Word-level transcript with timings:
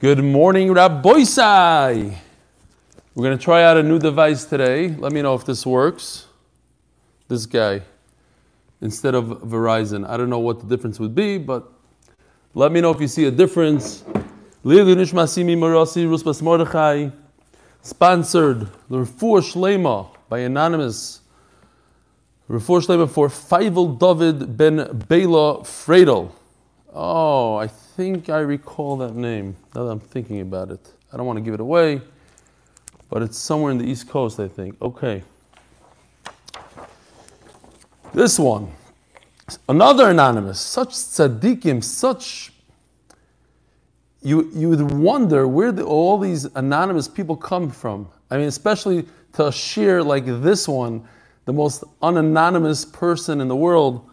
Good 0.00 0.24
morning, 0.24 0.68
Rabboisai. 0.68 2.16
We're 3.14 3.22
going 3.22 3.36
to 3.36 3.44
try 3.44 3.64
out 3.64 3.76
a 3.76 3.82
new 3.82 3.98
device 3.98 4.46
today. 4.46 4.88
Let 4.88 5.12
me 5.12 5.20
know 5.20 5.34
if 5.34 5.44
this 5.44 5.66
works. 5.66 6.24
This 7.28 7.44
guy, 7.44 7.82
instead 8.80 9.14
of 9.14 9.26
Verizon. 9.42 10.08
I 10.08 10.16
don't 10.16 10.30
know 10.30 10.38
what 10.38 10.60
the 10.60 10.64
difference 10.64 10.98
would 11.00 11.14
be, 11.14 11.36
but 11.36 11.70
let 12.54 12.72
me 12.72 12.80
know 12.80 12.90
if 12.92 13.00
you 13.02 13.08
see 13.08 13.26
a 13.26 13.30
difference. 13.30 14.02
Sponsored 14.64 15.10
the 18.88 19.04
Shlema 19.42 20.08
by 20.30 20.38
Anonymous. 20.38 21.20
Refuah 22.48 22.86
Shlema 22.86 23.06
for 23.10 23.28
Feivel 23.28 23.98
David 23.98 24.56
ben 24.56 25.04
Bela 25.06 25.62
Fredel. 25.62 26.34
Oh, 26.92 27.54
I 27.56 27.68
think 27.68 28.28
I 28.30 28.40
recall 28.40 28.96
that 28.98 29.14
name 29.14 29.56
now 29.74 29.84
that 29.84 29.90
I'm 29.90 30.00
thinking 30.00 30.40
about 30.40 30.70
it. 30.70 30.80
I 31.12 31.16
don't 31.16 31.26
want 31.26 31.36
to 31.36 31.42
give 31.42 31.54
it 31.54 31.60
away, 31.60 32.00
but 33.08 33.22
it's 33.22 33.38
somewhere 33.38 33.70
in 33.70 33.78
the 33.78 33.84
East 33.84 34.08
Coast, 34.08 34.40
I 34.40 34.48
think. 34.48 34.80
Okay. 34.82 35.22
This 38.12 38.38
one. 38.38 38.72
Another 39.68 40.10
anonymous. 40.10 40.60
Such 40.60 40.90
tzaddikim, 40.90 41.82
such. 41.84 42.52
You, 44.22 44.50
you 44.52 44.68
would 44.68 44.90
wonder 44.90 45.46
where 45.46 45.72
the, 45.72 45.84
all 45.84 46.18
these 46.18 46.44
anonymous 46.56 47.06
people 47.06 47.36
come 47.36 47.70
from. 47.70 48.08
I 48.30 48.36
mean, 48.36 48.48
especially 48.48 49.06
to 49.34 49.46
a 49.46 50.02
like 50.02 50.26
this 50.26 50.66
one, 50.66 51.06
the 51.44 51.52
most 51.52 51.84
unanonymous 52.02 52.84
person 52.84 53.40
in 53.40 53.46
the 53.48 53.56
world 53.56 54.09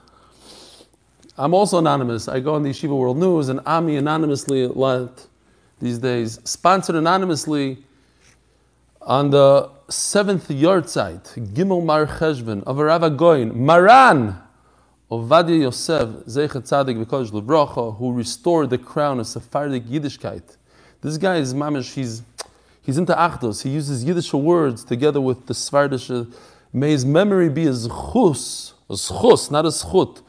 I'm 1.40 1.54
also 1.54 1.78
anonymous. 1.78 2.28
I 2.28 2.40
go 2.40 2.56
on 2.56 2.64
the 2.64 2.72
Yeshiva 2.72 2.98
World 2.98 3.18
News 3.18 3.50
and 3.50 3.60
Ami 3.68 3.98
anonymously 3.98 4.66
lot 4.66 5.28
these 5.80 6.00
days. 6.00 6.40
Sponsored 6.46 6.96
anonymously 6.96 7.78
on 9.04 9.30
the 9.30 9.70
seventh 9.88 10.48
yahrzeit, 10.48 11.54
Gimel 11.54 11.86
Mar 11.86 12.08
Cheshvan 12.08 12.64
of 12.64 12.80
Rav 12.80 13.02
Agoin, 13.02 13.54
Maran 13.54 14.36
Ovadia 15.12 15.62
Yosef, 15.62 16.10
Zeichet 16.26 16.64
Tzadik 16.68 17.06
V'Kodesh 17.06 17.30
Levracha, 17.30 17.96
who 17.98 18.14
restored 18.14 18.72
the 18.72 18.80
crown 18.80 19.20
of 19.20 19.28
Sephardic 19.28 19.86
Yiddishkeit. 19.86 20.58
This 21.02 21.18
guy 21.18 21.38
is 21.38 21.54
mamish, 21.54 21.94
he's, 21.94 22.24
he's 22.82 22.98
into 22.98 23.14
Achdos. 23.14 23.62
He 23.62 23.70
uses 23.70 24.04
Yiddish 24.04 24.34
words 24.34 24.84
together 24.84 25.22
with 25.22 25.46
the 25.46 25.54
Sephardic. 25.54 26.10
Uh, 26.10 26.26
may 26.74 26.90
his 26.92 27.06
memory 27.06 27.48
be 27.48 27.68
a 27.68 27.72
zchus, 27.72 28.74
a 28.90 28.94
zchus, 28.94 29.52
not 29.52 29.66
a 29.66 29.70
zchut, 29.70 30.24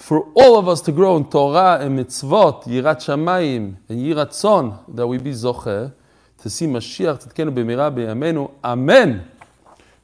for 0.00 0.32
all 0.34 0.58
of 0.58 0.66
us 0.66 0.80
to 0.80 0.92
grow 0.92 1.18
in 1.18 1.28
Torah 1.28 1.78
and 1.78 1.98
mitzvot, 1.98 2.64
Yirat 2.64 3.04
Shamayim 3.04 3.76
and 3.86 3.98
Yirat 4.00 4.32
Son, 4.32 4.78
that 4.88 5.06
we 5.06 5.18
be 5.18 5.30
Zocher, 5.30 5.92
to 6.38 6.48
see 6.48 6.66
Mashiach 6.66 7.22
Tzidkenu 7.22 7.52
b'mira 7.54 7.94
b'yamenu. 7.94 8.50
Amen. 8.64 9.30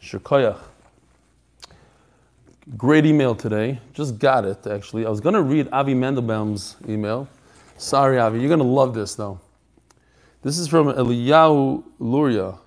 Shekoyach. 0.03 0.59
Great 2.77 3.07
email 3.07 3.35
today. 3.35 3.81
Just 3.95 4.19
got 4.19 4.45
it, 4.45 4.67
actually. 4.67 5.07
I 5.07 5.09
was 5.09 5.21
going 5.21 5.35
to 5.35 5.43
read 5.43 5.67
Avi 5.73 5.95
Mandelbaum's 5.95 6.77
email. 6.87 7.27
Sorry, 7.79 8.19
Avi. 8.19 8.39
You're 8.39 8.49
going 8.49 8.59
to 8.59 8.67
love 8.67 8.93
this, 8.93 9.15
though. 9.15 9.41
This 10.43 10.59
is 10.59 10.69
from 10.69 10.89
Eliyahu 10.89 11.83
Luria. 11.99 12.59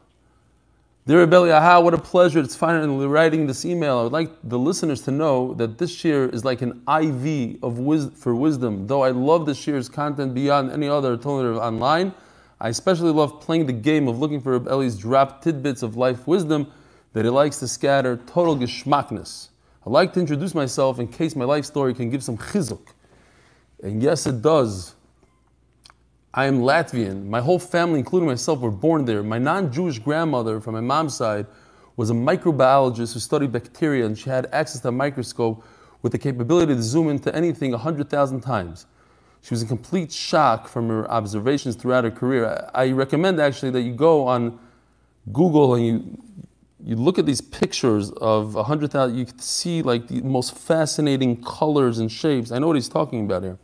Dear 1.07 1.21
Rebbe 1.21 1.51
Aha, 1.51 1.79
what 1.79 1.95
a 1.95 1.97
pleasure. 1.97 2.39
It's 2.39 2.55
finally 2.55 3.07
writing 3.07 3.47
this 3.47 3.65
email. 3.65 3.97
I 3.97 4.03
would 4.03 4.11
like 4.11 4.29
the 4.43 4.59
listeners 4.59 5.01
to 5.03 5.11
know 5.11 5.55
that 5.55 5.79
this 5.79 6.03
year 6.03 6.29
is 6.29 6.45
like 6.45 6.61
an 6.61 6.83
IV 6.87 7.63
of 7.63 7.79
wis- 7.79 8.09
for 8.13 8.35
wisdom. 8.35 8.85
Though 8.85 9.01
I 9.03 9.09
love 9.09 9.47
this 9.47 9.65
year's 9.65 9.89
content 9.89 10.35
beyond 10.35 10.71
any 10.71 10.87
other 10.87 11.11
alternative 11.11 11.57
online, 11.57 12.13
I 12.61 12.69
especially 12.69 13.11
love 13.11 13.41
playing 13.41 13.65
the 13.65 13.73
game 13.73 14.07
of 14.07 14.19
looking 14.19 14.39
for 14.39 14.51
Rebbe 14.53 14.69
Eli's 14.69 14.97
dropped 14.97 15.43
tidbits 15.43 15.81
of 15.81 15.95
life 15.95 16.27
wisdom 16.27 16.71
that 17.13 17.25
he 17.25 17.31
likes 17.31 17.57
to 17.59 17.67
scatter 17.67 18.17
total 18.27 18.55
geschmackness. 18.55 19.47
I'd 19.87 19.91
like 19.91 20.13
to 20.13 20.19
introduce 20.19 20.53
myself 20.53 20.99
in 20.99 21.07
case 21.07 21.35
my 21.35 21.45
life 21.45 21.65
story 21.65 21.95
can 21.95 22.11
give 22.11 22.23
some 22.23 22.37
chizuk. 22.37 22.85
And 23.81 24.03
yes, 24.03 24.27
it 24.27 24.43
does. 24.43 24.93
I 26.33 26.45
am 26.45 26.61
Latvian. 26.61 27.25
My 27.25 27.41
whole 27.41 27.57
family, 27.57 27.99
including 27.99 28.27
myself, 28.27 28.59
were 28.59 28.69
born 28.71 29.05
there. 29.05 29.23
My 29.23 29.39
non 29.39 29.71
Jewish 29.71 29.97
grandmother 29.97 30.61
from 30.61 30.75
my 30.75 30.81
mom's 30.81 31.15
side 31.15 31.47
was 31.97 32.11
a 32.11 32.13
microbiologist 32.13 33.13
who 33.13 33.19
studied 33.19 33.51
bacteria, 33.51 34.05
and 34.05 34.17
she 34.17 34.29
had 34.29 34.47
access 34.51 34.81
to 34.81 34.89
a 34.89 34.91
microscope 34.91 35.65
with 36.01 36.11
the 36.11 36.17
capability 36.17 36.75
to 36.75 36.81
zoom 36.81 37.09
into 37.09 37.33
anything 37.35 37.71
100,000 37.71 38.41
times. 38.41 38.85
She 39.41 39.53
was 39.53 39.61
in 39.61 39.67
complete 39.67 40.11
shock 40.11 40.67
from 40.67 40.87
her 40.89 41.09
observations 41.09 41.75
throughout 41.75 42.03
her 42.03 42.11
career. 42.11 42.69
I 42.73 42.91
recommend 42.91 43.41
actually 43.41 43.71
that 43.71 43.81
you 43.81 43.93
go 43.93 44.27
on 44.27 44.59
Google 45.33 45.75
and 45.75 45.85
you 45.85 46.17
you 46.81 46.95
look 46.95 47.19
at 47.19 47.25
these 47.25 47.41
pictures 47.41 48.09
of 48.11 48.55
100,000, 48.55 49.17
you 49.17 49.25
can 49.25 49.39
see 49.39 49.81
like 49.81 50.07
the 50.07 50.21
most 50.21 50.55
fascinating 50.55 51.43
colors 51.43 51.99
and 51.99 52.09
shapes. 52.09 52.51
I 52.51 52.59
know 52.59 52.67
what 52.67 52.77
he's 52.77 52.87
talking 52.87 53.25
about 53.25 53.43
here. 53.43 53.57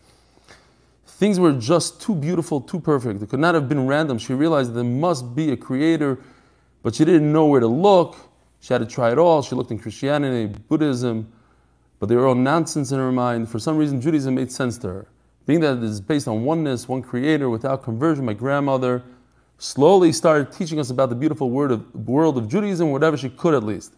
Things 1.15 1.39
were 1.39 1.53
just 1.53 2.01
too 2.01 2.13
beautiful, 2.13 2.59
too 2.59 2.77
perfect. 2.77 3.21
It 3.23 3.29
could 3.29 3.39
not 3.39 3.55
have 3.55 3.69
been 3.69 3.87
random. 3.87 4.17
She 4.17 4.33
realized 4.33 4.73
there 4.73 4.83
must 4.83 5.33
be 5.33 5.53
a 5.53 5.55
creator, 5.55 6.19
but 6.83 6.93
she 6.93 7.05
didn't 7.05 7.31
know 7.31 7.45
where 7.45 7.61
to 7.61 7.67
look. 7.67 8.17
She 8.59 8.73
had 8.73 8.79
to 8.79 8.85
try 8.85 9.13
it 9.13 9.17
all. 9.17 9.41
She 9.41 9.55
looked 9.55 9.71
in 9.71 9.79
Christianity, 9.79 10.53
Buddhism, 10.67 11.31
but 11.99 12.09
they 12.09 12.17
were 12.17 12.27
all 12.27 12.35
nonsense 12.35 12.91
in 12.91 12.99
her 12.99 13.13
mind. 13.13 13.47
For 13.47 13.59
some 13.59 13.77
reason, 13.77 14.01
Judaism 14.01 14.35
made 14.35 14.51
sense 14.51 14.77
to 14.79 14.87
her. 14.89 15.07
Being 15.45 15.61
that 15.61 15.77
it 15.77 15.83
is 15.83 16.01
based 16.01 16.27
on 16.27 16.43
oneness, 16.43 16.89
one 16.89 17.01
creator, 17.01 17.49
without 17.49 17.81
conversion, 17.81 18.25
my 18.25 18.33
grandmother 18.33 19.01
slowly 19.57 20.11
started 20.11 20.51
teaching 20.51 20.81
us 20.81 20.89
about 20.89 21.07
the 21.07 21.15
beautiful 21.15 21.49
word 21.49 21.71
of, 21.71 21.95
world 21.95 22.37
of 22.37 22.49
Judaism, 22.49 22.91
whatever 22.91 23.15
she 23.15 23.29
could 23.29 23.53
at 23.53 23.63
least. 23.63 23.93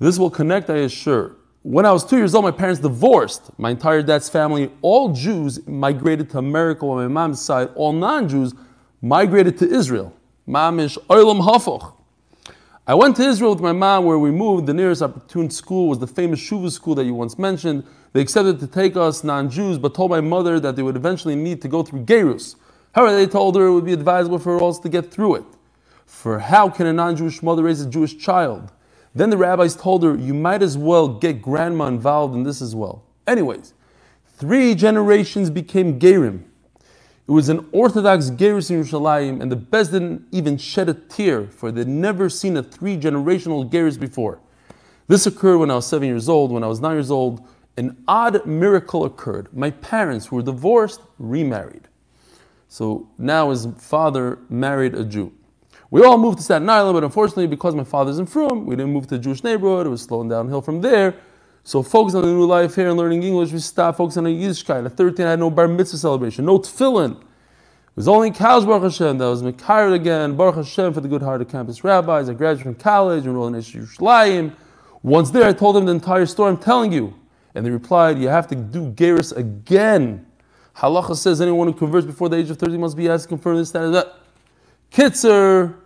This 0.00 0.18
will 0.18 0.30
connect, 0.30 0.70
I 0.70 0.78
assure. 0.78 1.36
When 1.68 1.84
I 1.84 1.90
was 1.90 2.04
two 2.04 2.16
years 2.16 2.32
old, 2.32 2.44
my 2.44 2.52
parents 2.52 2.80
divorced. 2.80 3.50
My 3.58 3.70
entire 3.70 4.00
dad's 4.00 4.28
family, 4.28 4.70
all 4.82 5.12
Jews, 5.12 5.66
migrated 5.66 6.30
to 6.30 6.38
America 6.38 6.86
on 6.86 6.96
my 6.98 7.08
mom's 7.08 7.40
side. 7.40 7.70
All 7.74 7.92
non-Jews 7.92 8.54
migrated 9.02 9.58
to 9.58 9.68
Israel. 9.68 10.14
Mamish 10.46 10.96
Olam 11.08 11.44
Hafoch. 11.44 11.94
I 12.86 12.94
went 12.94 13.16
to 13.16 13.24
Israel 13.24 13.50
with 13.50 13.60
my 13.60 13.72
mom 13.72 14.04
where 14.04 14.16
we 14.16 14.30
moved. 14.30 14.66
The 14.66 14.74
nearest 14.74 15.02
opportune 15.02 15.50
school 15.50 15.88
was 15.88 15.98
the 15.98 16.06
famous 16.06 16.38
Shuva 16.38 16.70
school 16.70 16.94
that 16.94 17.04
you 17.04 17.14
once 17.14 17.36
mentioned. 17.36 17.82
They 18.12 18.20
accepted 18.20 18.60
to 18.60 18.68
take 18.68 18.96
us 18.96 19.24
non-Jews, 19.24 19.78
but 19.78 19.92
told 19.92 20.12
my 20.12 20.20
mother 20.20 20.60
that 20.60 20.76
they 20.76 20.84
would 20.84 20.94
eventually 20.94 21.34
need 21.34 21.60
to 21.62 21.68
go 21.68 21.82
through 21.82 22.04
Gerus. 22.04 22.54
However, 22.92 23.16
they 23.16 23.26
told 23.26 23.56
her 23.56 23.66
it 23.66 23.72
would 23.72 23.84
be 23.84 23.92
advisable 23.92 24.38
for 24.38 24.62
us 24.62 24.78
to 24.78 24.88
get 24.88 25.10
through 25.10 25.34
it. 25.34 25.44
For 26.04 26.38
how 26.38 26.68
can 26.68 26.86
a 26.86 26.92
non-Jewish 26.92 27.42
mother 27.42 27.64
raise 27.64 27.80
a 27.80 27.90
Jewish 27.90 28.16
child? 28.16 28.70
Then 29.16 29.30
the 29.30 29.38
rabbis 29.38 29.74
told 29.74 30.02
her, 30.02 30.14
you 30.14 30.34
might 30.34 30.62
as 30.62 30.76
well 30.76 31.08
get 31.08 31.40
grandma 31.40 31.86
involved 31.86 32.34
in 32.34 32.42
this 32.42 32.60
as 32.60 32.74
well. 32.74 33.02
Anyways, 33.26 33.72
three 34.26 34.74
generations 34.74 35.48
became 35.48 35.98
Gerim. 35.98 36.44
It 37.26 37.32
was 37.32 37.48
an 37.48 37.66
Orthodox 37.72 38.28
Gerus 38.28 38.70
in 38.70 38.82
Yerushalayim, 38.82 39.40
and 39.40 39.50
the 39.50 39.56
Bez 39.56 39.88
didn't 39.88 40.26
even 40.32 40.58
shed 40.58 40.90
a 40.90 40.94
tear, 40.94 41.46
for 41.46 41.72
they'd 41.72 41.88
never 41.88 42.28
seen 42.28 42.58
a 42.58 42.62
three 42.62 42.98
generational 42.98 43.68
Gerus 43.68 43.98
before. 43.98 44.38
This 45.08 45.26
occurred 45.26 45.58
when 45.58 45.70
I 45.70 45.76
was 45.76 45.86
seven 45.86 46.08
years 46.08 46.28
old. 46.28 46.52
When 46.52 46.62
I 46.62 46.66
was 46.66 46.80
nine 46.80 46.96
years 46.96 47.10
old, 47.10 47.40
an 47.78 47.96
odd 48.06 48.44
miracle 48.44 49.06
occurred. 49.06 49.48
My 49.56 49.70
parents, 49.70 50.26
who 50.26 50.36
were 50.36 50.42
divorced, 50.42 51.00
remarried. 51.18 51.88
So 52.68 53.08
now 53.16 53.48
his 53.48 53.66
father 53.78 54.40
married 54.50 54.94
a 54.94 55.04
Jew. 55.04 55.32
We 55.90 56.04
all 56.04 56.18
moved 56.18 56.38
to 56.38 56.44
Staten 56.44 56.68
Island, 56.68 56.94
but 56.94 57.04
unfortunately, 57.04 57.46
because 57.46 57.74
my 57.74 57.84
father's 57.84 58.18
in 58.18 58.26
Frum, 58.26 58.66
we 58.66 58.74
didn't 58.74 58.92
move 58.92 59.06
to 59.06 59.16
the 59.16 59.22
Jewish 59.22 59.44
neighborhood. 59.44 59.86
It 59.86 59.90
was 59.90 60.02
slowing 60.02 60.28
downhill 60.28 60.60
from 60.60 60.80
there. 60.80 61.14
So 61.62 61.82
focus 61.82 62.14
on 62.14 62.22
the 62.22 62.28
new 62.28 62.44
life 62.44 62.74
here 62.74 62.88
and 62.88 62.96
learning 62.96 63.22
English, 63.22 63.52
we 63.52 63.58
stopped 63.60 63.98
focusing 63.98 64.26
on 64.26 64.32
Yiddishkeit. 64.32 64.84
At 64.84 64.96
13, 64.96 65.26
I 65.26 65.30
had 65.30 65.38
no 65.38 65.50
bar 65.50 65.68
mitzvah 65.68 65.98
celebration, 65.98 66.44
no 66.44 66.58
tefillin. 66.58 67.12
It 67.12 67.24
was 67.94 68.08
only 68.08 68.28
in 68.28 68.34
college, 68.34 68.66
Baruch 68.66 68.82
Hashem, 68.84 69.18
that 69.18 69.26
was 69.26 69.42
Mekayr 69.42 69.94
again, 69.94 70.36
Baruch 70.36 70.56
Hashem 70.56 70.92
for 70.92 71.00
the 71.00 71.08
good-hearted 71.08 71.48
campus 71.48 71.82
rabbis. 71.82 72.28
I 72.28 72.34
graduated 72.34 72.64
from 72.64 72.74
college, 72.74 73.24
enrolled 73.24 73.54
in 73.54 73.60
Yerushalayim. 73.60 74.54
Once 75.02 75.30
there, 75.30 75.44
I 75.44 75.52
told 75.52 75.76
them 75.76 75.86
the 75.86 75.92
entire 75.92 76.26
story 76.26 76.50
I'm 76.50 76.58
telling 76.58 76.92
you. 76.92 77.14
And 77.54 77.64
they 77.64 77.70
replied, 77.70 78.18
you 78.18 78.28
have 78.28 78.48
to 78.48 78.54
do 78.54 78.90
Geras 78.92 79.34
again. 79.36 80.26
Halacha 80.76 81.16
says 81.16 81.40
anyone 81.40 81.68
who 81.68 81.74
converts 81.74 82.06
before 82.06 82.28
the 82.28 82.36
age 82.36 82.50
of 82.50 82.58
30 82.58 82.76
must 82.76 82.96
be 82.96 83.08
asked 83.08 83.24
to 83.24 83.28
confirm 83.28 83.56
this, 83.56 83.74
and 83.74 83.94
that. 83.94 84.25
Kitzer, 84.92 85.76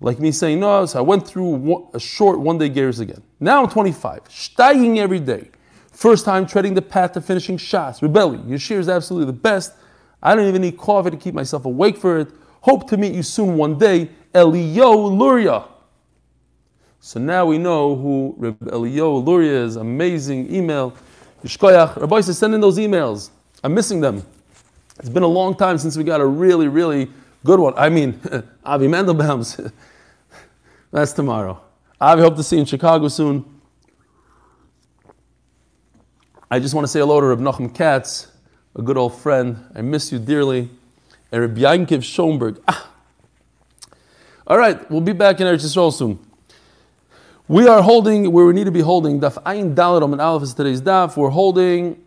like 0.00 0.20
me 0.20 0.30
saying 0.30 0.60
no, 0.60 0.86
so 0.86 0.98
I 0.98 1.02
went 1.02 1.26
through 1.26 1.88
a 1.94 2.00
short 2.00 2.38
one 2.38 2.58
day 2.58 2.70
Geras 2.70 3.00
again. 3.00 3.22
Now 3.40 3.62
I'm 3.62 3.70
25, 3.70 4.24
steiging 4.24 4.98
every 4.98 5.20
day. 5.20 5.50
First 5.92 6.24
time 6.24 6.46
treading 6.46 6.74
the 6.74 6.82
path 6.82 7.12
to 7.12 7.20
finishing 7.20 7.56
Shas. 7.56 8.02
Rebellion. 8.02 8.44
Yashir 8.44 8.78
is 8.78 8.88
absolutely 8.88 9.26
the 9.26 9.38
best. 9.38 9.72
I 10.22 10.36
don't 10.36 10.46
even 10.46 10.62
need 10.62 10.78
coffee 10.78 11.10
to 11.10 11.16
keep 11.16 11.34
myself 11.34 11.64
awake 11.64 11.96
for 11.96 12.18
it. 12.18 12.28
Hope 12.60 12.88
to 12.90 12.96
meet 12.96 13.14
you 13.14 13.24
soon 13.24 13.56
one 13.56 13.78
day. 13.78 14.08
Elio 14.32 14.92
Luria. 14.92 15.64
So 17.00 17.18
now 17.18 17.46
we 17.46 17.58
know 17.58 17.96
who 17.96 18.56
Elio 18.70 19.16
Luria 19.16 19.64
is. 19.64 19.74
Amazing 19.76 20.54
email. 20.54 20.94
Yishkoyach. 21.44 21.96
Rabbi 21.96 22.20
send 22.20 22.54
in 22.54 22.60
those 22.60 22.78
emails. 22.78 23.30
I'm 23.64 23.74
missing 23.74 24.00
them. 24.00 24.24
It's 25.00 25.08
been 25.08 25.22
a 25.22 25.26
long 25.26 25.56
time 25.56 25.78
since 25.78 25.96
we 25.96 26.04
got 26.04 26.20
a 26.20 26.26
really, 26.26 26.68
really 26.68 27.08
good 27.44 27.60
one. 27.60 27.74
I 27.76 27.88
mean, 27.88 28.20
Avi 28.64 28.86
Mandelbaum's. 28.86 29.60
That's 30.90 31.12
tomorrow. 31.12 31.60
Avi, 32.00 32.22
hope 32.22 32.36
to 32.36 32.42
see 32.42 32.56
you 32.56 32.60
in 32.60 32.66
Chicago 32.66 33.08
soon. 33.08 33.44
I 36.50 36.58
just 36.58 36.74
want 36.74 36.84
to 36.84 36.88
say 36.88 37.00
hello 37.00 37.20
to 37.20 37.26
Reb 37.26 37.40
Nachum 37.40 37.74
Katz, 37.74 38.28
a 38.74 38.82
good 38.82 38.96
old 38.96 39.14
friend. 39.14 39.64
I 39.74 39.82
miss 39.82 40.10
you 40.10 40.18
dearly. 40.18 40.70
And 41.30 41.42
Reb 41.42 41.56
Yankiv 41.56 42.02
Schoenberg. 42.02 42.62
Ah. 42.66 42.90
All 44.46 44.56
right, 44.56 44.90
we'll 44.90 45.02
be 45.02 45.12
back 45.12 45.40
in 45.40 45.46
Eretz 45.46 45.64
Yisrael 45.64 45.92
soon. 45.92 46.18
We 47.48 47.66
are 47.66 47.82
holding 47.82 48.32
where 48.32 48.46
we 48.46 48.54
need 48.54 48.64
to 48.64 48.70
be 48.70 48.80
holding. 48.80 49.20
Daf 49.20 49.42
Ayin 49.42 49.74
Dalet 49.74 50.02
and 50.02 50.20
Aleph 50.20 50.42
is 50.42 50.54
today's 50.54 50.80
daf. 50.80 51.18
We're 51.18 51.28
holding 51.28 52.02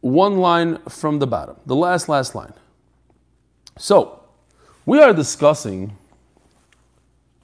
one 0.00 0.38
line 0.38 0.78
from 0.88 1.18
the 1.18 1.26
bottom, 1.26 1.56
the 1.64 1.74
last, 1.74 2.08
last 2.10 2.34
line. 2.34 2.52
So, 3.78 4.22
we 4.86 5.00
are 5.02 5.12
discussing. 5.12 5.92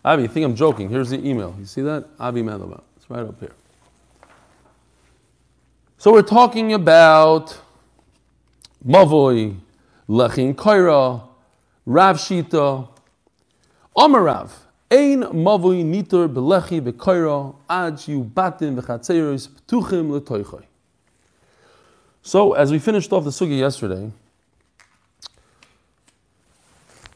Avi, 0.05 0.23
you 0.23 0.29
think 0.29 0.47
I'm 0.47 0.57
joking? 0.57 0.89
Here's 0.89 1.11
the 1.11 1.29
email. 1.29 1.55
You 1.59 1.67
see 1.67 1.83
that? 1.83 2.09
Avi 2.19 2.43
Mandelbaum. 2.43 2.83
It's 2.97 3.11
right 3.11 3.21
up 3.21 3.39
here. 3.39 3.53
So, 5.99 6.13
we're 6.13 6.23
talking 6.23 6.73
about 6.73 7.61
Mavoi, 8.85 9.57
Lechin 10.09 10.55
Kaira, 10.55 11.23
Rav 11.85 12.17
Shita, 12.17 12.89
Amarav. 13.97 14.51
Ein 14.91 15.23
Mavoi 15.23 15.85
nitur 15.85 16.29
belechi 16.29 16.81
bekoira 16.81 17.55
ad 17.69 18.07
yu 18.07 18.25
batim 18.25 18.81
v'chatzeros 18.81 19.49
ptuchim 19.49 20.21
letoichoi. 20.21 20.65
So, 22.23 22.53
as 22.53 22.71
we 22.71 22.79
finished 22.79 23.13
off 23.13 23.25
the 23.25 23.31
sugi 23.31 23.59
yesterday, 23.59 24.13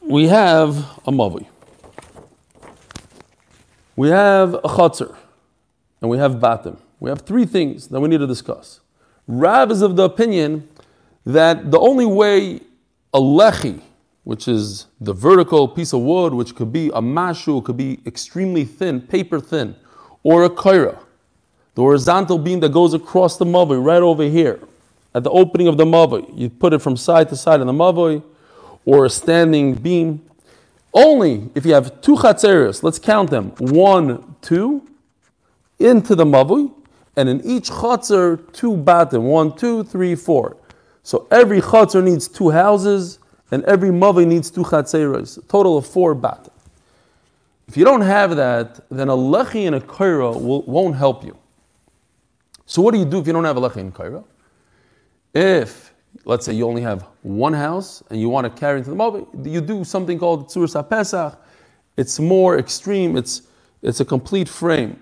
we 0.07 0.27
have 0.27 0.77
a 1.05 1.11
mavui. 1.11 1.45
We 3.95 4.09
have 4.09 4.53
a 4.53 4.61
chatzar, 4.61 5.15
and 6.01 6.09
we 6.09 6.17
have 6.17 6.33
batim. 6.33 6.77
We 6.99 7.09
have 7.09 7.21
three 7.21 7.45
things 7.45 7.87
that 7.89 7.99
we 7.99 8.07
need 8.07 8.19
to 8.19 8.27
discuss. 8.27 8.79
Rav 9.27 9.69
is 9.69 9.81
of 9.81 9.95
the 9.95 10.03
opinion 10.03 10.69
that 11.25 11.71
the 11.71 11.79
only 11.79 12.05
way 12.05 12.61
a 13.13 13.19
lechi, 13.19 13.81
which 14.23 14.47
is 14.47 14.85
the 15.01 15.13
vertical 15.13 15.67
piece 15.67 15.93
of 15.93 16.01
wood, 16.01 16.33
which 16.33 16.55
could 16.55 16.71
be 16.71 16.87
a 16.89 17.01
mashu, 17.01 17.63
could 17.63 17.77
be 17.77 17.99
extremely 18.05 18.63
thin, 18.63 19.01
paper 19.01 19.39
thin, 19.39 19.75
or 20.23 20.45
a 20.45 20.49
kaira, 20.49 20.97
the 21.75 21.81
horizontal 21.81 22.37
beam 22.37 22.61
that 22.61 22.71
goes 22.71 22.93
across 22.93 23.37
the 23.37 23.45
mavoi, 23.45 23.83
right 23.83 24.01
over 24.01 24.23
here, 24.23 24.59
at 25.13 25.23
the 25.23 25.29
opening 25.31 25.67
of 25.67 25.77
the 25.77 25.85
mavoi. 25.85 26.37
You 26.37 26.49
put 26.49 26.71
it 26.71 26.79
from 26.79 26.95
side 26.95 27.27
to 27.29 27.35
side 27.35 27.59
in 27.59 27.67
the 27.67 27.73
mavoi, 27.73 28.23
or 28.87 29.03
a 29.03 29.09
standing 29.09 29.73
beam. 29.73 30.21
Only 30.93 31.49
if 31.53 31.65
you 31.65 31.73
have 31.73 31.99
two 32.01 32.15
chatzeros, 32.15 32.83
let's 32.83 32.97
count 32.97 33.29
them, 33.29 33.51
one, 33.59 34.35
two, 34.41 34.81
into 35.77 36.15
the 36.15 36.23
mavoi, 36.23 36.71
and 37.17 37.27
in 37.27 37.41
each 37.43 37.69
chatzer, 37.69 38.51
two 38.53 38.77
batim, 38.77 39.23
one, 39.23 39.55
two, 39.55 39.83
three, 39.83 40.15
four. 40.15 40.55
So 41.03 41.27
every 41.29 41.59
chatzer 41.59 42.01
needs 42.01 42.29
two 42.29 42.49
houses, 42.49 43.19
and 43.51 43.63
every 43.65 43.89
mavi 43.89 44.25
needs 44.25 44.49
two 44.49 44.63
chatzeros, 44.63 45.37
a 45.37 45.41
total 45.41 45.77
of 45.77 45.85
four 45.85 46.15
bat. 46.15 46.47
If 47.67 47.75
you 47.75 47.83
don't 47.83 48.01
have 48.01 48.37
that, 48.37 48.89
then 48.89 49.09
a 49.09 49.17
lechi 49.17 49.67
and 49.67 49.75
a 49.75 49.81
kaira 49.81 50.41
will, 50.41 50.61
won't 50.61 50.95
help 50.95 51.25
you. 51.25 51.37
So 52.65 52.81
what 52.81 52.93
do 52.93 52.99
you 52.99 53.05
do 53.05 53.19
if 53.19 53.27
you 53.27 53.33
don't 53.33 53.43
have 53.43 53.57
a 53.57 53.61
lechi 53.61 53.77
and 53.77 53.93
kaira? 53.93 54.23
If, 55.33 55.86
let's 56.25 56.45
say, 56.45 56.53
you 56.53 56.67
only 56.67 56.81
have 56.81 57.07
one 57.21 57.53
house 57.53 58.03
and 58.09 58.19
you 58.19 58.29
want 58.29 58.45
to 58.45 58.59
carry 58.59 58.79
into 58.79 58.89
the 58.89 58.95
mavi, 58.95 59.25
you 59.45 59.61
do 59.61 59.83
something 59.83 60.19
called 60.19 60.47
tzur 60.47 60.89
pesach. 60.89 61.37
It's 61.95 62.19
more 62.19 62.57
extreme. 62.57 63.17
It's 63.17 63.43
it's 63.81 63.99
a 63.99 64.05
complete 64.05 64.49
frame, 64.49 64.99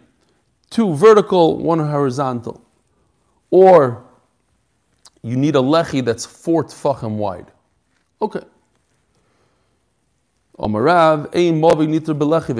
two 0.69 0.93
vertical, 0.93 1.57
one 1.57 1.79
horizontal, 1.79 2.61
or 3.49 4.03
you 5.21 5.35
need 5.35 5.55
a 5.55 5.59
lechi 5.59 6.03
that's 6.03 6.25
four 6.25 6.63
tfachim 6.63 7.17
wide. 7.17 7.51
Okay. 8.21 8.41
Omarav, 10.59 11.35
ein 11.35 11.61
nitr 11.87 12.17
belechi 12.17 12.55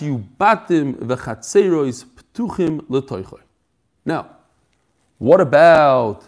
you 0.00 0.24
batim 0.38 0.94
ptuchim 2.04 2.84
l'toichoy. 2.88 3.40
Now, 4.04 4.36
what 5.18 5.40
about 5.40 6.24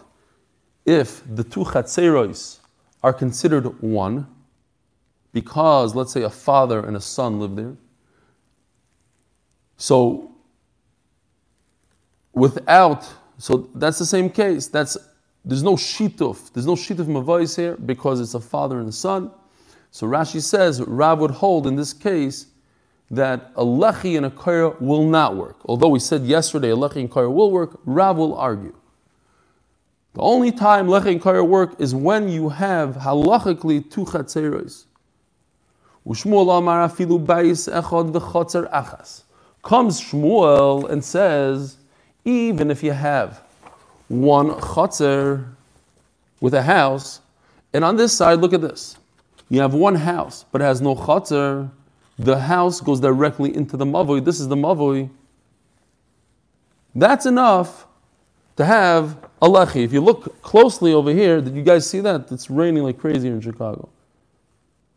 if 0.85 1.21
the 1.35 1.43
two 1.43 1.63
chatzerois 1.63 2.59
are 3.01 3.13
considered 3.13 3.81
one, 3.81 4.27
because 5.31 5.95
let's 5.95 6.11
say 6.11 6.23
a 6.23 6.29
father 6.29 6.85
and 6.85 6.95
a 6.95 7.01
son 7.01 7.39
live 7.39 7.55
there? 7.55 7.75
So, 9.77 10.31
without, 12.33 13.07
so 13.37 13.69
that's 13.75 13.99
the 13.99 14.05
same 14.05 14.29
case. 14.29 14.67
That's 14.67 14.97
there's 15.45 15.63
no 15.63 15.75
shituf. 15.75 16.53
There's 16.53 16.65
no 16.65 16.75
shituf 16.75 17.05
mavais 17.05 17.55
here 17.55 17.75
because 17.75 18.21
it's 18.21 18.33
a 18.33 18.39
father 18.39 18.79
and 18.79 18.87
a 18.87 18.93
son. 18.93 19.31
So 19.91 20.07
Rashi 20.07 20.41
says 20.41 20.81
Rav 20.81 21.19
would 21.19 21.31
hold 21.31 21.67
in 21.67 21.75
this 21.75 21.93
case 21.93 22.47
that 23.11 23.51
a 23.55 23.63
lechi 23.63 24.15
and 24.17 24.25
a 24.25 24.29
kaira 24.29 24.79
will 24.81 25.05
not 25.05 25.35
work. 25.35 25.57
Although 25.65 25.89
we 25.89 25.99
said 25.99 26.23
yesterday 26.23 26.71
a 26.71 26.75
lechi 26.75 26.97
and 26.97 27.11
kaira 27.11 27.31
will 27.31 27.51
work, 27.51 27.79
Rav 27.85 28.17
will 28.17 28.35
argue. 28.35 28.75
The 30.13 30.21
only 30.21 30.51
time 30.51 30.87
lechi 30.87 31.13
and 31.13 31.21
kaira 31.21 31.45
work 31.47 31.79
is 31.79 31.95
when 31.95 32.29
you 32.29 32.49
have 32.49 32.95
halachically 32.97 33.89
two 33.89 34.05
chatzeros. 34.05 34.85
Ushmuel 36.05 36.57
amar 36.57 36.87
afilu 36.87 37.23
bayis 37.25 37.71
echad 37.71 38.11
v'chatzer 38.11 38.71
achas. 38.71 39.23
Comes 39.63 40.01
Shmuel 40.01 40.89
and 40.89 41.03
says, 41.03 41.77
even 42.25 42.69
if 42.69 42.83
you 42.83 42.91
have 42.91 43.41
one 44.09 44.51
chotzer 44.51 45.45
with 46.41 46.53
a 46.53 46.61
house, 46.61 47.21
and 47.73 47.85
on 47.85 47.95
this 47.95 48.11
side, 48.11 48.39
look 48.39 48.53
at 48.53 48.61
this. 48.61 48.97
You 49.49 49.61
have 49.61 49.73
one 49.73 49.95
house, 49.95 50.45
but 50.51 50.61
it 50.61 50.65
has 50.65 50.81
no 50.81 50.95
chotzer. 50.95 51.71
The 52.19 52.37
house 52.37 52.81
goes 52.81 52.99
directly 52.99 53.55
into 53.55 53.77
the 53.77 53.85
mavoi. 53.85 54.23
This 54.23 54.39
is 54.39 54.49
the 54.49 54.55
mavoi. 54.55 55.09
That's 56.93 57.25
enough 57.25 57.87
to 58.55 58.65
have 58.65 59.17
a 59.41 59.47
lechi. 59.47 59.83
If 59.83 59.93
you 59.93 60.01
look 60.01 60.41
closely 60.41 60.93
over 60.93 61.11
here, 61.11 61.41
did 61.41 61.55
you 61.55 61.63
guys 61.63 61.89
see 61.89 61.99
that? 62.01 62.31
It's 62.31 62.49
raining 62.49 62.83
like 62.83 62.97
crazy 62.97 63.27
in 63.27 63.41
Chicago. 63.41 63.89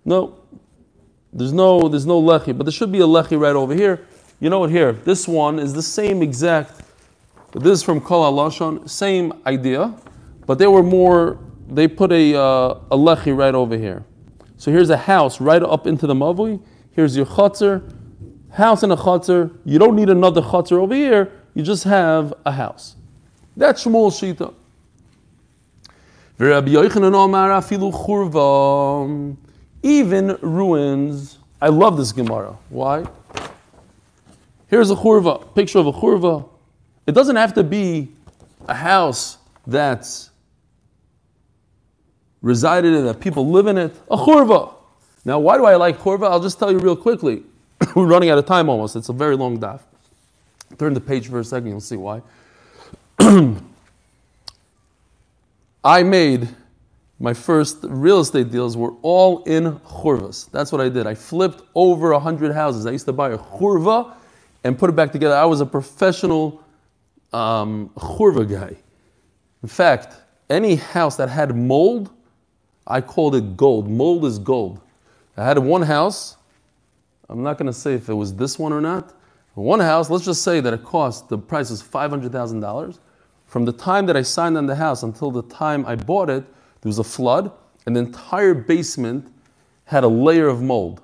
No, 0.05 0.39
there's 1.33 1.53
no, 1.53 1.89
there's 1.89 2.07
no 2.07 2.21
lechi, 2.21 2.57
but 2.57 2.65
there 2.65 2.73
should 2.73 2.93
be 2.93 3.01
a 3.01 3.07
lechi 3.07 3.39
right 3.39 3.57
over 3.57 3.75
here. 3.75 4.07
You 4.41 4.51
know 4.51 4.61
what? 4.61 4.71
Here, 4.71 4.93
this 4.93 5.27
one 5.27 5.59
is 5.59 5.73
the 5.73 5.83
same 5.83 6.23
exact 6.23 6.83
this 7.61 7.79
is 7.79 7.83
from 7.83 8.03
Kol 8.03 8.31
HaLashon, 8.31 8.89
same 8.89 9.33
idea, 9.47 9.95
but 10.47 10.59
they 10.59 10.67
were 10.67 10.83
more, 10.83 11.39
they 11.69 11.89
put 11.89 12.13
a, 12.13 12.35
uh, 12.35 12.81
a 12.91 12.97
lechi 12.97 13.35
right 13.35 13.55
over 13.55 13.79
here. 13.79 14.05
So 14.59 14.71
here's 14.71 14.91
a 14.91 14.97
house 14.97 15.41
right 15.41 15.63
up 15.63 15.87
into 15.87 16.07
the 16.07 16.15
mavui. 16.15 16.61
Here's 16.91 17.17
your 17.17 17.25
chutzner, 17.25 17.83
house 18.53 18.83
and 18.83 18.93
a 18.93 18.97
chutzner. 18.97 19.57
You 19.65 19.79
don't 19.79 19.97
need 19.97 20.11
another 20.11 20.43
chutzner 20.43 20.79
over 20.79 20.95
here. 20.95 21.33
You 21.55 21.63
just 21.63 21.85
have 21.85 22.35
a 22.45 22.53
house. 22.53 22.97
That's 23.57 23.85
Shmuel 23.85 24.11
Shita. 24.11 24.53
Even 29.83 30.39
ruins. 30.43 31.39
I 31.63 31.69
love 31.69 31.97
this 31.97 32.13
Gemara. 32.13 32.57
Why? 32.69 33.07
Here's 34.69 34.91
a 34.91 34.95
churva, 34.95 35.55
picture 35.55 35.79
of 35.79 35.87
a 35.87 35.93
churva. 35.93 36.49
It 37.07 37.13
doesn't 37.13 37.37
have 37.37 37.55
to 37.55 37.65
be 37.65 38.09
a 38.69 38.75
house 38.75 39.39
that's 39.67 40.31
resided 42.43 42.93
in, 42.93 43.07
that 43.07 43.21
people 43.21 43.49
live 43.51 43.69
in 43.69 43.79
it. 43.79 43.95
A 44.11 44.17
churva. 44.17 44.75
Now, 45.25 45.39
why 45.39 45.57
do 45.57 45.65
I 45.65 45.77
like 45.77 45.99
churva? 45.99 46.31
I'll 46.31 46.41
just 46.41 46.59
tell 46.59 46.71
you 46.71 46.79
real 46.79 46.97
quickly. 46.97 47.45
We're 47.97 48.07
running 48.07 48.29
out 48.29 48.39
of 48.39 48.47
time 48.47 48.69
almost. 48.69 48.97
It's 48.97 49.09
a 49.09 49.13
very 49.13 49.37
long 49.37 49.59
daf. 49.59 49.81
Turn 50.79 50.93
the 50.95 51.01
page 51.01 51.29
for 51.29 51.41
a 51.41 51.45
second, 51.45 51.69
you'll 51.69 51.81
see 51.81 51.97
why. 51.97 52.21
I 55.85 56.03
made 56.03 56.49
my 57.19 57.33
first 57.33 57.79
real 57.83 58.21
estate 58.21 58.51
deals 58.51 58.77
were 58.77 58.93
all 59.03 59.43
in 59.45 59.79
churvas. 59.81 60.51
That's 60.51 60.71
what 60.71 60.81
I 60.81 60.89
did. 60.89 61.07
I 61.07 61.15
flipped 61.15 61.63
over 61.75 62.13
a 62.13 62.21
hundred 62.21 62.53
houses. 62.53 62.85
I 62.85 62.91
used 62.91 63.07
to 63.07 63.13
buy 63.13 63.31
a 63.31 63.39
churva 63.39 64.15
and 64.65 64.79
put 64.79 64.91
it 64.91 64.97
back 64.97 65.13
together. 65.13 65.35
I 65.35 65.47
was 65.47 65.61
a 65.61 65.67
professional 65.67 66.63
um, 67.33 67.91
churva 67.97 68.49
guy. 68.49 68.77
In 69.63 69.69
fact, 69.69 70.15
any 70.51 70.77
house 70.77 71.17
that 71.17 71.31
had 71.31 71.57
mold, 71.57 72.11
I 72.87 73.01
called 73.01 73.35
it 73.35 73.57
gold. 73.57 73.89
Mold 73.89 74.27
is 74.27 74.39
gold. 74.39 74.81
I 75.37 75.45
had 75.45 75.59
one 75.59 75.83
house. 75.83 76.37
I'm 77.29 77.43
not 77.43 77.59
going 77.59 77.67
to 77.67 77.73
say 77.73 77.95
if 77.95 78.09
it 78.09 78.15
was 78.15 78.35
this 78.35 78.59
one 78.59 78.73
or 78.73 78.81
not. 78.81 79.15
One 79.57 79.81
house, 79.81 80.11
let's 80.11 80.27
just 80.27 80.43
say 80.43 80.61
that 80.61 80.75
it 80.75 80.85
cost, 80.85 81.31
the 81.31 81.39
price 81.39 81.71
was 81.71 81.83
$500,000. 81.83 82.99
From 83.47 83.65
the 83.65 83.73
time 83.73 84.05
that 84.05 84.17
I 84.17 84.21
signed 84.21 84.59
on 84.59 84.67
the 84.67 84.75
house 84.75 85.03
until 85.03 85.31
the 85.31 85.43
time 85.45 85.87
I 85.87 85.97
bought 85.97 86.29
it, 86.29 86.45
there 86.83 86.89
was 86.91 86.99
a 86.99 87.05
flood. 87.05 87.51
and 87.87 87.97
the 87.97 88.01
entire 88.01 88.53
basement 88.53 89.33
had 89.85 90.05
a 90.05 90.09
layer 90.09 90.49
of 90.49 90.61
mold. 90.61 91.01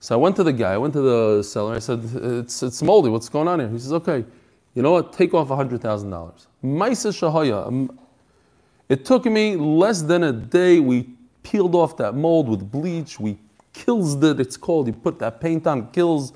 So 0.00 0.14
I 0.14 0.18
went 0.18 0.36
to 0.36 0.44
the 0.44 0.52
guy, 0.52 0.74
I 0.74 0.76
went 0.76 0.92
to 0.94 1.00
the 1.00 1.42
seller, 1.42 1.74
I 1.74 1.78
said, 1.78 2.00
it's, 2.14 2.62
it's 2.62 2.82
moldy, 2.82 3.08
what's 3.08 3.28
going 3.28 3.48
on 3.48 3.60
here? 3.60 3.68
He 3.68 3.78
says, 3.78 3.92
okay, 3.94 4.24
you 4.74 4.82
know 4.82 4.90
what, 4.90 5.12
take 5.12 5.32
off 5.32 5.48
$100,000. 5.48 5.80
Maisa 6.62 7.12
Shahaya, 7.12 7.66
um, 7.66 7.98
it 8.88 9.04
took 9.04 9.24
me 9.24 9.56
less 9.56 10.02
than 10.02 10.24
a 10.24 10.32
day, 10.32 10.80
we 10.80 11.08
peeled 11.42 11.74
off 11.74 11.96
that 11.96 12.14
mold 12.14 12.48
with 12.48 12.70
bleach, 12.70 13.18
we 13.18 13.38
kills 13.72 14.22
it, 14.22 14.38
it's 14.38 14.56
called, 14.56 14.86
you 14.86 14.92
put 14.92 15.18
that 15.20 15.40
paint 15.40 15.66
on, 15.66 15.90
kills, 15.92 16.32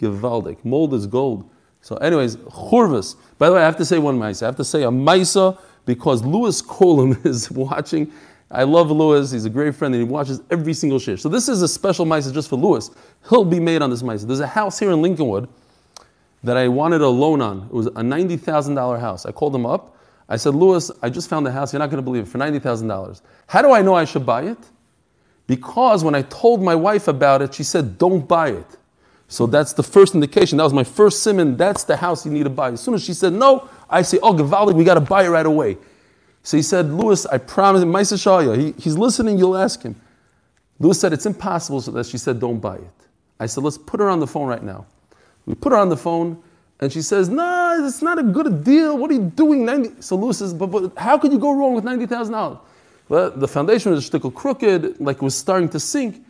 gewaldig. 0.00 0.64
Mold 0.64 0.94
is 0.94 1.06
gold. 1.06 1.48
So 1.80 1.96
anyways, 1.96 2.36
churvas. 2.36 3.16
By 3.38 3.48
the 3.48 3.54
way, 3.54 3.62
I 3.62 3.64
have 3.64 3.76
to 3.76 3.84
say 3.84 3.98
one 3.98 4.18
maisa. 4.18 4.42
I 4.42 4.46
have 4.46 4.56
to 4.56 4.64
say 4.64 4.82
a 4.82 4.90
maisa 4.90 5.58
because 5.84 6.24
Louis 6.24 6.60
Colum 6.62 7.18
is 7.24 7.50
watching 7.50 8.12
I 8.50 8.62
love 8.62 8.90
Lewis. 8.90 9.32
He's 9.32 9.44
a 9.44 9.50
great 9.50 9.74
friend, 9.74 9.94
and 9.94 10.04
he 10.04 10.08
watches 10.08 10.40
every 10.50 10.72
single 10.72 10.98
shiur. 10.98 11.18
So 11.18 11.28
this 11.28 11.48
is 11.48 11.62
a 11.62 11.68
special 11.68 12.04
mice 12.04 12.30
just 12.30 12.48
for 12.48 12.56
Lewis. 12.56 12.90
He'll 13.28 13.44
be 13.44 13.58
made 13.58 13.82
on 13.82 13.90
this 13.90 14.02
mice. 14.02 14.22
There's 14.22 14.40
a 14.40 14.46
house 14.46 14.78
here 14.78 14.92
in 14.92 15.00
Lincolnwood 15.00 15.48
that 16.44 16.56
I 16.56 16.68
wanted 16.68 17.00
a 17.00 17.08
loan 17.08 17.40
on. 17.40 17.62
It 17.62 17.72
was 17.72 17.86
a 17.86 18.02
ninety 18.02 18.36
thousand 18.36 18.76
dollar 18.76 18.98
house. 18.98 19.26
I 19.26 19.32
called 19.32 19.54
him 19.54 19.66
up. 19.66 19.96
I 20.28 20.36
said, 20.36 20.54
Lewis, 20.54 20.90
I 21.02 21.10
just 21.10 21.28
found 21.28 21.46
a 21.46 21.52
house. 21.52 21.72
You're 21.72 21.78
not 21.78 21.90
going 21.90 21.98
to 21.98 22.02
believe 22.02 22.22
it 22.24 22.28
for 22.28 22.38
ninety 22.38 22.60
thousand 22.60 22.86
dollars. 22.86 23.22
How 23.48 23.62
do 23.62 23.72
I 23.72 23.82
know 23.82 23.94
I 23.94 24.04
should 24.04 24.24
buy 24.24 24.42
it? 24.42 24.58
Because 25.48 26.04
when 26.04 26.14
I 26.14 26.22
told 26.22 26.62
my 26.62 26.74
wife 26.74 27.08
about 27.08 27.42
it, 27.42 27.52
she 27.52 27.64
said, 27.64 27.98
"Don't 27.98 28.28
buy 28.28 28.50
it." 28.50 28.76
So 29.28 29.46
that's 29.46 29.72
the 29.72 29.82
first 29.82 30.14
indication. 30.14 30.58
That 30.58 30.64
was 30.64 30.72
my 30.72 30.84
first 30.84 31.22
simon. 31.22 31.56
That's 31.56 31.84
the 31.84 31.96
house 31.96 32.24
you 32.24 32.32
need 32.32 32.44
to 32.44 32.50
buy. 32.50 32.70
As 32.70 32.80
soon 32.80 32.94
as 32.94 33.04
she 33.04 33.12
said 33.12 33.32
no, 33.32 33.68
I 33.90 34.02
say, 34.02 34.18
"Oh, 34.22 34.32
Gavaldi, 34.32 34.74
we 34.74 34.84
got 34.84 34.94
to 34.94 35.00
buy 35.00 35.24
it 35.24 35.28
right 35.28 35.46
away." 35.46 35.78
So 36.46 36.56
he 36.56 36.62
said, 36.62 36.92
Lewis, 36.92 37.26
I 37.26 37.38
promise, 37.38 37.82
Maisa 37.82 38.14
Shaya, 38.14 38.56
he, 38.56 38.70
he's 38.80 38.96
listening, 38.96 39.36
you'll 39.36 39.56
ask 39.56 39.82
him. 39.82 40.00
Lewis 40.78 41.00
said, 41.00 41.12
it's 41.12 41.26
impossible, 41.26 41.80
so 41.80 41.90
that 41.90 42.06
she 42.06 42.18
said, 42.18 42.38
don't 42.38 42.60
buy 42.60 42.76
it. 42.76 42.90
I 43.40 43.46
said, 43.46 43.64
let's 43.64 43.76
put 43.76 43.98
her 43.98 44.08
on 44.08 44.20
the 44.20 44.28
phone 44.28 44.46
right 44.46 44.62
now. 44.62 44.86
We 45.44 45.56
put 45.56 45.72
her 45.72 45.78
on 45.78 45.88
the 45.88 45.96
phone, 45.96 46.40
and 46.78 46.92
she 46.92 47.02
says, 47.02 47.28
nah, 47.28 47.84
it's 47.84 48.00
not 48.00 48.20
a 48.20 48.22
good 48.22 48.62
deal. 48.62 48.96
What 48.96 49.10
are 49.10 49.14
you 49.14 49.32
doing? 49.34 49.64
90? 49.64 50.02
So 50.02 50.14
Lewis 50.14 50.38
says, 50.38 50.54
but, 50.54 50.68
but 50.68 50.96
how 50.96 51.18
could 51.18 51.32
you 51.32 51.40
go 51.40 51.52
wrong 51.52 51.74
with 51.74 51.82
$90,000? 51.82 52.60
Well, 53.08 53.32
the 53.32 53.48
foundation 53.48 53.90
was 53.90 54.08
a 54.08 54.12
little 54.12 54.30
crooked, 54.30 55.00
like 55.00 55.16
it 55.16 55.22
was 55.22 55.34
starting 55.34 55.68
to 55.70 55.80
sink. 55.80 56.24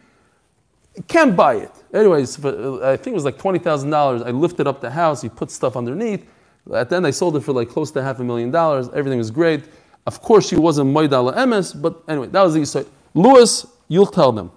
Can't 1.09 1.37
buy 1.37 1.57
it. 1.57 1.73
Anyways, 1.93 2.45
uh, 2.45 2.81
I 2.83 2.97
think 2.97 3.09
it 3.09 3.15
was 3.15 3.25
like 3.25 3.39
$20,000. 3.39 4.27
I 4.27 4.31
lifted 4.31 4.67
up 4.67 4.81
the 4.81 4.91
house, 4.91 5.23
he 5.23 5.29
put 5.29 5.51
stuff 5.51 5.77
underneath. 5.77 6.27
At 6.75 6.91
the 6.91 6.97
end, 6.97 7.07
I 7.07 7.11
sold 7.11 7.37
it 7.37 7.41
for 7.41 7.53
like 7.53 7.69
close 7.69 7.91
to 7.93 8.03
half 8.03 8.19
a 8.19 8.25
million 8.25 8.51
dollars. 8.51 8.89
Everything 8.95 9.19
was 9.19 9.31
great. 9.31 9.65
Of 10.07 10.21
course, 10.21 10.49
she 10.49 10.57
wasn't 10.57 10.95
Moidala 10.95 11.37
Emes, 11.37 11.81
but 11.81 12.03
anyway, 12.09 12.29
that 12.29 12.43
was 12.43 12.55
the 12.55 12.61
Yisrael. 12.61 12.87
Lewis, 13.15 13.67
you'll 13.89 14.07
tell 14.07 14.33
them. 14.33 14.51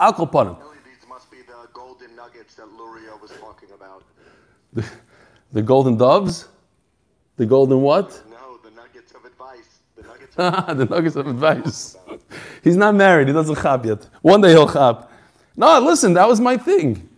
Alkopanim. 0.00 0.56
These 0.84 1.08
must 1.08 1.30
be 1.30 1.38
the 1.38 1.68
golden 1.72 2.14
nuggets 2.14 2.54
that 2.54 2.66
Luria 2.72 3.16
was 3.20 3.30
talking 3.32 3.70
about. 3.74 4.04
The, 4.72 4.84
the 5.52 5.62
golden 5.62 5.96
doves? 5.96 6.48
The 7.36 7.46
golden 7.46 7.80
what? 7.82 8.22
No, 8.30 8.58
the 8.62 8.70
nuggets 8.70 9.12
of 9.12 9.24
advice. 9.24 9.80
The 9.96 10.02
nuggets 10.02 10.36
of, 10.38 10.78
the 10.78 10.84
nuggets 10.84 11.16
of 11.16 11.26
advice. 11.26 11.96
He's 12.62 12.76
not 12.76 12.94
married, 12.94 13.28
he 13.28 13.34
doesn't 13.34 13.56
chab 13.56 13.84
yet. 13.84 14.06
One 14.22 14.40
day 14.40 14.50
he'll 14.50 14.68
chab. 14.68 15.07
No, 15.58 15.80
listen, 15.80 16.12
that 16.14 16.28
was 16.28 16.40
my 16.40 16.56
thing. 16.56 17.08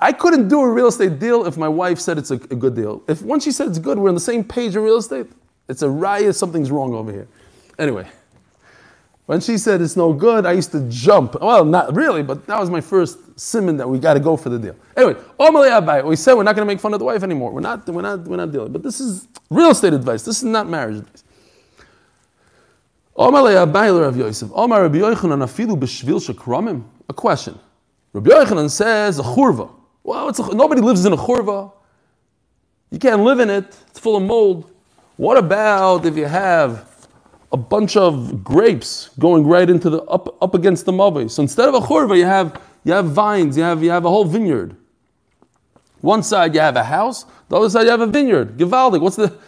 I 0.00 0.12
couldn't 0.12 0.48
do 0.48 0.62
a 0.62 0.72
real 0.72 0.86
estate 0.86 1.18
deal 1.18 1.44
if 1.44 1.58
my 1.58 1.68
wife 1.68 2.00
said 2.00 2.16
it's 2.16 2.30
a, 2.30 2.36
a 2.36 2.56
good 2.56 2.74
deal. 2.74 3.02
If 3.06 3.20
once 3.20 3.44
she 3.44 3.52
said 3.52 3.68
it's 3.68 3.78
good, 3.78 3.98
we're 3.98 4.08
on 4.08 4.14
the 4.14 4.20
same 4.20 4.42
page 4.44 4.74
in 4.74 4.82
real 4.82 4.96
estate. 4.96 5.26
It's 5.68 5.82
a 5.82 5.90
riot, 5.90 6.34
something's 6.34 6.70
wrong 6.70 6.94
over 6.94 7.12
here. 7.12 7.28
Anyway, 7.78 8.08
when 9.26 9.40
she 9.40 9.58
said 9.58 9.82
it's 9.82 9.94
no 9.94 10.14
good, 10.14 10.46
I 10.46 10.52
used 10.52 10.72
to 10.72 10.88
jump. 10.88 11.36
Well, 11.38 11.66
not 11.66 11.94
really, 11.94 12.22
but 12.22 12.46
that 12.46 12.58
was 12.58 12.70
my 12.70 12.80
first 12.80 13.38
simon 13.38 13.76
that 13.76 13.86
we 13.86 13.98
got 13.98 14.14
to 14.14 14.20
go 14.20 14.38
for 14.38 14.48
the 14.48 14.58
deal. 14.58 14.76
Anyway, 14.96 15.20
we 16.02 16.16
said 16.16 16.32
we're 16.32 16.44
not 16.44 16.56
going 16.56 16.66
to 16.66 16.72
make 16.72 16.80
fun 16.80 16.94
of 16.94 16.98
the 16.98 17.04
wife 17.04 17.22
anymore. 17.22 17.52
We're 17.52 17.60
not, 17.60 17.86
we're 17.86 18.00
not, 18.00 18.20
we're 18.20 18.38
not 18.38 18.52
dealing. 18.52 18.72
But 18.72 18.82
this 18.82 19.00
is 19.00 19.28
real 19.50 19.70
estate 19.70 19.92
advice. 19.92 20.22
This 20.22 20.38
is 20.38 20.44
not 20.44 20.66
marriage 20.66 20.96
advice. 20.96 21.24
A 27.10 27.12
question. 27.12 27.58
Rabbi 28.12 28.30
Yochanan 28.30 28.70
says 28.70 29.18
a 29.18 29.22
churva. 29.22 29.70
Well, 30.04 30.28
a, 30.28 30.54
nobody 30.54 30.80
lives 30.80 31.04
in 31.04 31.12
a 31.12 31.16
churva. 31.16 31.72
You 32.90 32.98
can't 32.98 33.22
live 33.22 33.40
in 33.40 33.48
it. 33.48 33.76
It's 33.88 33.98
full 33.98 34.16
of 34.16 34.22
mold. 34.22 34.70
What 35.16 35.38
about 35.38 36.04
if 36.04 36.16
you 36.16 36.26
have 36.26 37.08
a 37.52 37.56
bunch 37.56 37.96
of 37.96 38.42
grapes 38.44 39.10
going 39.18 39.46
right 39.46 39.68
into 39.68 39.90
the 39.90 40.02
up, 40.02 40.36
up 40.42 40.54
against 40.54 40.84
the 40.84 40.92
mave? 40.92 41.30
So 41.32 41.42
instead 41.42 41.68
of 41.68 41.74
a 41.74 41.80
churva, 41.80 42.16
you 42.18 42.24
have 42.24 42.60
you 42.84 42.92
have 42.92 43.06
vines, 43.06 43.56
you 43.56 43.62
have 43.62 43.82
you 43.82 43.90
have 43.90 44.04
a 44.04 44.08
whole 44.08 44.24
vineyard. 44.24 44.76
One 46.00 46.22
side 46.22 46.54
you 46.54 46.60
have 46.60 46.76
a 46.76 46.84
house, 46.84 47.24
the 47.48 47.56
other 47.56 47.70
side 47.70 47.84
you 47.84 47.90
have 47.90 48.00
a 48.00 48.06
vineyard. 48.06 48.58
Givaldic. 48.58 49.00
What's 49.00 49.16
the 49.16 49.38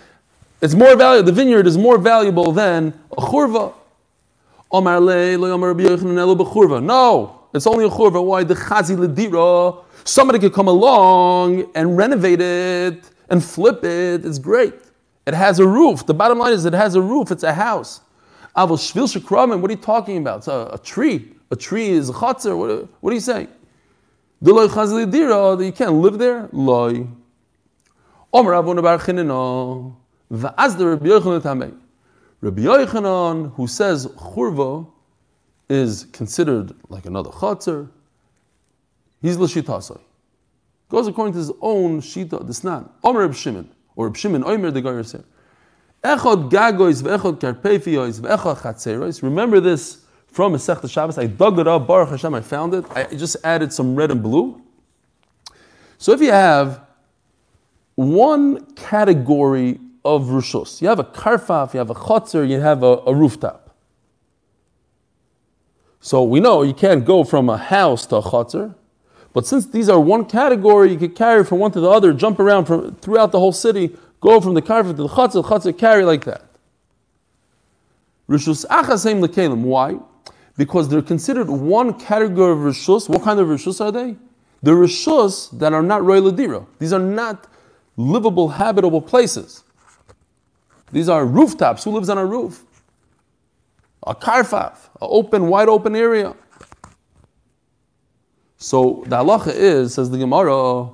it's 0.65 0.75
more 0.75 0.97
valuable. 0.97 1.27
The 1.27 1.33
vineyard 1.33 1.67
is 1.67 1.77
more 1.77 1.99
valuable 1.99 2.51
than 2.51 2.99
a 3.13 3.21
churva. 3.21 3.75
No, 6.83 7.41
it's 7.55 7.67
only 7.67 7.85
a 7.85 7.89
churva. 7.89 8.25
Why 8.25 8.45
the 8.45 8.55
chazi 8.55 8.97
ledira? 8.97 9.85
Somebody 10.05 10.39
could 10.41 10.53
come 10.53 10.69
along 10.69 11.71
and 11.75 11.97
renovate 11.97 12.41
it 12.41 13.09
and 13.31 13.43
flip 13.43 13.85
it. 13.85 14.25
It's 14.25 14.39
great. 14.39 14.75
It 15.27 15.35
has 15.35 15.59
a 15.61 15.67
roof. 15.67 16.05
The 16.05 16.15
bottom 16.15 16.39
line 16.39 16.53
is 16.53 16.65
it 16.65 16.75
has 16.75 16.95
a 16.95 17.01
roof. 17.01 17.31
It's 17.31 17.45
a 17.45 17.55
house. 17.55 18.01
Avol 18.57 18.77
shvil 18.77 19.07
shekramen. 19.17 19.61
What 19.61 19.71
are 19.71 19.75
you 19.75 19.81
talking 19.81 20.19
about? 20.19 20.39
It's 20.39 20.49
a, 20.49 20.71
a 20.73 20.79
tree. 20.79 21.33
A 21.51 21.57
tree 21.57 21.91
is 21.91 22.11
a 22.11 22.13
chatzar. 22.13 22.59
What, 22.59 22.89
what 23.01 23.11
are 23.11 23.15
you 23.15 23.21
saying? 23.21 23.49
You 24.43 25.73
can't 25.73 25.95
live 25.95 26.19
there. 26.19 26.49
Loi. 26.53 27.07
Omer 28.33 28.55
Avon 28.55 28.83
Bar 28.83 28.99
Chinino. 28.99 29.95
Va'az 30.31 30.77
the 30.77 30.87
Rabbi 30.89 31.07
Yochanan. 31.07 31.79
Rabbi 32.41 32.63
Yochanan, 32.63 33.55
who 33.55 33.67
says 33.67 34.07
churva 34.07 34.87
is 35.69 36.05
considered 36.13 36.75
like 36.89 37.07
another 37.07 37.31
chatzar, 37.31 37.89
he's 39.23 39.37
l'shitasoi. 39.37 40.01
Goes 40.89 41.07
according 41.07 41.33
to 41.33 41.39
his 41.39 41.53
own 41.61 42.01
shita, 42.01 42.47
the 42.47 42.53
snan. 42.53 42.91
Omer 43.03 43.21
Reb 43.21 43.35
Shimon 43.35 43.71
or 43.97 44.15
Shimon 44.15 44.45
Omer 44.45 44.71
the 44.71 44.83
Goyer 44.83 45.05
said. 45.05 45.25
Echod 46.03 46.51
gagois 46.51 47.03
ve'echod 47.03 47.41
karpefiois 47.41 48.21
ve'echod 48.21 48.59
chatzerois. 48.59 49.23
Remember 49.23 49.61
this 49.61 50.05
from 50.27 50.53
Masechta 50.53 50.91
Shabbos. 50.91 51.17
I 51.17 51.27
dug 51.27 51.59
it 51.59 51.67
up. 51.67 51.87
Baruch 51.87 52.11
Hashem, 52.11 52.35
I 52.35 52.41
found 52.41 52.75
it. 52.75 52.85
I 52.91 53.05
just 53.05 53.37
added 53.45 53.73
some 53.73 53.95
red 53.95 54.11
and 54.11 54.23
blue. 54.23 54.61
So 55.97 56.13
if 56.13 56.21
you 56.21 56.33
have 56.33 56.83
one 57.95 58.67
category 58.75 59.81
of 60.05 60.25
rushos, 60.25 60.83
you 60.83 60.89
have 60.89 60.99
a 60.99 61.05
karfaf, 61.05 61.73
you 61.73 61.79
have 61.79 61.91
a 61.91 61.95
chotzer, 61.95 62.47
you 62.47 62.61
have 62.61 62.83
a, 62.83 63.01
a 63.07 63.15
rooftop. 63.15 63.64
So 66.05 66.23
we 66.23 66.39
know 66.39 66.61
you 66.61 66.75
can't 66.75 67.03
go 67.03 67.25
from 67.25 67.49
a 67.49 67.57
house 67.57 68.05
to 68.09 68.17
a 68.17 68.23
chotzer. 68.23 68.75
But 69.33 69.47
since 69.47 69.65
these 69.65 69.89
are 69.89 69.99
one 69.99 70.27
category, 70.27 70.93
you 70.93 70.99
could 70.99 71.17
carry 71.17 71.45
from 71.45 71.61
one 71.61 71.73
to 71.73 71.81
the 71.81 71.89
other, 71.89 72.13
jump 72.13 72.39
around 72.39 72.67
from, 72.67 72.95
throughout 72.97 73.33
the 73.33 73.39
whole 73.39 73.53
city, 73.53 73.97
go 74.21 74.39
from 74.39 74.53
the 74.53 74.61
carpet 74.61 74.99
to 74.99 75.05
the 75.05 75.09
chatzah, 75.09 75.33
the 75.33 75.43
chatzah, 75.45 75.79
carry 75.79 76.05
like 76.05 76.27
that. 76.27 76.45
Rishus 78.29 78.67
achasem 78.67 79.27
lekelim. 79.27 79.63
Why? 79.63 79.97
Because 80.59 80.91
they're 80.91 81.01
considered 81.01 81.49
one 81.49 81.99
category 81.99 82.53
of 82.53 82.59
rishus. 82.59 83.09
What 83.09 83.23
kind 83.23 83.41
of 83.41 83.49
rishus 83.49 83.81
are 83.83 83.91
they? 83.91 84.17
The 84.63 84.73
rishus 84.73 85.59
that 85.59 85.73
are 85.73 85.83
not 85.83 86.05
royal 86.05 86.31
ladira. 86.31 86.67
These 86.81 86.93
are 86.93 86.99
not 86.99 87.47
livable, 87.97 88.51
habitable 88.51 89.01
places. 89.01 89.65
These 90.93 91.09
are 91.09 91.25
rooftops. 91.25 91.83
Who 91.85 91.93
lives 91.93 92.11
on 92.11 92.19
a 92.19 92.27
roof? 92.27 92.63
A 94.05 94.15
karfaf, 94.15 94.73
an 95.01 95.09
open, 95.09 95.49
wide 95.49 95.69
open 95.69 95.97
area. 95.97 96.35
So 98.59 99.03
the 99.07 99.17
halacha 99.17 99.55
is, 99.55 99.95
says 99.95 100.11
the 100.11 100.19
Gemara, 100.19 100.91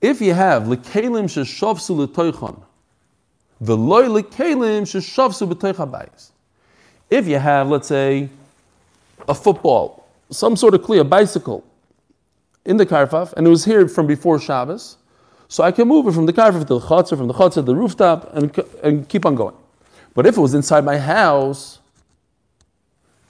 if 0.00 0.20
you 0.20 0.34
have 0.34 0.64
lekalim 0.64 1.24
sheshavsu 1.24 2.06
letoichan, 2.06 2.60
veloy 3.62 4.22
lekalim 4.22 4.82
sheshavsu 4.82 5.52
b'toich 5.52 6.30
If 7.10 7.28
you 7.28 7.38
have, 7.38 7.68
let's 7.68 7.88
say, 7.88 8.28
a 9.28 9.34
football, 9.34 10.08
some 10.30 10.56
sort 10.56 10.74
of 10.74 10.82
clear 10.82 11.04
bicycle 11.04 11.64
in 12.64 12.76
the 12.76 12.86
karfaf, 12.86 13.32
and 13.34 13.46
it 13.46 13.50
was 13.50 13.64
here 13.64 13.86
from 13.86 14.06
before 14.06 14.40
Shabbos, 14.40 14.96
so 15.48 15.62
I 15.62 15.70
can 15.70 15.86
move 15.86 16.08
it 16.08 16.12
from 16.12 16.26
the 16.26 16.32
karfaf 16.32 16.60
to 16.60 16.64
the 16.64 16.80
chatzah, 16.80 17.16
from 17.16 17.28
the 17.28 17.34
chatzah 17.34 17.54
to 17.54 17.62
the 17.62 17.76
rooftop, 17.76 18.34
and, 18.34 18.56
and 18.82 19.08
keep 19.08 19.26
on 19.26 19.34
going. 19.34 19.54
But 20.14 20.26
if 20.26 20.36
it 20.36 20.40
was 20.40 20.54
inside 20.54 20.84
my 20.84 20.98
house, 20.98 21.78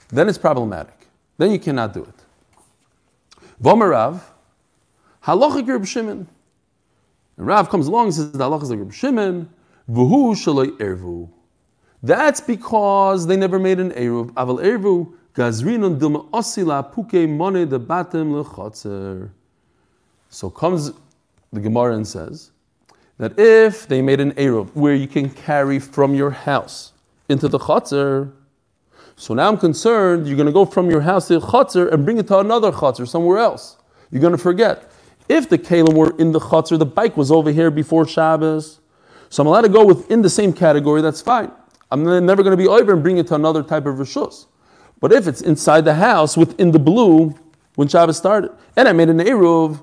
then 0.08 0.28
it's 0.28 0.38
problematic. 0.38 1.06
Then 1.38 1.50
you 1.50 1.58
cannot 1.58 1.94
do 1.94 2.04
it. 2.04 2.14
Vomarav, 3.62 4.20
halachik 5.24 5.68
Reb 5.68 5.86
Shimon. 5.86 6.26
And 7.36 7.46
Rav 7.46 7.68
comes 7.70 7.86
along 7.86 8.06
and 8.06 8.14
says, 8.14 8.32
the 8.32 8.38
halacha 8.38 8.64
is 8.64 8.70
like 8.70 8.92
Shimon, 8.92 9.48
v'hu 9.88 10.32
shaloi 10.34 10.76
ervu. 10.78 11.28
That's 12.02 12.40
because 12.40 13.26
they 13.26 13.36
never 13.36 13.60
made 13.60 13.78
an 13.78 13.92
Eruv. 13.92 14.32
Aval 14.32 14.60
Eruv, 14.60 15.12
Gazrinun 15.34 15.98
Dilma 15.98 16.28
Osila 16.30 16.92
Puke 16.92 17.28
Mone 17.28 17.68
de 17.68 17.78
Batem 17.78 18.42
Lechotzer. 18.42 19.30
So 20.28 20.50
comes 20.50 20.90
the 21.52 21.60
Gemara 21.60 21.94
and 21.94 22.06
says 22.06 22.50
that 23.18 23.38
if 23.38 23.86
they 23.86 24.02
made 24.02 24.20
an 24.20 24.32
Eruv 24.32 24.74
where 24.74 24.94
you 24.94 25.06
can 25.06 25.30
carry 25.30 25.78
from 25.78 26.14
your 26.14 26.30
house 26.30 26.92
into 27.28 27.48
the 27.48 27.58
Chotzer, 27.58 28.32
so 29.16 29.34
now 29.34 29.48
I'm 29.48 29.58
concerned 29.58 30.26
you're 30.26 30.36
going 30.36 30.46
to 30.46 30.52
go 30.52 30.64
from 30.64 30.90
your 30.90 31.02
house 31.02 31.28
to 31.28 31.38
the 31.38 31.46
Chotzer 31.46 31.92
and 31.92 32.04
bring 32.04 32.18
it 32.18 32.26
to 32.28 32.38
another 32.38 32.72
Chotzer 32.72 33.06
somewhere 33.06 33.38
else. 33.38 33.76
You're 34.10 34.20
going 34.20 34.32
to 34.32 34.38
forget. 34.38 34.90
If 35.28 35.48
the 35.48 35.58
Kalim 35.58 35.94
were 35.94 36.16
in 36.18 36.32
the 36.32 36.40
Chotzer, 36.40 36.78
the 36.78 36.86
bike 36.86 37.16
was 37.16 37.30
over 37.30 37.50
here 37.50 37.70
before 37.70 38.06
Shabbos, 38.06 38.80
so 39.28 39.42
I'm 39.42 39.46
allowed 39.46 39.62
to 39.62 39.68
go 39.68 39.84
within 39.84 40.22
the 40.22 40.30
same 40.30 40.52
category, 40.52 41.00
that's 41.00 41.22
fine. 41.22 41.50
I'm 41.90 42.04
never 42.04 42.42
going 42.42 42.56
to 42.56 42.56
be 42.56 42.68
over 42.68 42.92
and 42.92 43.02
bring 43.02 43.18
it 43.18 43.28
to 43.28 43.34
another 43.34 43.62
type 43.62 43.86
of 43.86 43.96
Rishus. 43.96 44.46
But 45.00 45.12
if 45.12 45.26
it's 45.26 45.40
inside 45.40 45.84
the 45.84 45.94
house 45.94 46.36
within 46.36 46.70
the 46.70 46.78
blue 46.78 47.34
when 47.74 47.88
Shabbos 47.88 48.16
started, 48.16 48.50
and 48.76 48.88
I 48.88 48.92
made 48.92 49.08
an 49.08 49.18
Eruv, 49.18 49.82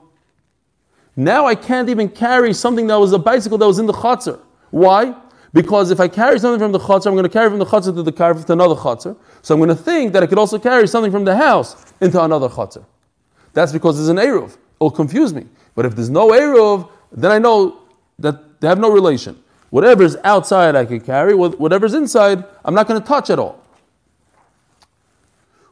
now 1.19 1.45
I 1.45 1.53
can't 1.53 1.89
even 1.89 2.07
carry 2.07 2.53
something 2.53 2.88
that 2.88 2.95
was 2.95 3.11
a 3.11 3.19
bicycle 3.19 3.57
that 3.57 3.67
was 3.67 3.77
in 3.77 3.88
the 3.88 3.93
Chatzar. 3.93 4.39
Why? 4.71 5.13
Because 5.51 5.91
if 5.91 5.99
I 5.99 6.07
carry 6.07 6.39
something 6.39 6.59
from 6.59 6.71
the 6.71 6.79
Chatzar, 6.79 7.07
I'm 7.07 7.13
going 7.13 7.23
to 7.23 7.29
carry 7.29 7.49
from 7.49 7.59
the 7.59 7.65
Chatzar 7.65 7.93
to 7.93 8.03
the 8.03 8.13
car 8.13 8.33
to 8.33 8.53
another 8.53 8.75
Chatzar. 8.75 9.17
So 9.41 9.53
I'm 9.53 9.59
going 9.59 9.67
to 9.67 9.75
think 9.75 10.13
that 10.13 10.23
I 10.23 10.27
could 10.27 10.38
also 10.38 10.57
carry 10.57 10.88
something 10.88 11.11
from 11.11 11.25
the 11.25 11.35
house 11.35 11.75
into 11.99 12.23
another 12.23 12.47
Chatzar. 12.47 12.85
That's 13.51 13.73
because 13.73 13.97
there's 13.97 14.07
an 14.07 14.15
Eruv. 14.15 14.55
It'll 14.77 14.91
confuse 14.91 15.33
me. 15.33 15.45
But 15.75 15.85
if 15.85 15.93
there's 15.93 16.09
no 16.09 16.29
Eruv, 16.29 16.89
then 17.11 17.31
I 17.31 17.38
know 17.38 17.81
that 18.19 18.61
they 18.61 18.69
have 18.69 18.79
no 18.79 18.89
relation. 18.89 19.43
Whatever's 19.71 20.15
outside 20.23 20.77
I 20.77 20.85
can 20.85 21.01
carry, 21.01 21.35
whatever's 21.35 21.95
inside, 21.95 22.45
I'm 22.63 22.73
not 22.73 22.88
going 22.88 23.01
to 23.01 23.05
touch 23.05 23.29
at 23.29 23.39
all. 23.39 23.61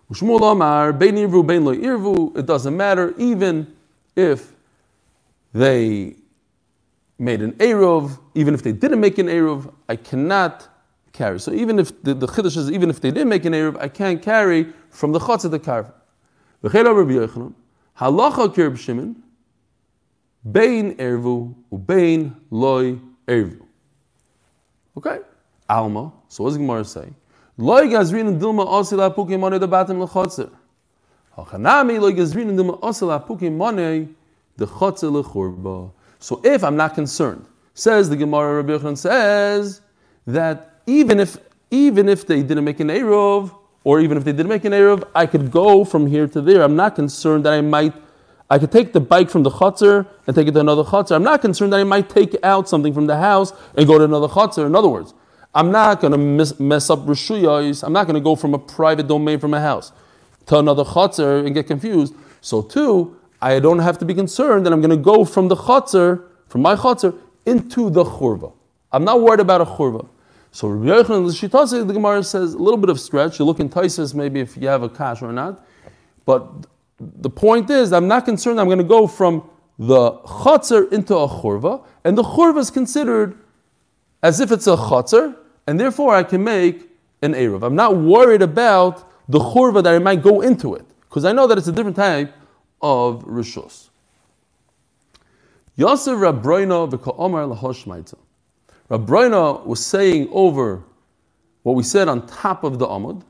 It 0.10 0.20
doesn't 2.46 2.76
matter, 2.76 3.16
even 3.18 3.74
if 4.16 4.57
they 5.58 6.16
made 7.20 7.42
an 7.42 7.54
Eruv, 7.54 8.20
even 8.36 8.54
if 8.54 8.62
they 8.62 8.72
didn't 8.72 9.00
make 9.00 9.18
an 9.18 9.28
Eruv, 9.28 9.74
I 9.90 9.96
cannot 9.96 10.68
carry. 11.14 11.40
So 11.40 11.52
even 11.52 11.80
if 11.80 12.04
the, 12.04 12.14
the 12.14 12.28
Chiddush 12.28 12.58
is, 12.58 12.72
even 12.72 12.90
if 12.90 13.02
they 13.02 13.12
didn't 13.12 13.30
make 13.30 13.46
an 13.46 13.54
Eruv, 13.54 13.80
I 13.80 13.88
can't 13.88 14.22
carry 14.22 14.72
from 14.90 15.12
the 15.12 15.20
Chotz 15.20 15.46
of 15.46 15.52
the 15.52 15.60
Karv. 15.60 15.92
Halacha 16.64 18.54
kirb 18.54 18.78
Shimon, 18.78 19.24
Bein 20.50 20.96
Ervu, 20.98 21.56
Ubein 21.72 22.36
Loi 22.52 23.00
Ervu. 23.28 23.66
Okay? 24.96 25.20
Alma. 25.68 26.14
So 26.28 26.44
what 26.44 26.52
does 26.52 26.58
Gemara 26.58 26.86
say? 26.86 27.10
Loi 27.58 27.88
gazrin 27.88 28.40
dilma 28.40 28.68
osila 28.68 29.14
pukim 29.14 29.40
money 29.40 29.58
the 29.58 29.68
batim 29.68 30.08
lechotzer. 30.08 30.52
Hachanami 31.36 32.00
loi 32.00 32.14
gazrin 32.14 32.56
dilma 32.56 32.80
osila 32.80 33.26
pukim 33.26 33.58
money 33.58 34.10
the 34.58 34.68
chotzer 34.68 35.24
lechurba. 35.24 35.92
So 36.20 36.42
if 36.44 36.64
I'm 36.64 36.76
not 36.76 36.96
concerned, 36.96 37.46
says 37.74 38.10
the 38.10 38.18
Gemara 38.18 38.62
Rabbi 38.62 38.74
Yochanan 38.74 38.98
says 38.98 39.82
that 40.26 40.82
even 40.86 41.20
if 41.20 41.38
even 41.70 42.10
if 42.10 42.26
they 42.26 42.42
didn't 42.42 42.64
make 42.64 42.80
an 42.80 42.88
Eruv, 42.88 43.54
or 43.84 44.00
even 44.00 44.18
if 44.18 44.24
they 44.24 44.32
didn't 44.32 44.48
make 44.48 44.66
an 44.66 44.72
Eruv, 44.72 45.08
I 45.14 45.26
could 45.26 45.52
go 45.52 45.84
from 45.84 46.08
here 46.08 46.28
to 46.28 46.42
there. 46.42 46.62
I'm 46.62 46.76
not 46.76 46.96
concerned 46.96 47.46
that 47.46 47.54
I 47.54 47.62
might 47.62 47.94
I 48.50 48.58
could 48.60 48.72
take 48.72 48.94
the 48.94 49.02
bike 49.02 49.30
from 49.30 49.44
the 49.44 49.50
chutzner 49.50 50.08
and 50.26 50.36
take 50.36 50.48
it 50.48 50.54
to 50.54 50.62
another 50.62 50.84
chutzner. 50.84 51.18
I'm 51.18 51.24
not 51.24 51.42
concerned 51.42 51.74
that 51.74 51.82
I 51.82 51.84
might 51.84 52.10
take 52.10 52.36
out 52.44 52.70
something 52.70 52.94
from 52.94 53.06
the 53.06 53.18
house 53.18 53.52
and 53.76 53.86
go 53.86 53.98
to 53.98 54.06
another 54.06 54.28
chutzner. 54.28 54.66
In 54.66 54.76
other 54.76 54.88
words, 54.88 55.14
I'm 55.54 55.72
not 55.72 56.00
going 56.00 56.14
to 56.14 56.62
mess 56.62 56.90
up 56.90 57.00
rishuyos. 57.00 57.84
I'm 57.84 57.92
not 57.92 58.06
going 58.06 58.16
to 58.16 58.22
go 58.22 58.36
from 58.36 58.54
a 58.54 58.60
private 58.60 59.08
domain 59.08 59.40
from 59.40 59.54
a 59.54 59.60
house 59.60 59.92
to 60.46 60.60
another 60.60 60.86
chutzner 60.86 61.46
and 61.46 61.54
get 61.54 61.68
confused. 61.68 62.14
So 62.40 62.62
too, 62.62 63.17
I 63.42 63.60
don't 63.60 63.80
have 63.80 63.98
to 64.00 64.06
be 64.06 64.14
concerned 64.14 64.66
that 64.66 64.74
I'm 64.74 64.82
going 64.82 64.90
to 64.90 64.98
go 64.98 65.24
from 65.24 65.48
the 65.48 65.56
chutzner, 65.56 66.24
from 66.48 66.62
my 66.62 66.76
chutzner, 66.76 67.18
into 67.46 67.90
the 67.90 68.04
churva. 68.04 68.54
I'm 68.92 69.04
not 69.04 69.22
worried 69.22 69.40
about 69.40 69.62
a 69.62 69.66
churva. 69.66 70.08
So 70.52 70.70
Rabbi 70.70 71.04
Yochanan, 71.04 71.88
the 71.88 71.94
Gemara 71.94 72.24
says 72.24 72.54
a 72.54 72.58
little 72.58 72.78
bit 72.78 72.90
of 72.90 73.00
stretch. 73.00 73.38
You 73.38 73.46
look 73.46 73.60
in 73.60 73.70
Taisus 73.70 74.16
maybe 74.16 74.40
if 74.40 74.58
you 74.58 74.68
have 74.68 74.82
a 74.82 74.90
cash 74.90 75.22
or 75.22 75.32
not. 75.32 75.64
But 76.26 76.48
the 77.00 77.30
point 77.30 77.70
is, 77.70 77.94
I'm 77.94 78.08
not 78.08 78.26
concerned 78.26 78.60
I'm 78.60 78.66
going 78.66 78.80
to 78.80 78.84
go 78.84 79.06
from 79.06 79.48
the 79.78 80.14
chatzar 80.14 80.92
into 80.92 81.16
a 81.16 81.28
churva, 81.28 81.86
and 82.04 82.18
the 82.18 82.24
churva 82.24 82.58
is 82.58 82.72
considered 82.72 83.38
as 84.24 84.40
if 84.40 84.52
it's 84.52 84.66
a 84.66 84.76
chatzar, 84.76 85.36
and 85.68 85.80
therefore 85.80 86.16
I 86.16 86.24
can 86.24 86.44
make 86.44 86.90
an 87.22 87.34
eruv. 87.34 87.64
I'm 87.64 87.76
not 87.76 87.98
worried 87.98 88.42
about 88.42 89.08
the 89.30 89.40
churva 89.40 89.84
that 89.84 89.94
I 89.94 90.00
might 90.00 90.24
go 90.24 90.42
into 90.42 90.74
it, 90.74 90.86
because 91.02 91.24
I 91.24 91.34
know 91.34 91.46
that 91.46 91.60
it's 91.60 91.68
a 91.68 91.72
different 91.72 91.96
type 91.96 92.34
of 92.82 93.24
rishus. 93.26 93.90
Yosef 95.76 96.18
Rabroina 96.18 96.90
v'ka'omar 96.90 97.56
lahoshmaita. 97.56 98.18
Rabroina 98.90 99.66
was 99.66 99.86
saying 99.86 100.30
over 100.32 100.84
what 101.64 101.76
we 101.76 101.84
said 101.84 102.08
on 102.08 102.26
top 102.26 102.64
of 102.64 102.80
the 102.80 102.88
Amud, 102.88 103.24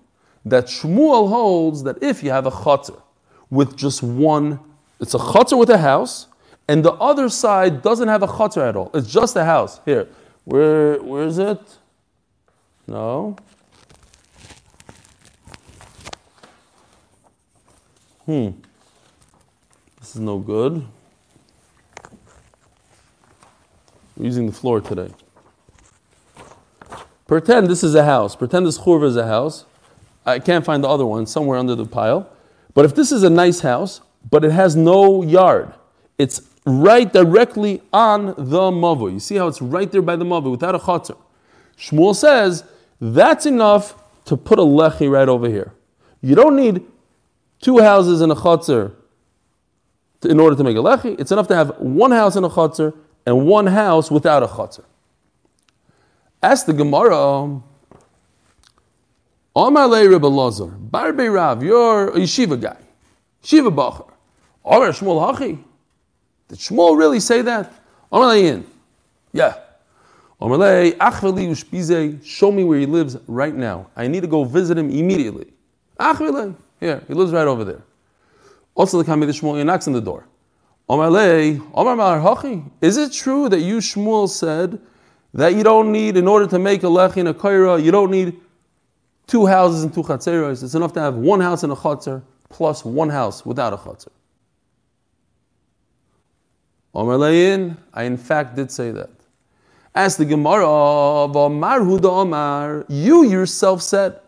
that 0.46 0.66
Shmuel 0.66 1.28
holds 1.28 1.84
that 1.84 2.02
if 2.02 2.24
you 2.24 2.30
have 2.30 2.46
a 2.46 2.52
chatzar, 2.52 3.02
with 3.50 3.76
just 3.76 4.04
one, 4.04 4.60
it's 5.00 5.14
a 5.14 5.18
chutzner 5.18 5.58
with 5.58 5.70
a 5.70 5.78
house, 5.78 6.28
and 6.68 6.84
the 6.86 6.94
other 6.94 7.30
side 7.30 7.82
doesn't 7.82 8.08
have 8.08 8.24
a 8.24 8.28
chutzner 8.28 8.70
at 8.70 8.76
all. 8.76 8.92
It's 8.94 9.12
just 9.12 9.36
a 9.36 9.44
house. 9.44 9.82
Here, 9.86 10.08
where, 10.46 11.02
where 11.02 11.24
is 11.24 11.38
it? 11.38 11.60
No. 12.88 13.36
Hmm. 18.26 18.50
Is 20.18 20.22
no 20.22 20.40
good. 20.40 20.84
We're 24.16 24.26
using 24.26 24.48
the 24.48 24.52
floor 24.52 24.82
today. 24.82 25.14
Pretend 27.28 27.68
this 27.68 27.84
is 27.84 27.94
a 27.94 28.04
house. 28.04 28.36
Pretend 28.36 28.66
this 28.66 28.80
churva 28.80 29.04
is 29.04 29.16
a 29.16 29.28
house. 29.28 29.66
I 30.26 30.40
can't 30.40 30.66
find 30.66 30.84
the 30.84 30.88
other 30.88 31.06
one, 31.06 31.28
somewhere 31.28 31.60
under 31.60 31.76
the 31.76 31.86
pile. 31.86 32.28
But 32.74 32.84
if 32.84 32.96
this 32.96 33.12
is 33.12 33.22
a 33.22 33.30
nice 33.30 33.60
house, 33.60 34.02
but 34.28 34.44
it 34.44 34.52
has 34.52 34.76
no 34.76 35.22
yard, 35.22 35.72
it's 36.18 36.42
right 36.66 37.14
directly 37.14 37.84
on 37.94 38.26
the 38.26 38.72
mavo. 38.72 39.14
You 39.14 39.20
see 39.20 39.36
how 39.36 39.46
it's 39.46 39.62
right 39.62 39.92
there 39.92 40.02
by 40.02 40.16
the 40.16 40.26
mavo 40.26 40.50
without 40.50 40.74
a 40.74 40.80
chatzar. 40.80 41.18
Shmuel 41.78 42.16
says 42.16 42.64
that's 43.00 43.46
enough 43.46 44.02
to 44.26 44.36
put 44.36 44.58
a 44.58 44.64
lechi 44.64 45.12
right 45.12 45.30
over 45.30 45.48
here. 45.48 45.74
You 46.22 46.34
don't 46.34 46.56
need 46.56 46.84
two 47.62 47.78
houses 47.78 48.22
and 48.22 48.32
a 48.32 48.36
chatzar 50.22 50.32
in 50.32 50.40
order 50.40 50.56
to 50.56 50.64
make 50.64 50.76
a 50.76 50.80
lechi. 50.80 51.20
It's 51.20 51.32
enough 51.32 51.48
to 51.48 51.56
have 51.56 51.78
one 51.80 52.12
house 52.12 52.36
in 52.36 52.44
a 52.44 52.50
chatzar 52.50 52.94
and 53.26 53.46
one 53.46 53.68
house 53.68 54.12
without 54.12 54.44
a 54.44 54.48
chatzar. 54.48 54.84
Ask 56.42 56.66
the 56.66 56.74
Gemara. 56.74 57.62
Omar 59.56 59.88
le 59.88 60.08
Rebbe 60.08 60.28
Lazar, 60.28 60.68
Barbe 60.68 61.32
Rav, 61.32 61.64
you're 61.64 62.10
a 62.10 62.20
yeshiva 62.20 62.62
guy, 62.62 62.78
yeshiva 63.42 63.74
bacher. 63.74 64.08
Omar 64.64 64.90
Shmuel 64.90 65.34
Hachi. 65.34 65.64
Did 66.48 66.60
Shmuel 66.60 66.96
really 66.96 67.20
say 67.20 67.42
that? 67.42 67.74
Omar 68.12 68.36
in. 68.36 68.68
Yeah. 69.34 69.56
Omar 70.40 70.60
le 70.60 70.92
Achveli 70.92 71.50
Ushpize, 71.50 72.24
show 72.24 72.52
me 72.52 72.64
where 72.64 72.78
he 72.78 72.86
lives 72.86 73.18
right 73.28 73.56
now. 73.56 73.90
I 73.96 74.06
need 74.08 74.22
to 74.22 74.28
go 74.28 74.44
visit 74.44 74.78
him 74.78 74.92
immediately. 74.92 75.48
Achveli, 76.00 76.56
here, 76.80 77.04
he 77.08 77.16
lives 77.16 77.32
right 77.32 77.48
over 77.48 77.64
there. 77.64 77.82
Also, 78.78 79.02
the 79.02 79.12
Kamid 79.12 79.28
Shmuel, 79.30 79.66
knocks 79.66 79.88
on 79.88 79.94
the 79.94 80.02
door. 80.02 80.28
Omar 80.88 81.08
Omar 81.08 81.96
Mar 81.96 82.20
Hachi. 82.22 82.70
Is 82.80 82.96
it 82.96 83.12
true 83.12 83.50
that 83.50 83.60
you 83.60 83.78
Shmuel 83.78 84.30
said 84.30 84.80
that 85.34 85.56
you 85.56 85.64
don't 85.64 85.92
need, 85.92 86.16
in 86.16 86.28
order 86.28 86.46
to 86.46 86.60
make 86.60 86.84
a 86.84 86.86
lechi 86.86 87.18
and 87.18 87.28
a 87.28 87.34
kaira, 87.34 87.84
you 87.84 87.92
don't 87.92 88.12
need 88.12 88.40
two 89.26 89.48
houses 89.48 89.84
and 89.84 89.92
two 89.94 90.04
chatzeros. 90.04 90.64
It's 90.64 90.76
enough 90.76 90.94
to 90.94 91.02
have 91.02 91.16
one 91.16 91.42
house 91.42 91.64
and 91.64 91.74
a 91.74 91.76
chatzer 91.76 92.22
plus 92.50 92.86
one 92.86 93.10
house 93.10 93.44
without 93.44 93.74
a 93.74 93.78
chatzer. 93.78 94.10
Omar 96.94 97.18
Lein, 97.18 97.78
I 97.94 98.04
in 98.04 98.16
fact 98.16 98.56
did 98.56 98.72
say 98.72 98.92
that. 98.92 99.10
As 99.94 100.18
the 100.18 100.26
Gemara 100.26 100.70
of 100.70 101.36
Omar 101.36 101.80
Huda 101.80 102.06
Omar, 102.06 102.86
you 102.88 103.24
yourself 103.24 103.82
said, 103.82 104.20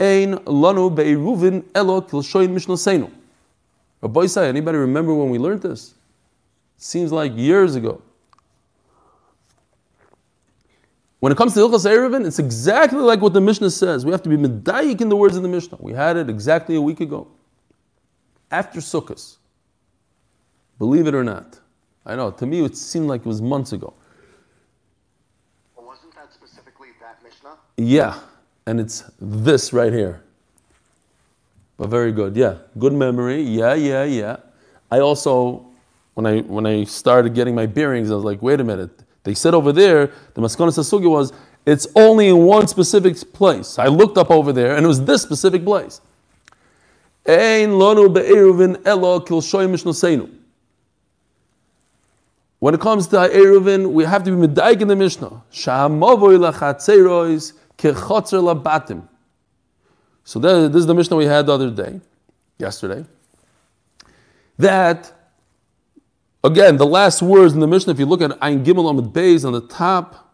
Ein 0.00 0.36
lanu 0.38 0.94
be'eruvin 0.94 1.64
elo 1.74 2.00
kilshoin 2.00 2.48
mishnaseinu. 2.48 3.10
Rabbi 4.02 4.26
say, 4.26 4.48
anybody 4.48 4.78
remember 4.78 5.14
when 5.14 5.30
we 5.30 5.38
learned 5.38 5.62
this? 5.62 5.94
Seems 6.76 7.12
like 7.12 7.32
years 7.36 7.74
ago. 7.74 8.02
When 11.18 11.30
it 11.32 11.36
comes 11.36 11.52
to 11.54 11.60
Ilchas 11.60 11.84
Erevin, 11.84 12.26
it's 12.26 12.38
exactly 12.38 13.00
like 13.00 13.20
what 13.20 13.34
the 13.34 13.40
Mishnah 13.42 13.70
says. 13.70 14.06
We 14.06 14.12
have 14.12 14.22
to 14.22 14.30
be 14.30 14.38
medayik 14.38 15.02
in 15.02 15.10
the 15.10 15.16
words 15.16 15.36
of 15.36 15.42
the 15.42 15.48
Mishnah. 15.48 15.76
We 15.80 15.92
had 15.92 16.16
it 16.16 16.30
exactly 16.30 16.76
a 16.76 16.80
week 16.80 17.00
ago. 17.00 17.28
After 18.50 18.80
Sukkot. 18.80 19.36
Believe 20.78 21.06
it 21.06 21.14
or 21.14 21.22
not. 21.22 21.60
I 22.06 22.16
know, 22.16 22.30
to 22.30 22.46
me 22.46 22.64
it 22.64 22.76
seemed 22.76 23.06
like 23.06 23.20
it 23.20 23.26
was 23.26 23.42
months 23.42 23.72
ago. 23.72 23.92
Well, 25.76 25.86
wasn't 25.86 26.14
that 26.14 26.32
specifically 26.32 26.88
that 27.02 27.22
Mishnah 27.22 27.30
Mishnah? 27.40 27.58
Yeah, 27.76 28.18
and 28.66 28.80
it's 28.80 29.04
this 29.20 29.72
right 29.72 29.92
here. 29.92 30.22
But 31.80 31.88
very 31.88 32.12
good. 32.12 32.36
Yeah, 32.36 32.56
good 32.78 32.92
memory. 32.92 33.40
Yeah, 33.40 33.72
yeah, 33.72 34.04
yeah. 34.04 34.36
I 34.90 34.98
also, 34.98 35.64
when 36.12 36.26
I 36.26 36.40
when 36.40 36.66
I 36.66 36.84
started 36.84 37.34
getting 37.34 37.54
my 37.54 37.64
bearings, 37.64 38.10
I 38.10 38.16
was 38.16 38.22
like, 38.22 38.42
wait 38.42 38.60
a 38.60 38.64
minute. 38.64 38.90
They 39.22 39.32
said 39.32 39.54
over 39.54 39.72
there, 39.72 40.12
the 40.34 40.42
Maskana 40.42 40.68
Sasugi 40.68 41.08
was, 41.08 41.32
it's 41.64 41.86
only 41.96 42.28
in 42.28 42.44
one 42.44 42.68
specific 42.68 43.16
place. 43.32 43.78
I 43.78 43.86
looked 43.86 44.18
up 44.18 44.30
over 44.30 44.52
there, 44.52 44.76
and 44.76 44.84
it 44.84 44.88
was 44.88 45.02
this 45.06 45.22
specific 45.22 45.64
place. 45.64 46.02
Ein 47.26 47.70
lonu 47.70 48.12
be'eruvin 48.12 48.86
elo 48.86 49.18
kilshoy 49.20 49.66
mishnoseinu. 49.66 50.30
When 52.58 52.74
it 52.74 52.80
comes 52.82 53.06
to 53.06 53.16
Eruvin, 53.16 53.92
we 53.92 54.04
have 54.04 54.22
to 54.24 54.36
be 54.36 54.46
medaik 54.46 54.82
in 54.82 54.88
the 54.88 54.96
Mishnah. 54.96 55.42
Sha'amavoy 55.50 56.52
lachatzerois 56.52 57.54
labatim. 57.78 59.08
So 60.30 60.38
this 60.38 60.76
is 60.76 60.86
the 60.86 60.94
Mishnah 60.94 61.16
we 61.16 61.24
had 61.24 61.46
the 61.46 61.52
other 61.54 61.70
day, 61.72 62.00
yesterday. 62.56 63.04
That, 64.60 65.12
again, 66.44 66.76
the 66.76 66.86
last 66.86 67.20
words 67.20 67.52
in 67.52 67.58
the 67.58 67.66
Mishnah, 67.66 67.94
if 67.94 67.98
you 67.98 68.06
look 68.06 68.22
at 68.22 68.40
Ein 68.40 68.64
Gimel 68.64 68.84
Amud 68.84 69.10
Beis 69.12 69.44
on 69.44 69.52
the 69.52 69.66
top 69.66 70.32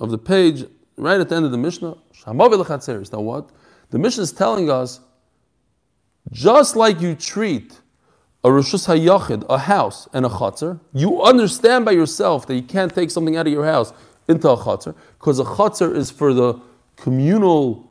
of 0.00 0.10
the 0.10 0.18
page, 0.18 0.64
right 0.96 1.20
at 1.20 1.28
the 1.28 1.36
end 1.36 1.44
of 1.44 1.52
the 1.52 1.56
Mishnah, 1.56 1.94
lachatzerois. 2.24 3.12
Now 3.12 3.20
what? 3.20 3.50
The 3.90 4.00
Mishnah 4.00 4.24
is 4.24 4.32
telling 4.32 4.70
us, 4.70 4.98
just 6.32 6.74
like 6.74 7.00
you 7.00 7.14
treat 7.14 7.78
a 8.42 8.48
Rishus 8.48 8.88
HaYachid, 8.88 9.46
a 9.48 9.58
house, 9.58 10.08
and 10.12 10.26
a 10.26 10.30
Chatzar, 10.30 10.80
you 10.92 11.22
understand 11.22 11.84
by 11.84 11.92
yourself 11.92 12.48
that 12.48 12.56
you 12.56 12.62
can't 12.62 12.92
take 12.92 13.12
something 13.12 13.36
out 13.36 13.46
of 13.46 13.52
your 13.52 13.66
house 13.66 13.92
into 14.26 14.50
a 14.50 14.56
Chatzar, 14.56 14.96
because 15.20 15.38
a 15.38 15.44
Chatzar 15.44 15.94
is 15.94 16.10
for 16.10 16.34
the 16.34 16.60
communal 16.96 17.87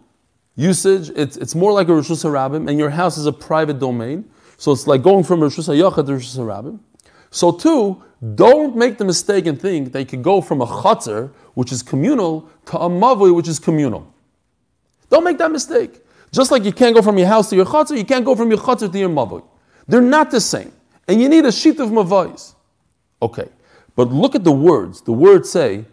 usage. 0.58 1.10
It's, 1.16 1.38
it's 1.38 1.56
more 1.56 1.72
like 1.72 1.88
a 1.88 1.92
Rishus 1.92 2.26
HaRabim, 2.26 2.70
and 2.70 2.78
your 2.78 2.90
house 2.90 3.18
is 3.18 3.26
a 3.26 3.32
private 3.32 3.80
domain. 3.80 4.30
So 4.58 4.74
it's 4.74 4.88
like 4.88 5.02
going 5.02 5.24
from 5.24 5.40
Rishus 5.40 5.70
HaYachid 5.70 6.06
to 6.08 6.12
Rishus 6.12 6.38
HaRabim. 6.38 6.80
So 7.32 7.52
too, 7.52 8.04
don't 8.36 8.76
make 8.76 8.98
the 8.98 9.06
mistake 9.06 9.46
and 9.46 9.62
think 9.62 9.94
that 9.94 10.00
you 10.00 10.06
can 10.06 10.22
go 10.22 10.42
from 10.42 10.60
a 10.60 10.66
Chatzar, 10.66 11.32
which 11.54 11.72
is 11.72 11.82
communal, 11.82 12.50
to 12.66 12.78
a 12.78 12.90
Mavui, 12.90 13.34
which 13.34 13.48
is 13.48 13.60
communal. 13.60 14.14
Don't 15.10 15.24
make 15.24 15.38
that 15.38 15.52
mistake. 15.52 16.02
Just 16.32 16.52
like 16.52 16.66
you 16.66 16.74
can't 16.74 16.94
go 16.94 17.02
from 17.02 17.18
your 17.18 17.28
house 17.28 17.50
to 17.52 17.56
your 17.56 17.66
Chatzar, 17.66 17.98
you 17.98 18.04
can't 18.04 18.26
go 18.26 18.36
from 18.36 18.50
your 18.50 18.60
Chatzar 18.60 18.92
to 18.92 19.00
your 19.00 19.10
Mavui. 19.10 19.44
They're 19.88 20.02
not 20.02 20.32
the 20.32 20.42
same. 20.42 20.74
And 21.08 21.22
you 21.22 21.30
need 21.30 21.46
a 21.46 21.52
sheet 21.52 21.80
of 21.80 21.90
mavais. 21.90 22.54
Okay. 23.22 23.48
But 23.96 24.12
look 24.12 24.36
at 24.36 24.44
the 24.44 24.52
words. 24.52 25.02
The 25.02 25.14
words 25.14 25.50
say, 25.50 25.86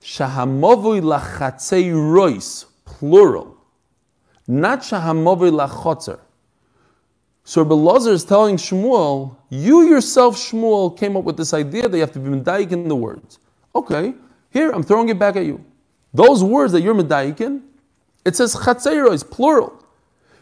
Shahamavui 0.00 1.02
lachatzei 1.02 1.92
rois, 1.92 2.64
plural. 2.84 3.56
Not 4.52 4.80
shahamavui 4.80 5.50
lachotzer. 5.50 6.20
So 7.42 7.64
Belazar 7.64 8.12
is 8.12 8.22
telling 8.22 8.56
Shmuel, 8.56 9.34
you 9.48 9.88
yourself, 9.88 10.36
Shmuel, 10.36 10.96
came 10.96 11.16
up 11.16 11.24
with 11.24 11.38
this 11.38 11.54
idea 11.54 11.88
that 11.88 11.96
you 11.96 12.02
have 12.02 12.12
to 12.12 12.18
be 12.18 12.28
medayik 12.28 12.70
in 12.70 12.86
the 12.86 12.94
words. 12.94 13.38
Okay, 13.74 14.12
here, 14.50 14.70
I'm 14.70 14.82
throwing 14.82 15.08
it 15.08 15.18
back 15.18 15.36
at 15.36 15.46
you. 15.46 15.64
Those 16.12 16.44
words 16.44 16.72
that 16.74 16.82
you're 16.82 16.94
medayik 16.94 17.40
in, 17.40 17.62
it 18.26 18.36
says 18.36 18.54
chatzeiros, 18.54 19.28
plural. 19.28 19.82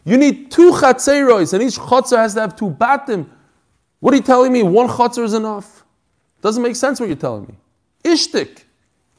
You 0.05 0.17
need 0.17 0.51
two 0.51 0.73
chatzeiros, 0.73 1.53
and 1.55 1.63
each 1.63 1.79
chatzer 1.79 2.17
has 2.17 2.35
to 2.35 2.41
have 2.41 2.57
two 2.57 2.71
batim. 2.71 3.31
What 4.01 4.13
are 4.13 4.17
you 4.17 4.25
telling 4.25 4.53
me? 4.53 4.65
One 4.65 4.89
chatzer 4.89 5.23
is 5.23 5.35
enough. 5.35 5.85
Doesn't 6.43 6.65
make 6.65 6.75
sense 6.75 6.99
what 6.99 7.09
you're 7.09 7.17
telling 7.17 7.47
me. 7.47 7.55
Ishtik. 8.03 8.65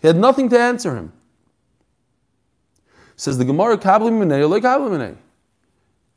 He 0.02 0.08
had 0.08 0.18
nothing 0.18 0.50
to 0.50 0.60
answer 0.60 0.98
him. 0.98 1.14
Says 3.22 3.38
the 3.38 3.46
Gemara, 3.46 3.76
like 3.76 3.82
Kabli 3.84 4.10
Minei. 4.90 5.16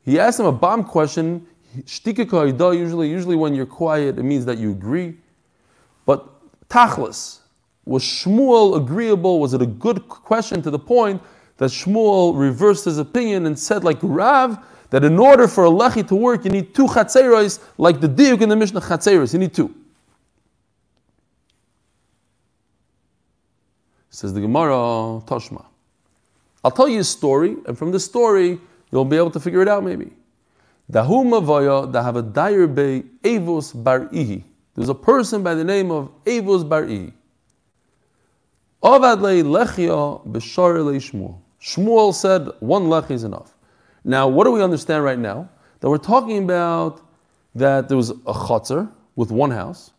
He 0.03 0.19
asked 0.19 0.39
him 0.39 0.47
a 0.47 0.51
bomb 0.51 0.83
question. 0.83 1.45
Usually, 1.75 3.07
usually 3.07 3.35
when 3.35 3.53
you're 3.53 3.67
quiet, 3.67 4.17
it 4.17 4.23
means 4.23 4.43
that 4.45 4.57
you 4.57 4.71
agree. 4.71 5.15
But 6.07 6.27
tachlis, 6.67 7.41
was 7.85 8.01
Shmuel 8.01 8.77
agreeable? 8.77 9.39
Was 9.39 9.53
it 9.53 9.61
a 9.61 9.67
good 9.67 10.09
question 10.09 10.63
to 10.63 10.71
the 10.71 10.79
point 10.79 11.21
that 11.57 11.69
Shmuel 11.69 12.39
reversed 12.39 12.85
his 12.85 12.97
opinion 12.97 13.45
and 13.45 13.59
said, 13.59 13.83
like 13.83 13.99
Rav, 14.01 14.57
that 14.89 15.03
in 15.03 15.19
order 15.19 15.47
for 15.47 15.65
a 15.65 15.69
lechi 15.69 16.07
to 16.07 16.15
work, 16.15 16.43
you 16.43 16.49
need 16.49 16.73
two 16.73 16.87
chatzeros, 16.87 17.59
like 17.77 18.01
the 18.01 18.09
diuk 18.09 18.41
in 18.41 18.49
the 18.49 18.55
Mishnah 18.55 18.81
chatzeros. 18.81 19.31
You 19.31 19.37
need 19.37 19.53
two. 19.53 19.75
Says 24.09 24.33
the 24.33 24.41
Gemara, 24.41 25.21
Toshma. 25.27 25.65
I'll 26.65 26.71
tell 26.71 26.89
you 26.89 27.01
a 27.01 27.03
story, 27.03 27.57
and 27.67 27.77
from 27.77 27.91
the 27.91 27.99
story, 27.99 28.59
you'll 28.91 29.05
be 29.05 29.17
able 29.17 29.29
to 29.29 29.39
figure 29.39 29.61
it 29.61 29.67
out 29.67 29.83
maybe. 29.83 30.11
There's 30.89 31.05
a 34.89 34.95
person 34.95 35.43
by 35.43 35.53
the 35.53 35.63
name 35.63 35.91
of 35.91 36.09
Avos 36.25 36.67
bar 36.67 36.85
Ihi. 36.85 37.13
Shmuel 41.61 42.13
said 42.15 42.49
one 42.59 42.89
lech 42.89 43.11
is 43.11 43.23
enough. 43.23 43.53
Now, 44.03 44.27
what 44.27 44.45
do 44.45 44.51
we 44.51 44.63
understand 44.63 45.03
right 45.03 45.19
now? 45.19 45.47
That 45.81 45.89
we're 45.91 45.99
talking 45.99 46.43
about 46.43 47.01
that 47.53 47.89
there 47.89 47.97
was 47.97 48.09
a 48.09 48.33
chotzer 48.33 48.91
with 49.15 49.29
one 49.29 49.51
house, 49.51 49.91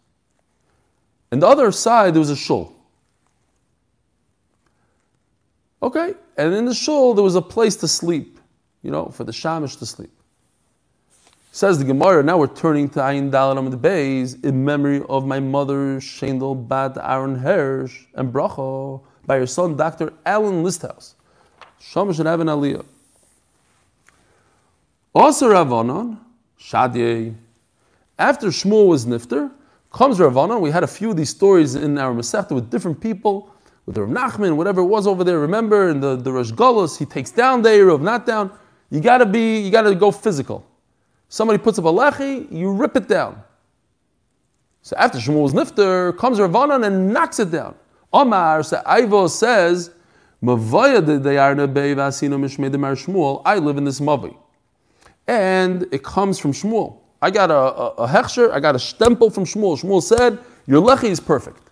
and 1.31 1.41
the 1.41 1.47
other 1.47 1.71
side 1.71 2.15
there 2.15 2.21
was 2.21 2.31
a 2.31 2.37
shul. 2.37 2.73
Okay, 5.81 6.15
and 6.37 6.55
in 6.55 6.64
the 6.64 6.75
shul 6.75 7.14
there 7.14 7.25
was 7.25 7.35
a 7.35 7.42
place 7.42 7.77
to 7.77 7.88
sleep, 7.88 8.38
you 8.83 8.90
know, 8.90 9.07
for 9.07 9.25
the 9.25 9.33
shamish 9.33 9.79
to 9.79 9.87
sleep. 9.87 10.11
Says 11.53 11.79
the 11.79 11.85
Gemara, 11.85 12.22
now 12.22 12.37
we're 12.37 12.49
turning 12.49 12.88
to 12.90 13.01
Ayin 13.01 13.31
Dalet 13.31 13.70
the 13.70 13.79
Bays 13.79 14.35
in 14.35 14.62
memory 14.62 15.03
of 15.09 15.27
my 15.27 15.40
mother, 15.40 15.99
Shendel 16.01 16.68
Bat 16.68 16.99
Aaron 17.03 17.37
Hirsch, 17.37 18.05
and 18.14 18.31
Bracho, 18.31 19.01
by 19.25 19.38
her 19.38 19.46
son, 19.46 19.75
Dr. 19.75 20.12
Alan 20.27 20.62
Listhouse. 20.62 21.14
Shamash 21.81 22.18
and 22.18 22.29
Evan 22.29 22.49
Aliyah. 22.49 22.85
Also 25.14 25.49
Ravanon, 25.49 26.18
Shadye. 26.61 27.35
After 28.18 28.49
Shmuel 28.49 28.88
was 28.88 29.07
Nifter, 29.07 29.51
comes 29.90 30.18
Ravanon. 30.18 30.61
We 30.61 30.70
had 30.70 30.83
a 30.83 30.87
few 30.87 31.11
of 31.11 31.16
these 31.16 31.31
stories 31.31 31.75
in 31.75 31.96
our 31.96 32.12
Masechta 32.12 32.53
with 32.53 32.70
different 32.70 33.01
people, 33.01 33.51
with 33.87 33.96
Rav 33.96 34.09
Nachman, 34.09 34.57
whatever 34.57 34.81
it 34.81 34.87
was 34.87 35.07
over 35.07 35.22
there. 35.25 35.38
Remember, 35.38 35.88
in 35.88 36.01
the, 36.01 36.16
the 36.16 36.33
Rosh 36.33 36.51
Golos, 36.51 36.99
he 36.99 37.07
takes 37.07 37.31
down 37.31 37.62
the 37.62 37.70
Eruv, 37.70 38.03
not 38.03 38.27
down. 38.27 38.51
You 38.90 39.01
gotta 39.01 39.25
be, 39.25 39.61
you 39.61 39.70
gotta 39.70 39.94
go 39.94 40.11
physical. 40.11 40.66
Somebody 41.29 41.59
puts 41.59 41.79
up 41.79 41.85
a 41.85 41.88
lechi, 41.88 42.51
you 42.53 42.72
rip 42.72 42.96
it 42.96 43.07
down. 43.09 43.42
So 44.83 44.94
after 44.96 45.18
Shmuel's 45.18 45.53
nifter, 45.53 46.16
comes 46.16 46.38
Ravanan 46.38 46.87
and 46.87 47.12
knocks 47.12 47.40
it 47.40 47.51
down. 47.51 47.75
Omar, 48.12 48.62
so 48.62 48.81
Ivo 48.87 49.27
says, 49.27 49.90
I 50.42 50.53
live 50.53 51.09
in 51.09 51.22
this 53.85 54.01
mavi. 54.01 54.37
And 55.27 55.88
it 55.90 56.05
comes 56.05 56.38
from 56.38 56.53
Shmuel. 56.53 56.99
I 57.20 57.33
got 57.33 57.51
a, 57.51 57.57
a, 57.57 57.88
a 57.94 58.07
hechsher, 58.07 58.53
I 58.53 58.61
got 58.61 58.77
a 58.77 58.79
stempel 58.79 59.35
from 59.35 59.44
Shmuel. 59.44 59.81
Shmuel 59.81 60.01
said, 60.03 60.38
Your 60.66 60.81
lechi 60.81 61.11
is 61.11 61.18
perfect. 61.18 61.66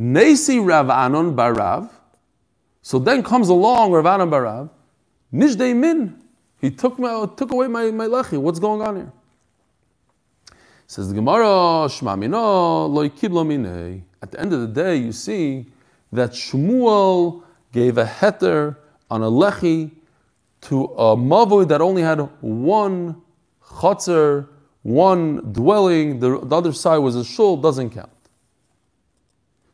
Nesi 0.00 0.64
Rav 0.64 0.88
Anon 0.88 1.36
Barav. 1.36 1.90
So 2.82 2.98
then 2.98 3.22
comes 3.22 3.48
along 3.48 3.92
Rav 3.92 4.06
Anon 4.06 4.30
Barav. 4.30 4.70
Nishdei 5.32 5.76
Min. 5.76 6.16
He 6.60 6.70
took, 6.70 6.98
my, 6.98 7.26
took 7.36 7.52
away 7.52 7.68
my, 7.68 7.90
my 7.90 8.06
lechi. 8.06 8.38
What's 8.38 8.58
going 8.58 8.82
on 8.82 8.96
here? 8.96 9.12
Says 10.86 11.08
the 11.08 11.14
Gemara, 11.14 11.44
Shma 11.88 12.18
Mino, 12.18 12.86
Loi 12.86 13.08
Kiblo. 13.08 14.02
At 14.22 14.32
the 14.32 14.40
end 14.40 14.52
of 14.52 14.60
the 14.60 14.66
day, 14.66 14.96
you 14.96 15.12
see 15.12 15.66
that 16.12 16.30
Shmuel 16.30 17.42
gave 17.72 17.96
a 17.96 18.04
heter 18.04 18.76
on 19.10 19.22
a 19.22 19.30
lechi 19.30 19.92
to 20.62 20.84
a 20.84 21.16
mavoi 21.16 21.68
that 21.68 21.80
only 21.80 22.02
had 22.02 22.18
one 22.40 23.22
chotzer, 23.64 24.48
one 24.82 25.52
dwelling, 25.52 26.20
the, 26.20 26.40
the 26.40 26.56
other 26.56 26.72
side 26.72 26.98
was 26.98 27.16
a 27.16 27.24
shul, 27.24 27.56
doesn't 27.56 27.90
count. 27.90 28.10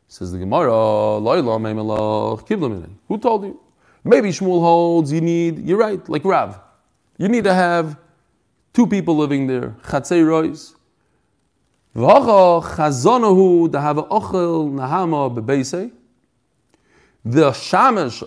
Says 0.07 0.31
the 0.31 0.39
Gemara, 0.39 1.19
Who 3.07 3.17
told 3.17 3.43
you? 3.43 3.59
Maybe 4.03 4.29
Shmuel 4.29 4.61
holds 4.61 5.11
you 5.11 5.19
need, 5.19 5.67
you're 5.67 5.77
right, 5.77 6.07
like 6.07 6.23
Rav. 6.23 6.59
You 7.17 7.27
need 7.27 7.43
to 7.43 7.53
have 7.53 7.97
two 8.73 8.87
people 8.87 9.17
living 9.17 9.47
there. 9.47 9.75
Chatzei 9.83 10.25
rois. 10.25 10.75
chazonahu 11.95 13.67
dahava 13.69 14.07
ochel 14.09 14.71
nahama 14.71 15.35
bebeisei. 15.35 15.91
The 17.25 17.51
shamash 17.51 18.23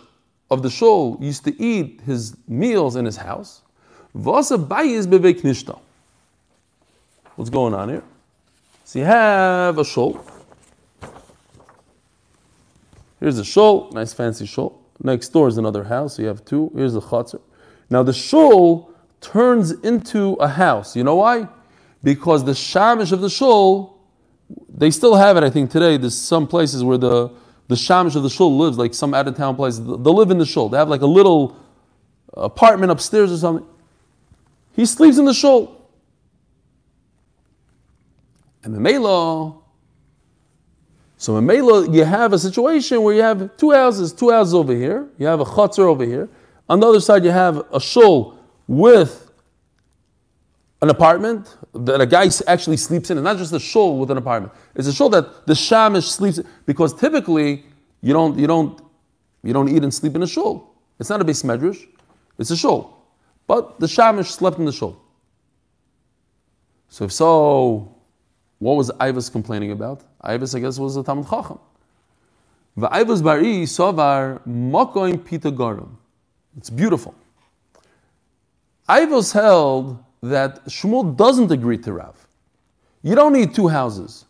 of 0.51 0.63
the 0.63 0.69
shul 0.69 1.17
used 1.21 1.45
to 1.45 1.63
eat 1.63 2.03
his 2.05 2.37
meals 2.47 2.97
in 2.97 3.05
his 3.07 3.17
house. 3.17 3.63
What's 4.13 4.51
going 7.51 7.75
on 7.75 7.89
here? 7.89 8.03
So 8.85 8.99
you 8.99 9.05
have 9.05 9.79
a 9.79 9.85
shul. 9.85 10.21
Here's 13.21 13.39
a 13.39 13.45
shul, 13.45 13.91
nice 13.93 14.13
fancy 14.13 14.47
shul. 14.47 14.83
Next 15.03 15.29
door 15.29 15.49
is 15.49 15.59
another 15.59 15.85
house, 15.85 16.17
so 16.17 16.23
you 16.23 16.29
have 16.29 16.45
two. 16.45 16.73
Here's 16.75 16.97
a 16.97 17.01
chutzner. 17.01 17.41
Now 17.91 18.03
the 18.03 18.13
shul 18.13 18.93
turns 19.21 19.73
into 19.73 20.35
a 20.35 20.49
house. 20.49 20.97
You 20.97 21.05
know 21.05 21.17
why? 21.17 21.49
Because 22.03 22.45
the 22.45 22.53
shamish 22.53 23.13
of 23.13 23.21
the 23.21 23.31
shul, 23.31 23.99
they 24.69 24.91
still 24.91 25.15
have 25.15 25.37
it, 25.37 25.45
I 25.45 25.51
think, 25.51 25.71
today. 25.71 25.97
There's 25.97 26.17
some 26.17 26.47
places 26.47 26.83
where 26.83 26.97
the, 26.99 27.31
the 27.69 27.75
shamish 27.75 28.17
of 28.17 28.23
the 28.23 28.31
shul 28.31 28.57
lives, 28.57 28.79
like 28.79 28.95
some 28.95 29.13
out 29.13 29.29
of 29.29 29.37
town 29.37 29.57
places. 29.57 29.85
They 29.85 29.93
live 29.93 30.31
in 30.31 30.39
the 30.39 30.47
shul. 30.47 30.69
They 30.69 30.79
have 30.79 30.89
like 30.89 31.03
a 31.03 31.07
little 31.07 31.57
apartment 32.35 32.91
upstairs 32.91 33.33
or 33.33 33.37
something. 33.37 33.67
He 34.75 34.87
sleeps 34.87 35.19
in 35.19 35.27
the 35.27 35.35
shul. 35.35 35.77
And 38.63 38.75
the 38.75 38.81
Mela, 38.81 39.60
so 41.21 41.37
in 41.37 41.45
Mela, 41.45 41.87
you 41.91 42.03
have 42.03 42.33
a 42.33 42.39
situation 42.39 43.03
where 43.03 43.15
you 43.15 43.21
have 43.21 43.55
two 43.59 43.73
houses, 43.73 44.11
two 44.11 44.31
houses 44.31 44.55
over 44.55 44.73
here, 44.75 45.07
you 45.19 45.27
have 45.27 45.41
a 45.41 45.45
chutzner 45.45 45.85
over 45.85 46.03
here. 46.03 46.31
On 46.67 46.81
the 46.81 46.87
other 46.87 46.99
side, 46.99 47.27
you 47.27 47.31
have 47.31 47.63
a 47.75 47.79
shul 47.79 48.39
with 48.67 49.31
an 50.81 50.89
apartment 50.89 51.59
that 51.75 52.01
a 52.01 52.07
guy 52.07 52.31
actually 52.47 52.79
sleeps 52.79 53.11
in, 53.11 53.19
and 53.19 53.25
not 53.25 53.37
just 53.37 53.53
a 53.53 53.61
shul 53.61 53.99
with 53.99 54.11
an 54.11 54.17
apartment. 54.17 54.55
It's 54.75 54.89
a 54.89 54.95
shul 54.95 55.11
that 55.11 55.47
the 55.47 55.53
shamish 55.53 56.05
sleeps 56.05 56.39
in, 56.39 56.47
because 56.65 56.95
typically 56.95 57.67
you 58.01 58.15
don't 58.15 58.39
you 58.39 58.47
don't 58.47 58.81
you 59.43 59.53
don't 59.53 59.69
eat 59.69 59.83
and 59.83 59.93
sleep 59.93 60.17
in 60.17 60.23
a 60.23 60.27
shul. 60.27 60.75
It's 60.99 61.11
not 61.11 61.21
a 61.21 61.25
beis 61.27 61.45
medrash, 61.45 61.87
it's 62.39 62.51
a 62.51 62.57
shul. 62.57 62.97
But 63.47 63.79
the 63.79 63.87
shamish 63.87 64.29
slept 64.29 64.59
in 64.59 64.65
the 64.65 64.73
shul. 64.73 64.99
So 66.89 67.05
if 67.05 67.13
so, 67.13 67.90
what 68.61 68.77
was 68.77 68.91
Ivas 69.01 69.29
complaining 69.29 69.73
about? 69.73 70.03
Ivas, 70.23 70.55
I 70.55 70.61
guess, 70.61 70.79
was 70.79 70.97
a 70.97 71.03
Talmud 71.03 71.29
Chacham. 71.29 71.59
V'Ivas 72.79 73.25
bari 73.25 73.67
sovar 73.67 74.41
mokoim 74.47 75.25
pita 75.25 75.51
garim. 75.51 75.89
It's 76.57 76.71
beautiful. 76.71 77.15
Ivos 78.89 79.33
held 79.33 79.99
that 80.23 80.65
Shmuel 80.67 81.17
doesn't 81.17 81.51
agree 81.51 81.79
to 81.79 81.93
Rav. 81.95 82.29
You 83.03 83.15
don't 83.15 83.33
need 83.33 83.55
two 83.55 83.67
houses. 83.69 84.27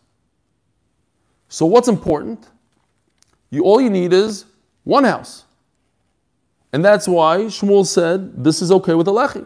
So 1.49 1.66
what's 1.66 1.88
important? 1.88 2.47
You, 3.51 3.64
all 3.64 3.81
you 3.81 3.90
need 3.90 4.12
is 4.12 4.45
one 4.85 5.03
house. 5.03 5.45
And 6.73 6.85
that's 6.85 7.09
why 7.09 7.38
Shmuel 7.47 7.85
said 7.85 8.45
this 8.45 8.62
is 8.62 8.71
okay 8.71 8.95
with 8.95 9.09
a 9.09 9.11
lechi. 9.11 9.45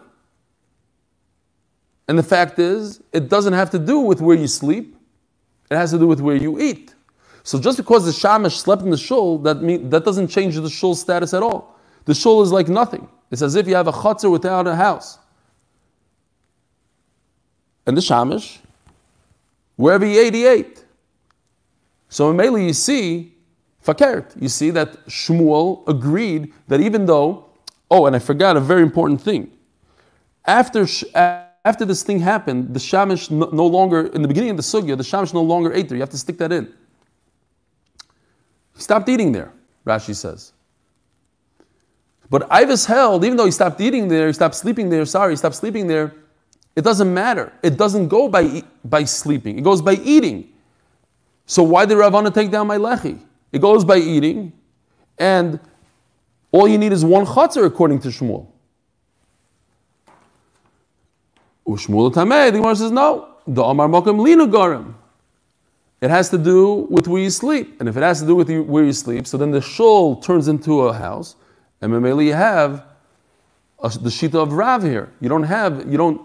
And 2.09 2.19
the 2.19 2.23
fact 2.23 2.59
is, 2.59 3.03
it 3.13 3.29
doesn't 3.29 3.53
have 3.53 3.71
to 3.71 3.79
do 3.79 3.99
with 4.01 4.21
where 4.21 4.37
you 4.37 4.47
sleep, 4.47 4.97
it 5.71 5.77
has 5.77 5.91
to 5.93 5.99
do 5.99 6.07
with 6.07 6.21
where 6.21 6.37
you 6.37 6.61
eat. 6.61 6.95
So 7.43 7.59
just 7.59 7.77
because 7.77 8.05
the 8.05 8.13
shamash 8.13 8.57
slept 8.57 8.83
in 8.83 8.91
the 8.91 8.97
shul, 8.97 9.39
that, 9.39 9.63
mean, 9.63 9.91
that 9.91 10.05
doesn't 10.05 10.29
change 10.29 10.57
the 10.57 10.71
shul 10.71 10.95
status 10.95 11.35
at 11.35 11.43
all. 11.43 11.79
The 12.07 12.15
shul 12.15 12.43
is 12.43 12.53
like 12.53 12.69
nothing. 12.69 13.09
It's 13.31 13.43
as 13.43 13.55
if 13.55 13.67
you 13.67 13.75
have 13.75 13.87
a 13.87 13.93
chutzner 13.93 14.31
without 14.31 14.67
a 14.67 14.75
house. 14.75 15.19
And 17.87 17.97
the 17.97 18.01
shamash, 18.01 18.61
wherever 19.77 20.07
he 20.07 20.19
ate, 20.19 20.35
he 20.35 20.47
ate. 20.47 20.85
So 22.09 22.31
in 22.31 22.37
Mele, 22.37 22.59
you 22.59 22.73
see, 22.73 23.35
fakert, 23.85 24.41
you 24.41 24.49
see 24.49 24.71
that 24.71 25.05
Shmuel 25.07 25.87
agreed 25.89 26.53
that 26.69 26.81
even 26.81 27.07
though, 27.07 27.47
oh, 27.91 28.07
and 28.07 28.17
I 28.17 28.21
forgot 28.21 28.57
a 28.57 28.61
very 28.61 28.83
important 28.83 29.21
thing. 29.21 29.51
After, 30.47 30.87
after 31.65 31.85
this 31.85 32.03
thing 32.03 32.21
happened, 32.21 32.75
the 32.75 32.81
shamash 32.81 33.31
no, 33.31 33.49
no 33.51 33.67
longer, 33.67 34.07
in 34.07 34.23
the 34.23 34.29
beginning 34.29 34.51
of 34.51 34.57
the 34.57 34.63
sugya, 34.63 34.97
the 34.97 35.05
shamash 35.05 35.33
no 35.33 35.43
longer 35.43 35.73
ate 35.73 35.89
there. 35.89 35.97
You 35.97 36.03
have 36.03 36.11
to 36.11 36.19
stick 36.19 36.39
that 36.39 36.53
in. 36.53 36.73
He 38.75 38.83
stopped 38.83 39.09
eating 39.09 39.33
there, 39.33 39.53
Rashi 39.87 40.15
says. 40.15 40.53
But 42.29 42.51
Ivas 42.51 42.85
held, 42.87 43.25
even 43.25 43.37
though 43.37 43.45
he 43.45 43.51
stopped 43.51 43.81
eating 43.81 44.09
there, 44.09 44.27
he 44.27 44.33
stopped 44.33 44.57
sleeping 44.57 44.89
there, 44.89 45.07
sorry, 45.07 45.33
he 45.33 45.37
stopped 45.37 45.55
sleeping 45.55 45.87
there, 45.87 46.15
it 46.77 46.83
doesn't 46.83 47.13
matter. 47.13 47.53
It 47.63 47.77
doesn't 47.77 48.09
go 48.09 48.29
by, 48.29 48.65
by 48.85 49.05
sleeping, 49.05 49.59
it 49.59 49.63
goes 49.63 49.81
by 49.81 49.95
eating. 49.95 50.53
So 51.47 51.63
why 51.63 51.87
did 51.87 51.97
Ravana 51.97 52.31
take 52.31 52.51
down 52.51 52.67
my 52.67 52.79
lechi? 52.79 53.21
It 53.53 53.61
goes 53.61 53.85
by 53.85 53.99
eating, 53.99 54.53
and 55.19 55.61
all 56.51 56.67
you 56.67 56.79
need 56.79 56.93
is 56.93 57.05
one 57.05 57.25
chatzar 57.27 57.65
according 57.67 58.01
to 58.01 58.09
Shmuel. 58.09 58.49
Ushmuel 61.67 62.13
Tameh, 62.13 62.53
the 62.53 62.59
Gemara 62.59 62.77
says, 62.77 62.91
no. 62.91 63.29
The 63.47 63.63
Amar 63.63 63.89
Mokim 63.89 64.19
Garim. 64.51 64.95
It 66.01 66.11
has 66.11 66.29
to 66.31 66.39
do 66.39 66.87
with 66.91 67.09
where 67.09 67.23
you 67.23 67.31
sleep. 67.31 67.81
And 67.81 67.89
if 67.89 67.97
it 67.97 68.03
has 68.03 68.21
to 68.21 68.27
do 68.27 68.35
with 68.35 68.51
where 68.51 68.85
you 68.85 68.93
sleep, 68.93 69.27
so 69.27 69.39
then 69.39 69.51
the 69.51 69.61
shul 69.61 70.17
turns 70.17 70.49
into 70.49 70.83
a 70.83 70.93
house, 70.93 71.37
and 71.81 71.93
Mameli 71.93 72.27
you 72.27 72.35
have 72.35 72.85
a, 73.79 73.89
the 73.89 74.11
Shita 74.11 74.35
of 74.35 74.53
Rav 74.53 74.83
here. 74.83 75.13
You 75.21 75.29
don't 75.29 75.45
have, 75.45 75.91
you 75.91 75.97
don't, 75.97 76.21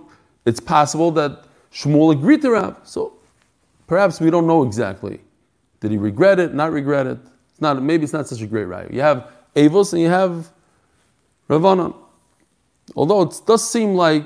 it's 0.46 0.60
possible 0.60 1.12
that 1.12 1.44
Shmuel 1.72 2.12
agreed 2.12 2.42
to 2.42 2.52
Rav. 2.52 2.78
So 2.84 3.14
perhaps 3.88 4.20
we 4.20 4.30
don't 4.30 4.48
know 4.48 4.64
exactly. 4.64 5.22
Did 5.80 5.92
he 5.92 5.98
regret 5.98 6.40
it, 6.40 6.54
not 6.54 6.72
regret 6.72 7.08
it? 7.08 7.20
It's 7.52 7.62
not, 7.62 7.82
maybe 7.82 8.04
it's 8.04 8.14
not 8.14 8.28
such 8.28 8.42
a 8.42 8.48
great 8.48 8.66
right. 8.66 8.92
You 8.92 9.02
have 9.02 9.30
Avos 9.56 9.94
and 9.94 10.02
you 10.02 10.10
have 10.10 10.52
Ravanan. 11.50 11.96
Although 12.96 13.22
it 13.24 13.42
does 13.46 13.70
seem 13.70 13.96
like 13.96 14.26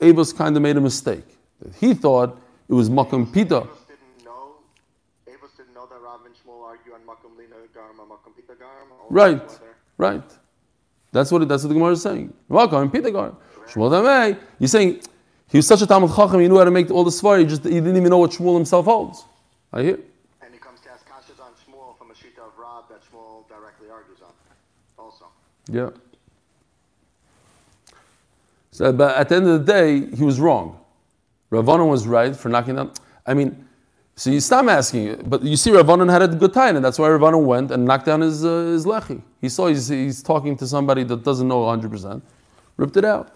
Avos 0.00 0.36
kind 0.36 0.56
of 0.56 0.62
made 0.62 0.76
a 0.76 0.80
mistake. 0.80 1.24
He 1.80 1.94
thought 1.94 2.40
it 2.68 2.74
was 2.74 2.90
Makam 2.90 3.32
Pita. 3.32 3.60
Avos 3.60 3.68
didn't 3.88 4.24
know. 4.24 4.56
Avos 5.26 5.56
didn't 5.56 5.74
know 5.74 5.86
that 5.86 6.00
Rav 6.00 6.20
and 6.26 6.34
Shmuel 6.34 6.62
argue 6.64 6.92
on 6.92 7.00
Makom 7.00 7.36
Lina 7.38 7.56
Garam 7.74 7.98
or 8.10 8.18
Pita 8.36 8.52
Garam. 8.52 8.88
Right, 9.08 9.58
right. 9.96 10.38
That's 11.12 11.32
what, 11.32 11.42
it, 11.42 11.48
that's 11.48 11.62
what 11.62 11.68
the 11.68 11.74
Gemara 11.74 11.92
is 11.92 12.02
saying. 12.02 12.32
Makam 12.50 12.92
Pita 12.92 13.10
Garam. 13.10 13.36
Shmuel 13.66 13.90
Damei. 13.90 14.38
You're 14.58 14.68
saying 14.68 15.00
he 15.48 15.58
was 15.58 15.66
such 15.66 15.80
a 15.82 15.86
Talmud 15.86 16.14
Chacham, 16.14 16.40
he 16.40 16.48
knew 16.48 16.58
how 16.58 16.64
to 16.64 16.70
make 16.70 16.90
all 16.90 17.04
the 17.04 17.10
svar, 17.10 17.38
he 17.38 17.46
just 17.46 17.64
he 17.64 17.70
didn't 17.70 17.96
even 17.96 18.10
know 18.10 18.18
what 18.18 18.32
Shmuel 18.32 18.56
himself 18.56 18.84
holds. 18.84 19.24
I 19.72 19.82
hear. 19.82 19.98
And 20.42 20.52
he 20.52 20.58
comes 20.58 20.80
to 20.80 20.90
ask 20.90 21.06
Kashas 21.08 21.40
on 21.42 21.52
Shmuel 21.64 21.96
from 21.96 22.10
a 22.10 22.14
Shita 22.14 22.46
of 22.46 22.58
Rab 22.58 22.84
that 22.90 23.00
Shmuel 23.10 23.48
directly 23.48 23.88
argues 23.90 24.18
on. 24.22 24.32
Also. 24.98 25.26
Yeah. 25.70 25.90
So, 28.76 28.92
but 28.92 29.16
at 29.16 29.30
the 29.30 29.36
end 29.36 29.48
of 29.48 29.64
the 29.64 29.72
day, 29.72 30.04
he 30.14 30.22
was 30.22 30.38
wrong. 30.38 30.78
Ravanan 31.50 31.88
was 31.88 32.06
right 32.06 32.36
for 32.36 32.50
knocking 32.50 32.74
down. 32.74 32.92
I 33.24 33.32
mean, 33.32 33.64
so 34.16 34.28
you 34.28 34.38
stop 34.38 34.66
asking, 34.66 35.22
but 35.24 35.42
you 35.42 35.56
see, 35.56 35.70
Ravanan 35.70 36.10
had 36.10 36.20
a 36.20 36.28
good 36.28 36.52
time, 36.52 36.76
and 36.76 36.84
that's 36.84 36.98
why 36.98 37.08
Ravanan 37.08 37.46
went 37.46 37.70
and 37.70 37.86
knocked 37.86 38.04
down 38.04 38.20
his, 38.20 38.44
uh, 38.44 38.64
his 38.74 38.84
lechi. 38.84 39.22
He 39.40 39.48
saw 39.48 39.68
he's, 39.68 39.88
he's 39.88 40.22
talking 40.22 40.58
to 40.58 40.66
somebody 40.66 41.04
that 41.04 41.24
doesn't 41.24 41.48
know 41.48 41.62
100%, 41.62 42.20
ripped 42.76 42.98
it 42.98 43.06
out. 43.06 43.28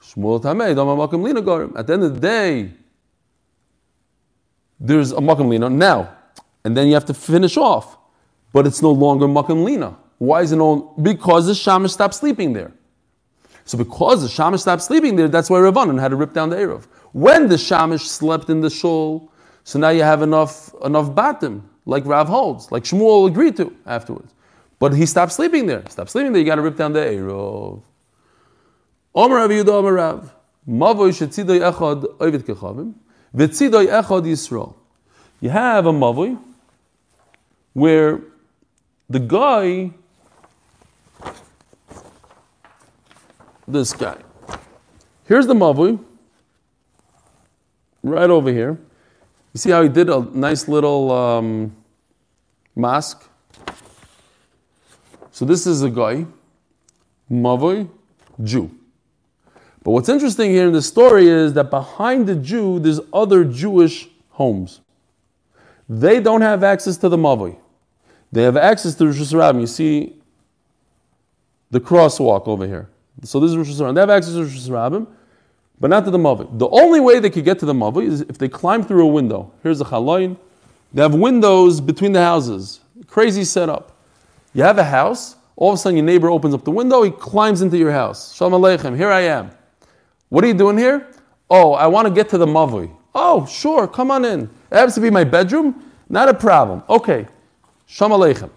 At 0.00 0.16
the 0.16 1.92
end 1.92 2.02
of 2.02 2.14
the 2.14 2.20
day, 2.20 2.72
there's 4.80 5.12
a 5.12 5.20
Makam 5.20 5.48
Lina 5.48 5.70
now, 5.70 6.12
and 6.64 6.76
then 6.76 6.88
you 6.88 6.94
have 6.94 7.04
to 7.04 7.14
finish 7.14 7.56
off, 7.56 7.96
but 8.52 8.66
it's 8.66 8.82
no 8.82 8.90
longer 8.90 9.28
Makam 9.28 9.62
Lina. 9.62 9.96
Why 10.18 10.42
is 10.42 10.50
it 10.50 10.56
no? 10.56 10.92
Because 11.00 11.46
the 11.46 11.52
Shamish 11.52 11.90
stopped 11.90 12.14
sleeping 12.14 12.52
there. 12.52 12.72
So 13.68 13.76
because 13.76 14.22
the 14.22 14.28
Shamish 14.28 14.60
stopped 14.60 14.80
sleeping 14.80 15.16
there, 15.16 15.28
that's 15.28 15.50
why 15.50 15.58
Ravanan 15.58 16.00
had 16.00 16.08
to 16.08 16.16
rip 16.16 16.32
down 16.32 16.48
the 16.48 16.56
Erev. 16.56 16.86
When 17.12 17.48
the 17.48 17.56
Shamish 17.56 18.06
slept 18.06 18.48
in 18.48 18.62
the 18.62 18.70
shul, 18.70 19.30
so 19.62 19.78
now 19.78 19.90
you 19.90 20.02
have 20.02 20.22
enough 20.22 20.72
enough 20.82 21.08
batim, 21.10 21.60
like 21.84 22.06
Rav 22.06 22.28
holds, 22.28 22.72
like 22.72 22.84
Shmuel 22.84 23.28
agreed 23.28 23.58
to 23.58 23.76
afterwards. 23.84 24.32
But 24.78 24.94
he 24.94 25.04
stopped 25.04 25.32
sleeping 25.32 25.66
there. 25.66 25.82
Stop 25.90 26.08
sleeping 26.08 26.32
there, 26.32 26.40
you 26.40 26.46
got 26.46 26.54
to 26.54 26.62
rip 26.62 26.78
down 26.78 26.94
the 26.94 27.00
Erev. 27.00 27.82
Omer 29.14 29.36
Rav 29.36 29.50
Yehuda 29.50 29.94
Rav. 29.94 30.34
Mavoy 30.66 31.10
shetzidoy 31.10 31.60
echad 31.70 32.04
oivit 32.16 32.44
kechavim, 32.44 32.94
v'tzidoy 33.36 33.88
echad 33.88 34.24
Yisrael. 34.24 34.74
You 35.40 35.50
have 35.50 35.84
a 35.84 35.92
mavoy 35.92 36.38
where 37.74 38.22
the 39.10 39.20
guy 39.20 39.90
this 43.68 43.92
guy. 43.92 44.16
Here's 45.24 45.46
the 45.46 45.54
Mavui, 45.54 46.02
right 48.02 48.30
over 48.30 48.50
here. 48.50 48.78
You 49.52 49.58
see 49.58 49.70
how 49.70 49.82
he 49.82 49.88
did 49.88 50.08
a 50.08 50.20
nice 50.20 50.68
little 50.68 51.12
um, 51.12 51.76
mask? 52.74 53.28
So 55.30 55.44
this 55.44 55.66
is 55.66 55.82
a 55.82 55.90
guy, 55.90 56.26
Mavui, 57.30 57.88
Jew. 58.42 58.70
But 59.84 59.92
what's 59.92 60.08
interesting 60.08 60.50
here 60.50 60.66
in 60.66 60.72
the 60.72 60.82
story 60.82 61.28
is 61.28 61.52
that 61.52 61.70
behind 61.70 62.26
the 62.26 62.34
Jew, 62.34 62.78
there's 62.80 63.00
other 63.12 63.44
Jewish 63.44 64.08
homes. 64.30 64.80
They 65.88 66.20
don't 66.20 66.40
have 66.40 66.64
access 66.64 66.96
to 66.98 67.08
the 67.08 67.16
Mavui. 67.16 67.56
They 68.32 68.42
have 68.42 68.56
access 68.56 68.94
to 68.96 69.06
Rosh 69.06 69.18
Hashanah. 69.18 69.60
You 69.60 69.66
see 69.66 70.16
the 71.70 71.80
crosswalk 71.80 72.46
over 72.46 72.66
here. 72.66 72.88
So 73.22 73.40
this 73.40 73.50
is 73.50 73.56
Rosh 73.56 73.70
Hashanah. 73.70 73.94
They 73.94 74.00
have 74.00 74.10
access 74.10 74.34
to 74.34 74.44
Rosh 74.44 74.68
Hashanah, 74.68 75.06
but 75.80 75.90
not 75.90 76.04
to 76.04 76.10
the 76.10 76.18
Mavi. 76.18 76.58
The 76.58 76.68
only 76.68 77.00
way 77.00 77.18
they 77.18 77.30
could 77.30 77.44
get 77.44 77.58
to 77.60 77.66
the 77.66 77.74
Mavi 77.74 78.06
is 78.06 78.20
if 78.22 78.38
they 78.38 78.48
climb 78.48 78.82
through 78.84 79.04
a 79.04 79.08
window. 79.08 79.52
Here's 79.62 79.80
a 79.80 79.84
chalayin. 79.84 80.36
They 80.92 81.02
have 81.02 81.14
windows 81.14 81.80
between 81.80 82.12
the 82.12 82.22
houses. 82.22 82.80
Crazy 83.06 83.44
setup. 83.44 83.96
You 84.54 84.62
have 84.62 84.78
a 84.78 84.84
house, 84.84 85.36
all 85.56 85.70
of 85.70 85.74
a 85.74 85.78
sudden 85.78 85.96
your 85.96 86.06
neighbor 86.06 86.30
opens 86.30 86.54
up 86.54 86.64
the 86.64 86.70
window, 86.70 87.02
he 87.02 87.10
climbs 87.10 87.62
into 87.62 87.76
your 87.76 87.92
house. 87.92 88.34
Shalom 88.34 88.60
Aleichem, 88.60 88.96
here 88.96 89.10
I 89.10 89.20
am. 89.20 89.50
What 90.30 90.44
are 90.44 90.46
you 90.46 90.54
doing 90.54 90.78
here? 90.78 91.08
Oh, 91.50 91.72
I 91.72 91.86
want 91.86 92.08
to 92.08 92.14
get 92.14 92.28
to 92.30 92.38
the 92.38 92.46
Mavui. 92.46 92.90
Oh, 93.14 93.44
sure, 93.46 93.86
come 93.86 94.10
on 94.10 94.24
in. 94.24 94.42
It 94.42 94.76
happens 94.76 94.94
to 94.94 95.00
be 95.00 95.10
my 95.10 95.24
bedroom, 95.24 95.92
not 96.08 96.28
a 96.28 96.34
problem. 96.34 96.82
Okay, 96.88 97.26
Shalom 97.86 98.20
Aleichem. 98.20 98.50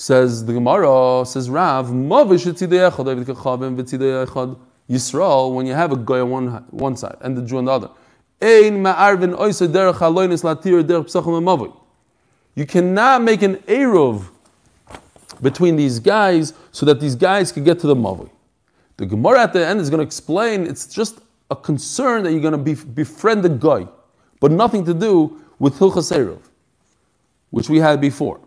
Says 0.00 0.46
the 0.46 0.54
Gemara, 0.54 1.26
says 1.26 1.50
Rav, 1.50 1.88
Yisrael, 4.88 5.54
when 5.54 5.66
you 5.66 5.74
have 5.74 5.92
a 5.92 5.96
guy 5.96 6.20
on 6.20 6.30
one, 6.30 6.46
one 6.70 6.96
side 6.96 7.18
and 7.20 7.36
the 7.36 7.42
Jew 7.42 7.58
on 7.58 7.66
the 7.66 7.70
other. 7.70 7.90
You 12.54 12.66
cannot 12.66 13.22
make 13.22 13.42
an 13.42 13.56
Eruv 13.56 14.24
between 15.42 15.76
these 15.76 15.98
guys 15.98 16.54
so 16.72 16.86
that 16.86 16.98
these 16.98 17.14
guys 17.14 17.52
can 17.52 17.62
get 17.62 17.78
to 17.80 17.86
the 17.86 17.94
Mavi. 17.94 18.30
The 18.96 19.04
Gemara 19.04 19.42
at 19.42 19.52
the 19.52 19.66
end 19.66 19.82
is 19.82 19.90
going 19.90 19.98
to 19.98 20.06
explain 20.06 20.66
it's 20.66 20.86
just 20.86 21.20
a 21.50 21.56
concern 21.56 22.22
that 22.22 22.32
you're 22.32 22.40
going 22.40 22.52
to 22.52 22.58
be, 22.58 22.72
befriend 22.72 23.42
the 23.42 23.50
guy, 23.50 23.86
but 24.40 24.50
nothing 24.50 24.82
to 24.86 24.94
do 24.94 25.42
with 25.58 25.78
Hilchas 25.78 26.40
which 27.50 27.68
we 27.68 27.76
had 27.76 28.00
before. 28.00 28.40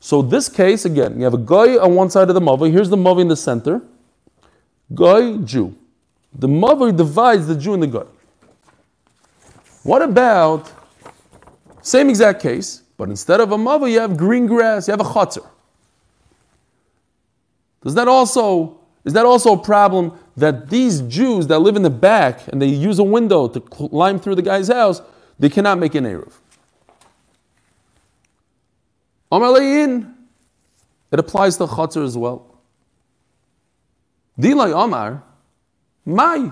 So 0.00 0.22
this 0.22 0.48
case, 0.48 0.84
again, 0.84 1.18
you 1.18 1.24
have 1.24 1.34
a 1.34 1.38
guy 1.38 1.76
on 1.78 1.94
one 1.94 2.10
side 2.10 2.28
of 2.28 2.34
the 2.34 2.40
Mavi, 2.40 2.70
here's 2.70 2.90
the 2.90 2.96
Mavi 2.96 3.22
in 3.22 3.28
the 3.28 3.36
center, 3.36 3.82
guy, 4.94 5.36
Jew. 5.38 5.76
The 6.34 6.48
Mavi 6.48 6.96
divides 6.96 7.46
the 7.46 7.56
Jew 7.56 7.74
and 7.74 7.82
the 7.82 7.86
guy. 7.86 8.04
What 9.82 10.02
about, 10.02 10.72
same 11.82 12.08
exact 12.08 12.42
case, 12.42 12.82
but 12.96 13.08
instead 13.08 13.40
of 13.40 13.52
a 13.52 13.56
Mavi, 13.56 13.92
you 13.92 14.00
have 14.00 14.16
green 14.16 14.46
grass, 14.46 14.88
you 14.88 14.92
have 14.92 15.00
a 15.00 15.04
Chatzar. 15.04 15.46
Does 17.82 17.94
that 17.94 18.08
also, 18.08 18.80
is 19.04 19.12
that 19.12 19.24
also 19.24 19.52
a 19.52 19.62
problem 19.62 20.18
that 20.36 20.68
these 20.68 21.00
Jews 21.02 21.46
that 21.46 21.60
live 21.60 21.76
in 21.76 21.82
the 21.82 21.90
back 21.90 22.48
and 22.48 22.60
they 22.60 22.66
use 22.66 22.98
a 22.98 23.04
window 23.04 23.46
to 23.46 23.60
climb 23.60 24.18
through 24.18 24.34
the 24.34 24.42
guy's 24.42 24.66
house, 24.66 25.00
they 25.38 25.48
cannot 25.48 25.78
make 25.78 25.94
an 25.94 26.04
Eruv. 26.04 26.32
Omar 29.30 29.60
it 31.12 31.18
applies 31.18 31.56
to 31.58 31.66
Chatzar 31.66 32.04
as 32.04 32.16
well. 32.16 32.58
Dilay 34.38 34.72
Omar, 34.72 35.22
my. 36.04 36.50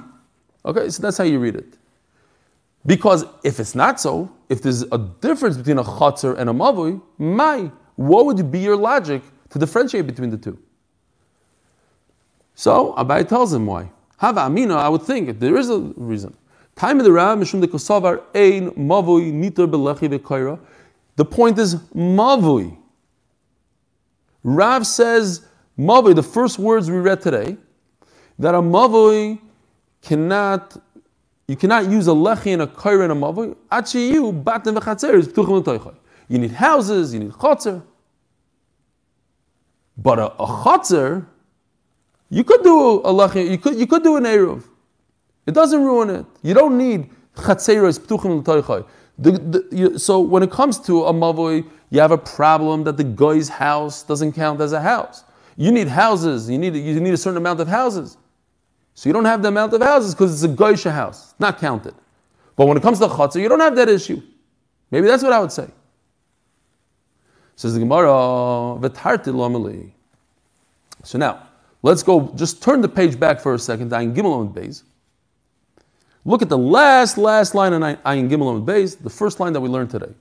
Okay, 0.64 0.88
so 0.88 1.02
that's 1.02 1.18
how 1.18 1.24
you 1.24 1.38
read 1.38 1.56
it. 1.56 1.76
Because 2.86 3.24
if 3.42 3.60
it's 3.60 3.74
not 3.74 4.00
so, 4.00 4.30
if 4.48 4.62
there's 4.62 4.82
a 4.82 4.98
difference 4.98 5.56
between 5.56 5.78
a 5.78 5.84
Chatzar 5.84 6.36
and 6.38 6.50
a 6.50 6.52
Mavui, 6.52 7.00
my. 7.18 7.70
What 7.96 8.26
would 8.26 8.50
be 8.50 8.58
your 8.60 8.76
logic 8.76 9.22
to 9.50 9.58
differentiate 9.58 10.06
between 10.06 10.30
the 10.30 10.36
two? 10.36 10.58
So 12.54 12.94
Abai 12.96 13.26
tells 13.28 13.52
him 13.52 13.66
why. 13.66 13.90
Have 14.18 14.38
Amina, 14.38 14.76
I 14.76 14.88
would 14.88 15.02
think 15.02 15.38
there 15.38 15.56
is 15.56 15.70
a 15.70 15.78
reason. 15.78 16.36
Time 16.76 16.98
of 16.98 17.04
the 17.04 17.12
Rab, 17.12 17.38
Mishum 17.38 17.60
de 17.60 17.68
Kosavar, 17.68 18.22
Ein, 18.34 18.70
Mavui, 18.72 19.32
Niter, 19.32 19.66
Belechi. 19.66 20.58
The 21.16 21.24
point 21.24 21.58
is 21.58 21.76
Mavui. 21.94 22.76
Rav 24.42 24.86
says, 24.86 25.46
Mavui, 25.78 26.14
the 26.14 26.22
first 26.22 26.58
words 26.58 26.90
we 26.90 26.98
read 26.98 27.20
today, 27.20 27.56
that 28.40 28.54
a 28.54 28.60
Mavui 28.60 29.38
cannot, 30.02 30.76
you 31.46 31.54
cannot 31.54 31.88
use 31.88 32.08
a 32.08 32.12
Lechi 32.12 32.52
and 32.52 32.62
a 32.62 32.66
Kaira 32.66 33.04
and 33.04 33.12
a 33.12 33.14
Mavui. 33.14 33.56
Actually, 33.70 34.10
you, 34.10 34.32
Batim 34.32 34.76
v'chatzeres, 34.76 35.28
Ptuchim 35.28 35.94
You 36.28 36.38
need 36.38 36.50
houses, 36.50 37.14
you 37.14 37.20
need 37.20 37.32
Chatzer. 37.32 37.82
But 39.96 40.18
a, 40.18 40.32
a 40.32 40.46
Chatzer, 40.46 41.24
you 42.30 42.42
could 42.42 42.64
do 42.64 42.96
a 42.96 43.12
Lechi, 43.12 43.48
you 43.48 43.58
could, 43.58 43.78
you 43.78 43.86
could 43.86 44.02
do 44.02 44.16
an 44.16 44.24
Eruv. 44.24 44.64
It 45.46 45.52
doesn't 45.52 45.82
ruin 45.82 46.10
it. 46.10 46.26
You 46.42 46.54
don't 46.54 46.78
need 46.78 47.10
chatzeros 47.36 47.98
ptuchim 48.00 48.44
l'toichai. 48.46 50.00
So 50.00 50.20
when 50.20 50.42
it 50.42 50.50
comes 50.50 50.78
to 50.80 51.04
a 51.04 51.12
mavoi, 51.12 51.68
you 51.90 52.00
have 52.00 52.10
a 52.10 52.18
problem 52.18 52.84
that 52.84 52.96
the 52.96 53.04
guy's 53.04 53.48
house 53.48 54.02
doesn't 54.02 54.32
count 54.32 54.60
as 54.60 54.72
a 54.72 54.80
house. 54.80 55.24
You 55.56 55.70
need 55.70 55.88
houses. 55.88 56.50
You 56.50 56.58
need 56.58 56.74
you 56.74 56.98
need 57.00 57.14
a 57.14 57.16
certain 57.16 57.36
amount 57.36 57.60
of 57.60 57.68
houses. 57.68 58.16
So 58.94 59.08
you 59.08 59.12
don't 59.12 59.24
have 59.24 59.42
the 59.42 59.48
amount 59.48 59.72
of 59.72 59.82
houses 59.82 60.14
because 60.14 60.32
it's 60.32 60.52
a 60.52 60.56
goyish 60.56 60.90
house, 60.90 61.34
not 61.38 61.58
counted. 61.58 61.94
But 62.56 62.66
when 62.66 62.76
it 62.76 62.82
comes 62.82 62.98
to 63.00 63.06
chatzah, 63.06 63.40
you 63.40 63.48
don't 63.48 63.60
have 63.60 63.76
that 63.76 63.88
issue. 63.88 64.22
Maybe 64.90 65.08
that's 65.08 65.22
what 65.22 65.32
I 65.32 65.40
would 65.40 65.52
say. 65.52 65.68
Says 67.56 67.74
the 67.74 67.80
Gemara, 67.80 68.78
So 71.02 71.18
now, 71.18 71.48
let's 71.82 72.02
go, 72.02 72.32
just 72.34 72.62
turn 72.62 72.80
the 72.80 72.88
page 72.88 73.18
back 73.18 73.40
for 73.40 73.54
a 73.54 73.58
second, 73.58 73.90
Ayin 73.90 74.14
Gimel 74.14 74.32
on 74.32 74.48
base. 74.52 74.84
Look 76.24 76.40
at 76.40 76.48
the 76.48 76.58
last, 76.58 77.18
last 77.18 77.54
line 77.54 77.74
in 77.74 77.82
Ayin 77.82 78.30
Gimel 78.30 78.56
and 78.56 78.66
Beis, 78.66 79.00
the 79.00 79.10
first 79.10 79.40
line 79.40 79.52
that 79.52 79.60
we 79.60 79.68
learned 79.68 79.90
today. 79.90 80.12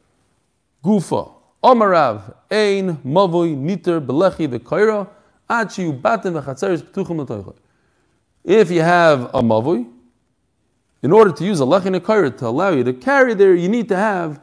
Gufa, 0.83 1.31
Omarav, 1.63 2.35
Ein, 2.51 2.97
Mavui, 2.97 3.55
Niter, 3.55 4.01
Belechi, 4.01 4.47
Vekaira, 4.47 5.07
Achi, 5.49 5.93
Batim, 5.93 6.41
Vechatzeris, 6.41 6.83
Ptuchim, 6.83 7.25
Latoicha. 7.25 7.55
If 8.43 8.69
you 8.69 8.81
have 8.81 9.33
a 9.33 9.41
Mavui, 9.41 9.89
in 11.01 11.13
order 11.13 11.31
to 11.31 11.45
use 11.45 11.61
a 11.61 11.63
Lechi 11.63 11.85
and 11.85 11.95
a 11.95 11.99
Kaira 12.01 12.37
to 12.37 12.47
allow 12.47 12.71
you 12.71 12.83
to 12.83 12.91
carry 12.91 13.33
there, 13.33 13.55
you 13.55 13.69
need 13.69 13.87
to 13.87 13.95
have 13.95 14.41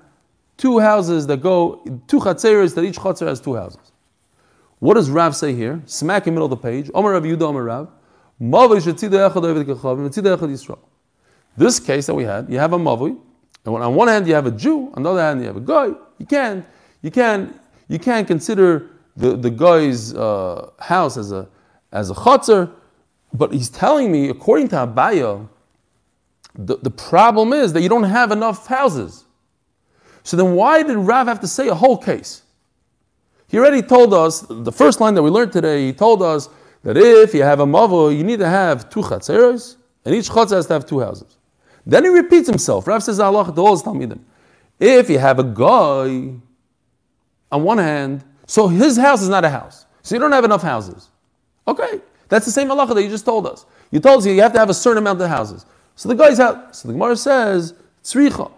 two 0.56 0.78
houses 0.78 1.26
that 1.26 1.42
go, 1.42 1.82
two 2.06 2.20
Chatzeris, 2.20 2.74
that 2.74 2.84
each 2.84 2.96
Chatzer 2.96 3.26
has 3.26 3.38
two 3.38 3.54
houses. 3.54 3.92
What 4.78 4.94
does 4.94 5.10
Rav 5.10 5.36
say 5.36 5.54
here? 5.54 5.82
Smack 5.84 6.26
in 6.26 6.32
the 6.34 6.40
middle 6.40 6.50
of 6.50 6.62
the 6.62 6.68
page. 6.68 6.88
Omarav 6.88 7.22
Yudah, 7.22 7.52
Omarav. 7.52 7.90
Mavui, 8.40 8.80
Shetzida 8.80 9.30
Echad, 9.30 9.44
Ovid 9.44 9.66
Kechavim, 9.66 10.08
Shetzida 10.08 10.38
Echad 10.38 10.48
Yisrael. 10.48 10.78
This 11.56 11.80
case 11.80 12.06
that 12.06 12.14
we 12.14 12.24
had, 12.24 12.48
you 12.48 12.58
have 12.58 12.72
a 12.72 12.78
mavui, 12.78 13.18
and 13.64 13.74
on 13.76 13.94
one 13.94 14.08
hand 14.08 14.26
you 14.26 14.34
have 14.34 14.46
a 14.46 14.50
Jew, 14.50 14.90
on 14.94 15.02
the 15.02 15.10
other 15.10 15.20
hand 15.20 15.40
you 15.40 15.46
have 15.46 15.56
a 15.56 15.60
guy. 15.60 15.86
You 16.18 16.26
can't, 16.26 16.64
you 17.02 17.10
can't, 17.10 17.54
you 17.88 17.98
can't 17.98 18.26
consider 18.26 18.90
the, 19.16 19.36
the 19.36 19.50
guy's 19.50 20.14
uh, 20.14 20.70
house 20.78 21.16
as 21.16 21.32
a 21.32 21.48
as 21.92 22.10
a 22.10 22.14
chutzner, 22.14 22.70
but 23.32 23.52
he's 23.52 23.68
telling 23.68 24.12
me, 24.12 24.28
according 24.28 24.68
to 24.68 24.76
Abaya, 24.76 25.48
the, 26.54 26.76
the 26.76 26.90
problem 26.90 27.52
is 27.52 27.72
that 27.72 27.82
you 27.82 27.88
don't 27.88 28.04
have 28.04 28.30
enough 28.30 28.66
houses. 28.66 29.24
So 30.22 30.36
then 30.36 30.54
why 30.54 30.82
did 30.82 30.96
Rav 30.96 31.26
have 31.26 31.40
to 31.40 31.48
say 31.48 31.68
a 31.68 31.74
whole 31.74 31.98
case? 31.98 32.42
He 33.48 33.58
already 33.58 33.82
told 33.82 34.14
us, 34.14 34.46
the 34.48 34.70
first 34.70 35.00
line 35.00 35.14
that 35.14 35.22
we 35.22 35.30
learned 35.30 35.52
today, 35.52 35.86
he 35.86 35.92
told 35.92 36.22
us 36.22 36.48
that 36.84 36.96
if 36.96 37.34
you 37.34 37.42
have 37.42 37.58
a 37.58 37.66
mavo, 37.66 38.16
you 38.16 38.22
need 38.22 38.38
to 38.38 38.48
have 38.48 38.88
two 38.88 39.00
chatzeros, 39.00 39.76
and 40.04 40.14
each 40.14 40.28
chatzah 40.28 40.52
has 40.52 40.66
to 40.66 40.74
have 40.74 40.86
two 40.86 41.00
houses. 41.00 41.36
Then 41.86 42.04
he 42.04 42.10
repeats 42.10 42.48
himself. 42.48 42.86
Rav 42.86 43.02
says 43.02 43.20
Allah 43.20 43.52
to 43.52 43.60
all 43.60 43.72
his 43.72 43.82
Talmidim. 43.82 44.20
If 44.78 45.10
you 45.10 45.18
have 45.18 45.38
a 45.38 45.44
guy 45.44 46.34
on 47.52 47.62
one 47.62 47.78
hand, 47.78 48.24
so 48.46 48.68
his 48.68 48.96
house 48.96 49.22
is 49.22 49.28
not 49.28 49.44
a 49.44 49.50
house. 49.50 49.86
So 50.02 50.14
you 50.14 50.20
don't 50.20 50.32
have 50.32 50.44
enough 50.44 50.62
houses. 50.62 51.10
Okay. 51.66 52.00
That's 52.28 52.46
the 52.46 52.52
same 52.52 52.68
halacha 52.68 52.94
that 52.94 53.02
you 53.02 53.08
just 53.08 53.24
told 53.24 53.46
us. 53.46 53.66
You 53.90 54.00
told 54.00 54.18
us 54.20 54.26
you 54.26 54.40
have 54.40 54.52
to 54.52 54.58
have 54.58 54.70
a 54.70 54.74
certain 54.74 54.98
amount 54.98 55.20
of 55.20 55.28
houses. 55.28 55.66
So 55.96 56.08
the 56.08 56.14
guy's 56.14 56.40
out. 56.40 56.74
So 56.74 56.88
the 56.88 56.94
Gemara 56.94 57.16
says, 57.16 57.74
tzricha. 58.02 58.50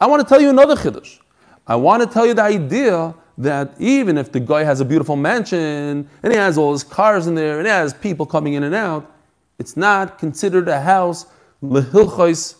I 0.00 0.06
want 0.06 0.20
to 0.20 0.28
tell 0.28 0.40
you 0.40 0.50
another 0.50 0.76
chiddush. 0.76 1.18
I 1.66 1.76
want 1.76 2.02
to 2.02 2.08
tell 2.08 2.26
you 2.26 2.34
the 2.34 2.42
idea 2.42 3.14
that 3.38 3.74
even 3.78 4.18
if 4.18 4.30
the 4.32 4.40
guy 4.40 4.64
has 4.64 4.80
a 4.80 4.84
beautiful 4.84 5.16
mansion 5.16 6.06
and 6.22 6.32
he 6.32 6.38
has 6.38 6.58
all 6.58 6.72
his 6.72 6.84
cars 6.84 7.26
in 7.26 7.34
there 7.34 7.58
and 7.58 7.66
he 7.66 7.70
has 7.70 7.94
people 7.94 8.26
coming 8.26 8.52
in 8.52 8.64
and 8.64 8.74
out, 8.74 9.10
it's 9.58 9.76
not 9.76 10.18
considered 10.18 10.68
a 10.68 10.80
house 10.80 11.26
lehilchos 11.62 12.56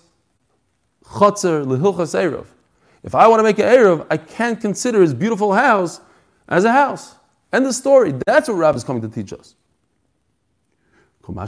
chotzer 1.04 1.64
lehilchos 1.64 2.14
erev. 2.14 2.46
If 3.02 3.14
I 3.14 3.26
want 3.28 3.40
to 3.40 3.44
make 3.44 3.58
an 3.58 3.66
erev, 3.66 4.06
I 4.10 4.16
can't 4.16 4.60
consider 4.60 5.00
his 5.02 5.12
beautiful 5.12 5.52
house 5.52 6.00
as 6.48 6.64
a 6.64 6.72
house. 6.72 7.16
End 7.52 7.66
the 7.66 7.72
story. 7.72 8.12
That's 8.26 8.48
what 8.48 8.54
Rav 8.54 8.74
is 8.76 8.84
coming 8.84 9.02
to 9.02 9.08
teach 9.08 9.32
us. 9.32 9.54
And 11.26 11.38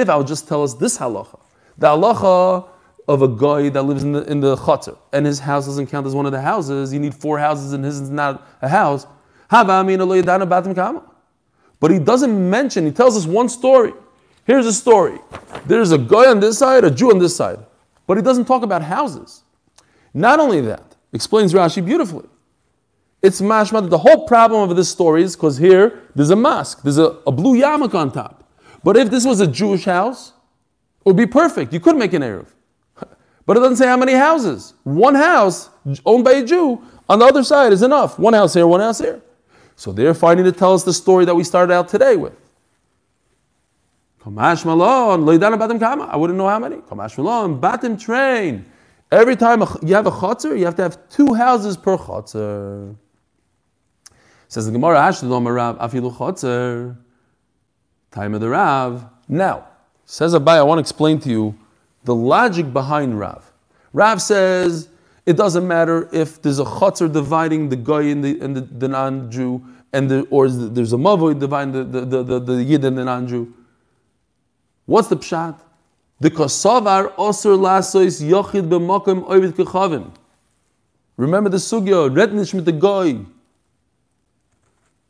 if 0.00 0.08
I 0.08 0.16
would 0.16 0.26
just 0.26 0.48
tell 0.48 0.62
us 0.62 0.74
this 0.74 0.98
halacha, 0.98 1.40
the 1.76 1.86
halacha 1.88 2.68
of 3.06 3.22
a 3.22 3.28
guy 3.28 3.68
that 3.68 3.82
lives 3.82 4.02
in 4.02 4.12
the 4.12 4.22
in 4.30 4.40
the 4.40 4.56
chutzner 4.56 4.98
and 5.12 5.24
his 5.26 5.38
house 5.38 5.66
doesn't 5.66 5.86
count 5.86 6.06
as 6.06 6.14
one 6.14 6.26
of 6.26 6.32
the 6.32 6.40
houses, 6.40 6.92
you 6.92 6.98
need 6.98 7.14
four 7.14 7.38
houses 7.38 7.72
and 7.72 7.84
his 7.84 8.00
is 8.00 8.10
not 8.10 8.46
a 8.62 8.68
house. 8.68 9.06
But 11.80 11.90
he 11.90 11.98
doesn't 11.98 12.50
mention, 12.50 12.84
he 12.84 12.92
tells 12.92 13.16
us 13.16 13.26
one 13.26 13.48
story. 13.48 13.92
Here's 14.44 14.66
a 14.66 14.72
story. 14.72 15.18
There's 15.66 15.92
a 15.92 15.98
guy 15.98 16.30
on 16.30 16.40
this 16.40 16.58
side, 16.58 16.84
a 16.84 16.90
Jew 16.90 17.10
on 17.10 17.18
this 17.18 17.36
side. 17.36 17.58
But 18.06 18.16
he 18.16 18.22
doesn't 18.22 18.46
talk 18.46 18.62
about 18.62 18.82
houses. 18.82 19.42
Not 20.14 20.40
only 20.40 20.60
that, 20.62 20.96
explains 21.12 21.52
Rashi 21.52 21.84
beautifully. 21.84 22.26
It's 23.20 23.40
mashma 23.40 23.82
that 23.82 23.90
the 23.90 23.98
whole 23.98 24.26
problem 24.26 24.68
of 24.68 24.76
this 24.76 24.88
story 24.88 25.22
is 25.22 25.36
because 25.36 25.58
here 25.58 26.02
there's 26.14 26.30
a 26.30 26.36
mosque, 26.36 26.82
there's 26.82 26.98
a, 26.98 27.18
a 27.26 27.32
blue 27.32 27.60
yarmulke 27.60 27.94
on 27.94 28.12
top. 28.12 28.48
But 28.82 28.96
if 28.96 29.10
this 29.10 29.26
was 29.26 29.40
a 29.40 29.46
Jewish 29.46 29.84
house, 29.84 30.32
it 31.00 31.06
would 31.06 31.16
be 31.16 31.26
perfect. 31.26 31.72
You 31.72 31.80
could 31.80 31.96
make 31.96 32.12
an 32.12 32.22
Eruv. 32.22 32.46
But 33.44 33.56
it 33.56 33.60
doesn't 33.60 33.76
say 33.76 33.86
how 33.86 33.96
many 33.96 34.12
houses. 34.12 34.74
One 34.84 35.14
house 35.14 35.70
owned 36.04 36.22
by 36.22 36.32
a 36.32 36.44
Jew 36.44 36.82
on 37.08 37.18
the 37.18 37.24
other 37.24 37.42
side 37.42 37.72
is 37.72 37.82
enough. 37.82 38.18
One 38.18 38.34
house 38.34 38.54
here, 38.54 38.66
one 38.66 38.80
house 38.80 38.98
here. 38.98 39.22
So 39.78 39.92
they're 39.92 40.12
finding 40.12 40.44
to 40.44 40.50
tell 40.50 40.74
us 40.74 40.82
the 40.82 40.92
story 40.92 41.24
that 41.24 41.36
we 41.36 41.44
started 41.44 41.72
out 41.72 41.88
today 41.88 42.16
with. 42.16 42.34
I 44.26 44.30
wouldn't 46.16 46.36
know 46.36 46.48
how 46.48 46.58
many. 46.58 46.76
Batim 46.78 48.00
train. 48.00 48.66
Every 49.12 49.36
time 49.36 49.62
you 49.80 49.94
have 49.94 50.08
a 50.08 50.10
chotzer, 50.10 50.58
you 50.58 50.64
have 50.64 50.74
to 50.74 50.82
have 50.82 51.08
two 51.08 51.32
houses 51.32 51.76
per 51.76 51.96
chotzer. 51.96 52.96
Says 54.48 54.66
the 54.66 54.72
Gemara, 54.72 54.98
Ashdodom 54.98 55.54
Rav, 55.54 55.78
afilu 55.78 56.12
chotzer. 56.12 56.96
Time 58.10 58.34
of 58.34 58.40
the 58.40 58.48
Rav. 58.48 59.06
Now, 59.28 59.68
says 60.04 60.34
Abai, 60.34 60.56
I 60.56 60.64
want 60.64 60.78
to 60.78 60.80
explain 60.80 61.20
to 61.20 61.30
you 61.30 61.56
the 62.02 62.16
logic 62.16 62.72
behind 62.72 63.20
Rav. 63.20 63.52
Rav 63.92 64.20
says 64.20 64.88
it 65.28 65.36
doesn't 65.36 65.68
matter 65.68 66.08
if 66.10 66.40
there's 66.40 66.58
a 66.58 66.64
chotzer 66.64 67.12
dividing 67.12 67.68
the 67.68 67.76
guy 67.76 68.00
and 68.04 68.24
the, 68.24 68.40
and 68.40 68.56
the, 68.56 68.62
the 68.62 68.88
non-Jew, 68.88 69.62
and 69.92 70.10
the, 70.10 70.26
or 70.30 70.48
there's 70.48 70.94
a 70.94 70.96
mavoy 70.96 71.38
dividing 71.38 71.72
the, 71.72 71.84
the, 71.84 72.00
the, 72.06 72.22
the, 72.22 72.38
the 72.40 72.62
yid 72.62 72.82
and 72.82 72.96
the 72.96 73.04
non-Jew. 73.04 73.52
What's 74.86 75.08
the 75.08 75.18
pshat? 75.18 75.60
The 76.20 76.30
kosavar 76.30 77.14
osur 77.16 77.58
lasois 77.58 78.22
yochid 78.22 78.70
b'mokim 78.70 79.28
oivit 79.28 79.52
kechavim. 79.52 80.10
Remember 81.18 81.50
the 81.50 81.58
sugya, 81.58 82.08
rednish 82.10 82.54
mit 82.54 82.64
the 82.64 82.72
goy. 82.72 83.18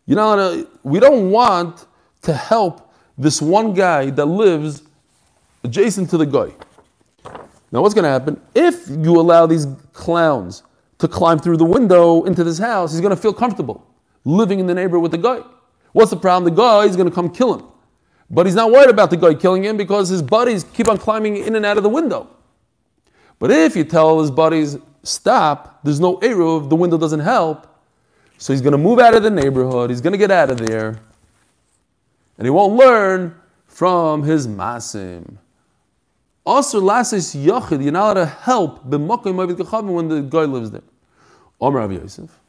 You 0.06 0.16
know, 0.16 0.36
uh, 0.36 0.64
we 0.82 0.98
don't 0.98 1.30
want 1.30 1.86
to 2.22 2.34
help 2.34 2.92
this 3.16 3.40
one 3.40 3.72
guy 3.72 4.10
that 4.10 4.26
lives 4.26 4.82
adjacent 5.62 6.10
to 6.10 6.16
the 6.16 6.26
guy. 6.26 6.52
Now, 7.70 7.82
what's 7.82 7.94
going 7.94 8.04
to 8.04 8.10
happen? 8.10 8.40
If 8.54 8.88
you 8.88 9.20
allow 9.20 9.46
these 9.46 9.66
clowns 9.92 10.62
to 10.98 11.08
climb 11.08 11.38
through 11.38 11.58
the 11.58 11.64
window 11.64 12.24
into 12.24 12.44
this 12.44 12.58
house, 12.58 12.92
he's 12.92 13.00
going 13.00 13.14
to 13.14 13.20
feel 13.20 13.32
comfortable 13.32 13.86
living 14.24 14.58
in 14.58 14.66
the 14.66 14.74
neighborhood 14.74 15.02
with 15.02 15.12
the 15.12 15.18
guy. 15.18 15.40
What's 15.92 16.10
the 16.10 16.16
problem? 16.16 16.52
The 16.54 16.60
guy 16.60 16.84
is 16.84 16.96
going 16.96 17.08
to 17.08 17.14
come 17.14 17.30
kill 17.30 17.54
him. 17.54 17.66
But 18.30 18.46
he's 18.46 18.54
not 18.54 18.70
worried 18.70 18.90
about 18.90 19.10
the 19.10 19.16
guy 19.16 19.34
killing 19.34 19.64
him 19.64 19.76
because 19.76 20.08
his 20.08 20.22
buddies 20.22 20.64
keep 20.64 20.88
on 20.88 20.98
climbing 20.98 21.38
in 21.38 21.56
and 21.56 21.64
out 21.64 21.76
of 21.76 21.82
the 21.82 21.88
window. 21.88 22.28
But 23.38 23.50
if 23.50 23.76
you 23.76 23.84
tell 23.84 24.20
his 24.20 24.30
buddies, 24.30 24.76
stop, 25.02 25.80
there's 25.82 26.00
no 26.00 26.18
Eruv, 26.18 26.68
the 26.68 26.76
window 26.76 26.98
doesn't 26.98 27.20
help, 27.20 27.66
so 28.36 28.52
he's 28.52 28.60
going 28.60 28.72
to 28.72 28.78
move 28.78 28.98
out 28.98 29.14
of 29.14 29.22
the 29.22 29.30
neighborhood, 29.30 29.90
he's 29.90 30.00
going 30.00 30.12
to 30.12 30.18
get 30.18 30.30
out 30.30 30.50
of 30.50 30.58
there, 30.58 31.00
and 32.36 32.46
he 32.46 32.50
won't 32.50 32.74
learn 32.74 33.34
from 33.66 34.24
his 34.24 34.46
masim. 34.46 35.38
Also, 36.48 36.80
lasis 36.80 37.36
yachid, 37.36 37.82
you're 37.82 37.92
not 37.92 38.16
allowed 38.16 38.24
to 38.24 38.24
help 38.24 38.82
when 38.86 40.08
the 40.08 40.26
guy 40.30 40.44
lives 40.44 40.70
there. 40.70 40.80
Omer 41.60 41.80
Rav 41.80 41.92
Yosef. 41.92 42.40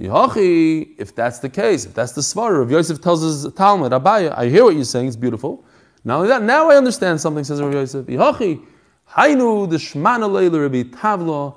Yachi, 0.00 0.96
if 0.98 1.14
that's 1.14 1.38
the 1.38 1.48
case, 1.48 1.86
if 1.86 1.94
that's 1.94 2.10
the 2.10 2.22
svar, 2.22 2.58
Rav 2.58 2.72
Yosef 2.72 3.00
tells 3.00 3.22
his 3.22 3.52
Talmud, 3.54 3.92
Abaya, 3.92 4.36
I 4.36 4.48
hear 4.48 4.64
what 4.64 4.74
you're 4.74 4.84
saying, 4.84 5.06
it's 5.06 5.14
beautiful. 5.14 5.64
Not 6.02 6.16
only 6.16 6.28
that, 6.28 6.42
now 6.42 6.72
I 6.72 6.76
understand 6.76 7.20
something, 7.20 7.44
says 7.44 7.62
Rav 7.62 7.72
Yosef. 7.72 8.06
Yachi, 8.06 8.66
Hainu 9.10 9.70
the 9.70 9.76
Shmana 9.76 10.28
Leila 10.28 10.62
Rabbi 10.62 10.82
Tavla. 10.90 11.56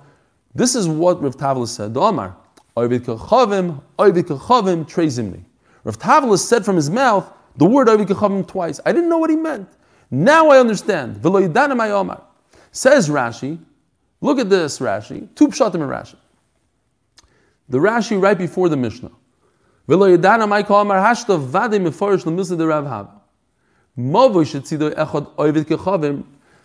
This 0.53 0.75
is 0.75 0.87
what 0.87 1.23
Rav 1.23 1.37
Tavla 1.37 1.67
said. 1.67 1.97
Omar, 1.97 2.37
Oivid 2.77 2.99
Kachavim, 2.99 3.81
Oivid 3.97 4.25
Kachavim, 4.25 4.85
Trezimni. 4.87 5.43
Rav 5.83 5.97
Tavla 5.97 6.37
said 6.37 6.63
from 6.63 6.75
his 6.75 6.91
mouth 6.91 7.33
the 7.57 7.65
word 7.65 7.87
Oivid 7.87 8.09
Kachavim 8.09 8.47
twice. 8.47 8.79
I 8.85 8.91
didn't 8.91 9.09
know 9.09 9.17
what 9.17 9.31
he 9.31 9.35
meant. 9.35 9.67
Now 10.13 10.49
I 10.49 10.59
understand. 10.59 11.15
Says 11.23 13.09
Rashi, 13.09 13.57
look 14.21 14.37
at 14.37 14.47
this 14.47 14.77
Rashi, 14.77 15.27
two 15.33 15.47
pshatim 15.47 15.73
in 15.73 15.81
Rashi. 15.81 16.17
The 17.67 17.79
Rashi 17.79 18.21
right 18.21 18.37
before 18.37 18.69
the 18.69 18.77
Mishnah. 18.77 19.09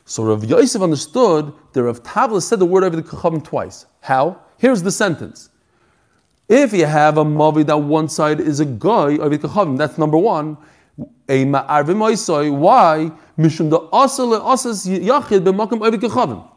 So 0.05 0.25
Rav 0.25 0.45
Yosef 0.45 0.83
understood 0.83 1.53
that 1.73 1.83
Rav 1.83 2.03
Tavla 2.03 2.43
said 2.43 2.59
the 2.59 2.67
word 2.67 2.85
over 2.85 2.97
the 2.97 3.03
kachavim 3.03 3.43
twice. 3.43 3.87
How? 4.03 4.43
Here's 4.59 4.83
the 4.83 4.93
sentence. 4.93 5.49
If 6.51 6.75
you 6.75 6.85
have 6.85 7.17
a 7.17 7.25
mavi 7.25 7.65
that 7.65 7.79
one 7.79 8.11
side 8.11 8.41
is 8.41 8.61
a 8.61 8.67
guy 8.67 9.17
over 9.17 9.31
the 9.31 9.49
kachavim, 9.49 9.79
that's 9.79 9.97
number 9.97 10.19
one. 10.19 10.59
A 11.29 11.45
ma'arvim 11.45 11.99
oisoi. 11.99 12.51
Why? 12.57 13.11
Mishum 13.39 13.71
the 13.71 13.81
asal 13.95 14.35
asas 14.35 14.87
yachid 14.87 15.45
b'makom 15.45 15.81
oivik 15.81 16.01
kechavim. 16.01 16.49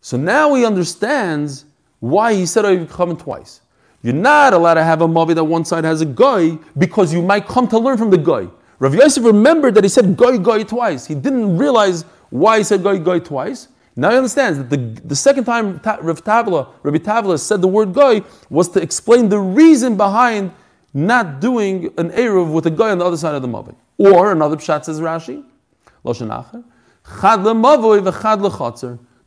So 0.00 0.16
now 0.16 0.54
he 0.54 0.64
understands 0.64 1.64
why 2.00 2.34
he 2.34 2.46
said 2.46 2.64
oivik 2.64 2.88
kechavim 2.88 3.18
twice. 3.18 3.60
You're 4.02 4.14
not 4.14 4.54
allowed 4.54 4.74
to 4.74 4.84
have 4.84 5.02
a 5.02 5.08
mavi 5.08 5.34
that 5.34 5.44
one 5.44 5.64
side 5.64 5.84
has 5.84 6.00
a 6.00 6.06
guy 6.06 6.58
because 6.78 7.12
you 7.12 7.20
might 7.20 7.46
come 7.46 7.68
to 7.68 7.78
learn 7.78 7.98
from 7.98 8.10
the 8.10 8.18
guy. 8.18 8.48
Rav 8.78 8.94
Yosef 8.94 9.24
remembered 9.24 9.74
that 9.74 9.84
he 9.84 9.90
said 9.90 10.16
goy 10.16 10.38
goy 10.38 10.64
twice. 10.64 11.06
He 11.06 11.14
didn't 11.14 11.58
realize 11.58 12.04
why 12.30 12.58
he 12.58 12.64
said 12.64 12.82
goy 12.82 12.98
goy 12.98 13.20
twice. 13.20 13.68
Now 13.94 14.10
he 14.10 14.16
understands 14.16 14.56
that 14.58 14.70
the, 14.70 14.78
the 15.06 15.16
second 15.16 15.44
time 15.44 15.80
Rav 15.84 16.24
Tavla, 16.24 16.68
Rabbi 16.82 16.98
Tavla 16.98 17.38
said 17.38 17.60
the 17.60 17.68
word 17.68 17.92
goy 17.92 18.22
was 18.48 18.70
to 18.70 18.80
explain 18.80 19.28
the 19.28 19.38
reason 19.38 19.96
behind 19.98 20.52
not 20.92 21.40
doing 21.40 21.86
an 21.98 22.10
Eruv 22.10 22.52
with 22.52 22.66
a 22.66 22.70
guy 22.70 22.90
on 22.90 22.98
the 22.98 23.04
other 23.04 23.16
side 23.16 23.34
of 23.34 23.42
the 23.42 23.48
mavi. 23.48 23.74
Or 23.98 24.32
another 24.32 24.56
pshat 24.56 24.84
says 24.84 25.00
Rashi, 25.00 25.44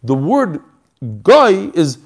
the 0.04 0.14
word 0.16 0.62
goy 1.22 1.72
is 1.74 1.98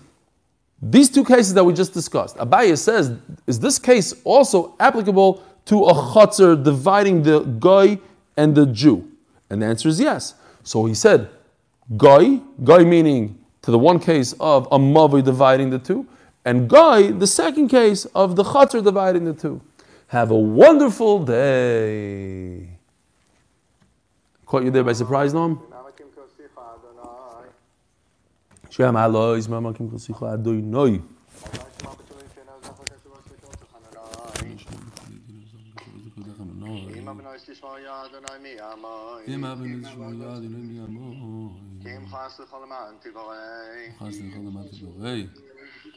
these 0.82 1.10
two 1.10 1.24
cases 1.24 1.54
that 1.54 1.64
we 1.64 1.74
just 1.74 1.94
discussed. 1.94 2.38
Abaya 2.38 2.78
says, 2.78 3.18
is 3.48 3.60
this 3.60 3.80
case 3.80 4.14
also 4.24 4.76
applicable 4.80 5.44
to 5.66 5.86
a 5.86 5.94
chotzer 5.94 6.62
dividing 6.62 7.24
the 7.24 7.40
goy 7.40 8.00
and 8.36 8.56
the 8.56 8.66
Jew? 8.66 9.10
And 9.50 9.62
the 9.62 9.66
answer 9.66 9.90
is 9.90 10.00
yes. 10.00 10.36
So 10.64 10.86
he 10.86 10.94
said, 10.94 11.30
goy, 11.96 12.42
goy 12.64 12.84
meaning 12.84 13.44
to 13.62 13.72
the 13.72 13.80
one 13.80 14.00
case 14.00 14.34
of 14.40 14.68
a 14.72 14.78
mavi 14.78 15.24
dividing 15.24 15.70
the 15.70 15.80
two, 15.80 16.06
and 16.48 16.70
Guy, 16.70 17.12
the 17.12 17.28
second 17.28 17.68
case 17.68 18.06
of 18.16 18.38
the 18.38 18.44
chotzer 18.44 18.82
dividing 18.82 19.26
the 19.26 19.34
two. 19.34 19.60
Have 20.08 20.32
a 20.32 20.38
wonderful 20.38 21.26
day. 21.26 22.70
Caught 24.46 24.64
you 24.64 24.72
there 24.72 24.86
by 24.86 24.94
surprise, 24.94 25.34
Noam? 25.34 25.60
Shem 28.70 28.96
Alois, 28.96 29.46
Mamakim 29.48 29.92
Kosicha 29.92 30.36
Adonai. 30.36 31.02
Ima 39.28 39.56
ben 39.56 39.84
Yishmael 39.84 40.22
Adonai 40.22 40.62
mi 40.64 40.80
amo. 40.80 41.56
Kim 41.84 42.08
chas 42.10 42.40
lechol 42.40 42.64
aman 42.64 42.96
tivorei. 43.04 43.92
Chas 44.00 44.16
lechol 44.22 44.48
aman 44.48 44.70
tivorei. 44.70 45.30